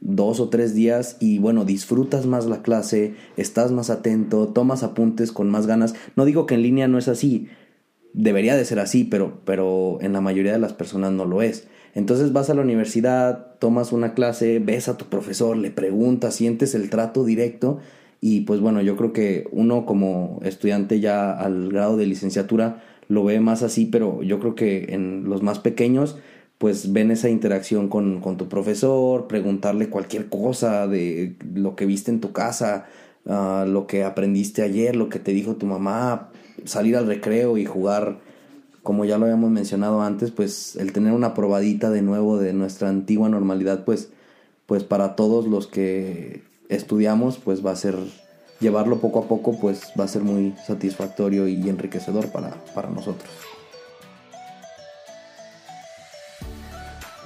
dos 0.00 0.40
o 0.40 0.48
tres 0.48 0.74
días 0.74 1.18
y 1.20 1.38
bueno, 1.38 1.66
disfrutas 1.66 2.24
más 2.24 2.46
la 2.46 2.62
clase, 2.62 3.14
estás 3.36 3.72
más 3.72 3.90
atento, 3.90 4.48
tomas 4.48 4.82
apuntes 4.82 5.32
con 5.32 5.50
más 5.50 5.66
ganas. 5.66 5.94
No 6.16 6.24
digo 6.24 6.46
que 6.46 6.54
en 6.54 6.62
línea 6.62 6.88
no 6.88 6.96
es 6.96 7.08
así, 7.08 7.48
debería 8.14 8.56
de 8.56 8.64
ser 8.64 8.78
así, 8.78 9.04
pero, 9.04 9.40
pero 9.44 9.98
en 10.00 10.12
la 10.12 10.20
mayoría 10.20 10.52
de 10.52 10.58
las 10.58 10.72
personas 10.72 11.12
no 11.12 11.24
lo 11.24 11.42
es. 11.42 11.68
Entonces 11.94 12.32
vas 12.32 12.48
a 12.50 12.54
la 12.54 12.62
universidad, 12.62 13.54
tomas 13.58 13.92
una 13.92 14.14
clase, 14.14 14.58
ves 14.58 14.88
a 14.88 14.96
tu 14.96 15.06
profesor, 15.06 15.56
le 15.56 15.70
preguntas, 15.70 16.34
sientes 16.34 16.74
el 16.74 16.88
trato 16.90 17.24
directo 17.24 17.78
y 18.20 18.42
pues 18.42 18.60
bueno, 18.60 18.80
yo 18.80 18.96
creo 18.96 19.12
que 19.12 19.48
uno 19.50 19.84
como 19.84 20.40
estudiante 20.42 21.00
ya 21.00 21.32
al 21.32 21.70
grado 21.70 21.96
de 21.96 22.06
licenciatura 22.06 22.82
lo 23.08 23.24
ve 23.24 23.40
más 23.40 23.62
así, 23.62 23.86
pero 23.86 24.22
yo 24.22 24.38
creo 24.40 24.54
que 24.54 24.94
en 24.94 25.24
los 25.24 25.42
más 25.42 25.58
pequeños 25.58 26.16
pues 26.56 26.92
ven 26.92 27.10
esa 27.10 27.28
interacción 27.28 27.88
con, 27.88 28.20
con 28.20 28.36
tu 28.36 28.48
profesor, 28.48 29.26
preguntarle 29.26 29.88
cualquier 29.88 30.28
cosa 30.28 30.86
de 30.86 31.34
lo 31.52 31.74
que 31.74 31.86
viste 31.86 32.10
en 32.10 32.20
tu 32.20 32.32
casa, 32.32 32.86
uh, 33.24 33.66
lo 33.66 33.88
que 33.88 34.04
aprendiste 34.04 34.62
ayer, 34.62 34.94
lo 34.94 35.08
que 35.08 35.18
te 35.18 35.32
dijo 35.32 35.56
tu 35.56 35.66
mamá, 35.66 36.30
salir 36.64 36.96
al 36.96 37.06
recreo 37.06 37.58
y 37.58 37.64
jugar, 37.64 38.18
como 38.82 39.04
ya 39.04 39.18
lo 39.18 39.24
habíamos 39.24 39.50
mencionado 39.50 40.02
antes, 40.02 40.30
pues 40.30 40.76
el 40.76 40.92
tener 40.92 41.12
una 41.12 41.34
probadita 41.34 41.90
de 41.90 42.02
nuevo 42.02 42.38
de 42.38 42.52
nuestra 42.52 42.88
antigua 42.88 43.28
normalidad, 43.28 43.84
pues, 43.84 44.10
pues 44.66 44.84
para 44.84 45.16
todos 45.16 45.46
los 45.46 45.66
que 45.66 46.42
estudiamos, 46.68 47.38
pues 47.38 47.64
va 47.64 47.72
a 47.72 47.76
ser, 47.76 47.96
llevarlo 48.60 48.98
poco 48.98 49.20
a 49.20 49.28
poco, 49.28 49.58
pues 49.60 49.92
va 49.98 50.04
a 50.04 50.08
ser 50.08 50.22
muy 50.22 50.54
satisfactorio 50.66 51.48
y 51.48 51.68
enriquecedor 51.68 52.28
para, 52.28 52.54
para 52.74 52.90
nosotros. 52.90 53.30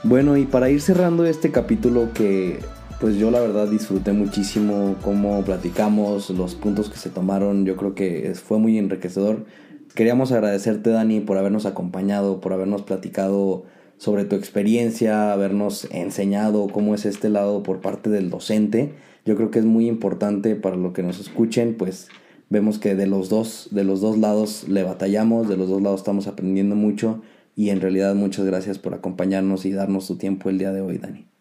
Bueno, 0.03 0.37
y 0.37 0.47
para 0.47 0.71
ir 0.71 0.81
cerrando 0.81 1.27
este 1.27 1.51
capítulo 1.51 2.12
que 2.15 2.61
pues 3.00 3.16
yo 3.16 3.30
la 3.30 3.40
verdad 3.40 3.68
disfruté 3.68 4.12
muchísimo 4.12 4.96
cómo 5.02 5.42
platicamos, 5.42 6.30
los 6.30 6.54
puntos 6.54 6.88
que 6.88 6.96
se 6.96 7.11
tomaron, 7.11 7.66
yo 7.66 7.76
creo 7.76 7.94
que 7.94 8.32
fue 8.35 8.59
muy 8.59 8.78
enriquecedor. 8.78 9.44
Queríamos 9.94 10.32
agradecerte 10.32 10.90
Dani 10.90 11.20
por 11.20 11.37
habernos 11.37 11.66
acompañado, 11.66 12.40
por 12.40 12.52
habernos 12.52 12.82
platicado 12.82 13.64
sobre 13.98 14.24
tu 14.24 14.37
experiencia, 14.37 15.32
habernos 15.32 15.88
enseñado 15.90 16.68
cómo 16.68 16.94
es 16.94 17.04
este 17.04 17.28
lado 17.28 17.62
por 17.62 17.80
parte 17.80 18.09
del 18.09 18.30
docente. 18.30 18.94
Yo 19.24 19.37
creo 19.37 19.50
que 19.50 19.59
es 19.59 19.64
muy 19.64 19.88
importante 19.88 20.54
para 20.54 20.76
lo 20.76 20.92
que 20.92 21.02
nos 21.02 21.20
escuchen, 21.20 21.74
pues 21.76 22.09
vemos 22.48 22.78
que 22.78 22.94
de 22.94 23.06
los 23.06 23.28
dos, 23.28 23.68
de 23.72 23.85
los 23.85 24.00
dos 24.00 24.16
lados 24.18 24.68
le 24.68 24.85
batallamos, 24.85 25.48
de 25.48 25.56
los 25.56 25.68
dos 25.68 25.82
lados 25.82 26.00
estamos 26.00 26.26
aprendiendo 26.28 26.76
mucho 26.76 27.20
y 27.54 27.70
en 27.70 27.80
realidad 27.80 28.14
muchas 28.14 28.46
gracias 28.46 28.78
por 28.78 28.94
acompañarnos 28.94 29.66
y 29.66 29.72
darnos 29.72 30.06
tu 30.06 30.16
tiempo 30.16 30.48
el 30.48 30.59
día 30.59 30.72
de 30.72 30.80
hoy, 30.80 30.98
Dani. 30.98 31.36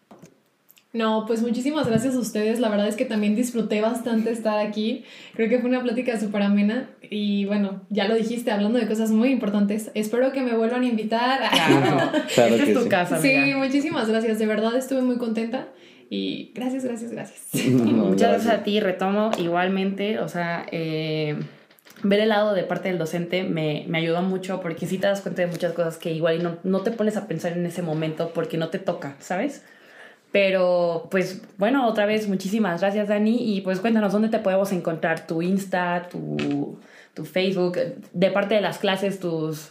No, 0.96 1.26
pues 1.26 1.42
muchísimas 1.42 1.86
gracias 1.86 2.14
a 2.14 2.18
ustedes. 2.18 2.58
La 2.58 2.70
verdad 2.70 2.88
es 2.88 2.96
que 2.96 3.04
también 3.04 3.36
disfruté 3.36 3.82
bastante 3.82 4.30
estar 4.30 4.58
aquí. 4.58 5.04
Creo 5.34 5.50
que 5.50 5.58
fue 5.58 5.68
una 5.68 5.82
plática 5.82 6.18
súper 6.18 6.40
amena. 6.40 6.88
Y 7.02 7.44
bueno, 7.44 7.82
ya 7.90 8.08
lo 8.08 8.14
dijiste, 8.14 8.50
hablando 8.50 8.78
de 8.78 8.86
cosas 8.86 9.10
muy 9.10 9.28
importantes. 9.28 9.90
Espero 9.92 10.32
que 10.32 10.40
me 10.40 10.56
vuelvan 10.56 10.84
a 10.84 10.86
invitar. 10.86 11.40
Claro, 11.50 12.12
claro 12.34 12.54
Esta 12.54 12.70
es 12.70 12.78
tu 12.78 12.88
casa. 12.88 13.20
Sí, 13.20 13.52
muchísimas 13.54 14.08
gracias. 14.08 14.38
De 14.38 14.46
verdad 14.46 14.74
estuve 14.74 15.02
muy 15.02 15.18
contenta. 15.18 15.68
Y 16.08 16.52
gracias, 16.54 16.84
gracias, 16.86 17.10
gracias. 17.10 17.42
Muchas 17.66 18.30
gracias 18.30 18.54
a 18.54 18.62
ti. 18.62 18.80
Retomo 18.80 19.32
igualmente. 19.38 20.18
O 20.20 20.28
sea, 20.28 20.64
eh, 20.72 21.36
ver 22.04 22.20
el 22.20 22.30
lado 22.30 22.54
de 22.54 22.62
parte 22.62 22.88
del 22.88 22.96
docente 22.96 23.44
me, 23.44 23.84
me, 23.86 23.98
ayudó 23.98 24.22
mucho 24.22 24.62
porque 24.62 24.86
sí 24.86 24.96
te 24.96 25.08
das 25.08 25.20
cuenta 25.20 25.42
de 25.42 25.48
muchas 25.48 25.74
cosas 25.74 25.98
que 25.98 26.12
igual 26.12 26.42
no, 26.42 26.56
no 26.64 26.80
te 26.80 26.90
pones 26.90 27.18
a 27.18 27.28
pensar 27.28 27.52
en 27.52 27.66
ese 27.66 27.82
momento 27.82 28.30
porque 28.32 28.56
no 28.56 28.68
te 28.68 28.78
toca, 28.78 29.16
¿sabes? 29.18 29.62
Pero 30.36 31.08
pues 31.10 31.40
bueno, 31.56 31.88
otra 31.88 32.04
vez 32.04 32.28
muchísimas 32.28 32.82
gracias 32.82 33.08
Dani. 33.08 33.56
Y 33.56 33.62
pues 33.62 33.80
cuéntanos 33.80 34.12
dónde 34.12 34.28
te 34.28 34.38
podemos 34.38 34.70
encontrar, 34.70 35.26
tu 35.26 35.40
Insta, 35.40 36.10
tu, 36.10 36.78
tu 37.14 37.24
Facebook, 37.24 37.78
de 38.12 38.30
parte 38.30 38.54
de 38.54 38.60
las 38.60 38.76
clases, 38.76 39.18
tus 39.18 39.70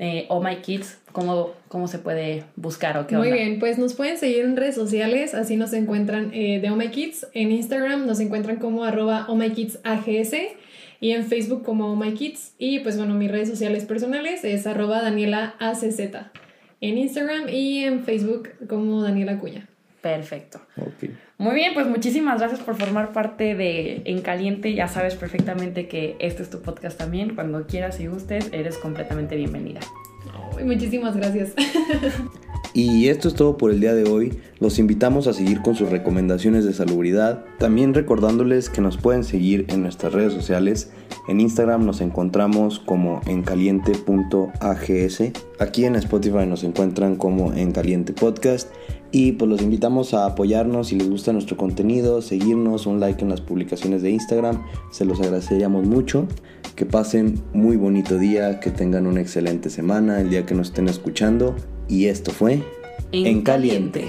eh, 0.00 0.26
Oh 0.28 0.42
My 0.42 0.56
Kids, 0.56 0.98
¿cómo, 1.12 1.52
cómo 1.68 1.86
se 1.86 2.00
puede 2.00 2.42
buscar 2.56 2.98
o 2.98 3.06
qué 3.06 3.16
Muy 3.16 3.30
bien, 3.30 3.60
pues 3.60 3.78
nos 3.78 3.94
pueden 3.94 4.18
seguir 4.18 4.44
en 4.46 4.56
redes 4.56 4.74
sociales, 4.74 5.32
así 5.32 5.54
nos 5.54 5.72
encuentran 5.74 6.32
eh, 6.34 6.58
de 6.58 6.70
Oh 6.70 6.76
My 6.76 6.88
Kids, 6.88 7.28
en 7.32 7.52
Instagram 7.52 8.04
nos 8.08 8.18
encuentran 8.18 8.56
como 8.56 8.82
arroba 8.82 9.26
Oh 9.28 9.36
My 9.36 9.50
Kids 9.50 9.78
AGS 9.84 10.34
y 10.98 11.12
en 11.12 11.24
Facebook 11.24 11.62
como 11.62 11.86
Oh 11.86 11.94
My 11.94 12.14
Kids. 12.14 12.54
Y 12.58 12.80
pues 12.80 12.96
bueno, 12.96 13.14
mis 13.14 13.30
redes 13.30 13.48
sociales 13.48 13.84
personales 13.84 14.42
es 14.42 14.66
arroba 14.66 15.02
Daniela 15.02 15.54
ACZ 15.60 16.00
en 16.80 16.98
Instagram 16.98 17.48
y 17.48 17.84
en 17.84 18.02
Facebook 18.02 18.48
como 18.66 19.02
Daniela 19.02 19.38
Cuña. 19.38 19.68
Perfecto. 20.00 20.60
Muy 21.38 21.54
bien, 21.54 21.74
pues 21.74 21.86
muchísimas 21.86 22.38
gracias 22.38 22.60
por 22.60 22.76
formar 22.76 23.12
parte 23.12 23.54
de 23.54 24.02
En 24.04 24.22
Caliente. 24.22 24.74
Ya 24.74 24.88
sabes 24.88 25.14
perfectamente 25.14 25.88
que 25.88 26.16
este 26.20 26.42
es 26.42 26.50
tu 26.50 26.62
podcast 26.62 26.98
también. 26.98 27.34
Cuando 27.34 27.66
quieras 27.66 28.00
y 28.00 28.06
gustes, 28.06 28.48
eres 28.52 28.78
completamente 28.78 29.36
bienvenida. 29.36 29.80
muchísimas 30.64 31.16
gracias. 31.16 31.54
Y 32.72 33.08
esto 33.08 33.26
es 33.28 33.34
todo 33.34 33.56
por 33.56 33.72
el 33.72 33.80
día 33.80 33.94
de 33.94 34.04
hoy. 34.04 34.38
Los 34.60 34.78
invitamos 34.78 35.26
a 35.26 35.32
seguir 35.32 35.60
con 35.60 35.74
sus 35.74 35.90
recomendaciones 35.90 36.64
de 36.64 36.72
salubridad. 36.72 37.44
También 37.58 37.94
recordándoles 37.94 38.70
que 38.70 38.80
nos 38.80 38.96
pueden 38.96 39.24
seguir 39.24 39.66
en 39.70 39.82
nuestras 39.82 40.12
redes 40.12 40.32
sociales. 40.32 40.92
En 41.28 41.40
Instagram 41.40 41.84
nos 41.84 42.00
encontramos 42.00 42.78
como 42.78 43.22
encaliente.ags. 43.26 45.22
Aquí 45.58 45.84
en 45.84 45.96
Spotify 45.96 46.46
nos 46.46 46.62
encuentran 46.62 47.16
como 47.16 47.52
En 47.54 47.72
Caliente 47.72 48.12
Podcast. 48.12 48.68
Y 49.12 49.32
pues 49.32 49.50
los 49.50 49.60
invitamos 49.60 50.14
a 50.14 50.26
apoyarnos 50.26 50.88
si 50.88 50.96
les 50.96 51.10
gusta 51.10 51.32
nuestro 51.32 51.56
contenido, 51.56 52.22
seguirnos, 52.22 52.86
un 52.86 53.00
like 53.00 53.22
en 53.22 53.30
las 53.30 53.40
publicaciones 53.40 54.02
de 54.02 54.10
Instagram. 54.10 54.62
Se 54.92 55.04
los 55.04 55.20
agradeceríamos 55.20 55.86
mucho 55.86 56.28
Que 56.76 56.86
pasen 56.86 57.42
muy 57.52 57.76
bonito 57.76 58.18
día, 58.18 58.60
que 58.60 58.70
tengan 58.70 59.06
una 59.06 59.20
excelente 59.20 59.68
semana, 59.68 60.20
el 60.20 60.30
día 60.30 60.46
que 60.46 60.54
nos 60.54 60.68
estén 60.68 60.88
escuchando. 60.88 61.56
Y 61.88 62.06
esto 62.06 62.30
fue 62.30 62.62
En, 63.10 63.42
caliente. 63.42 64.06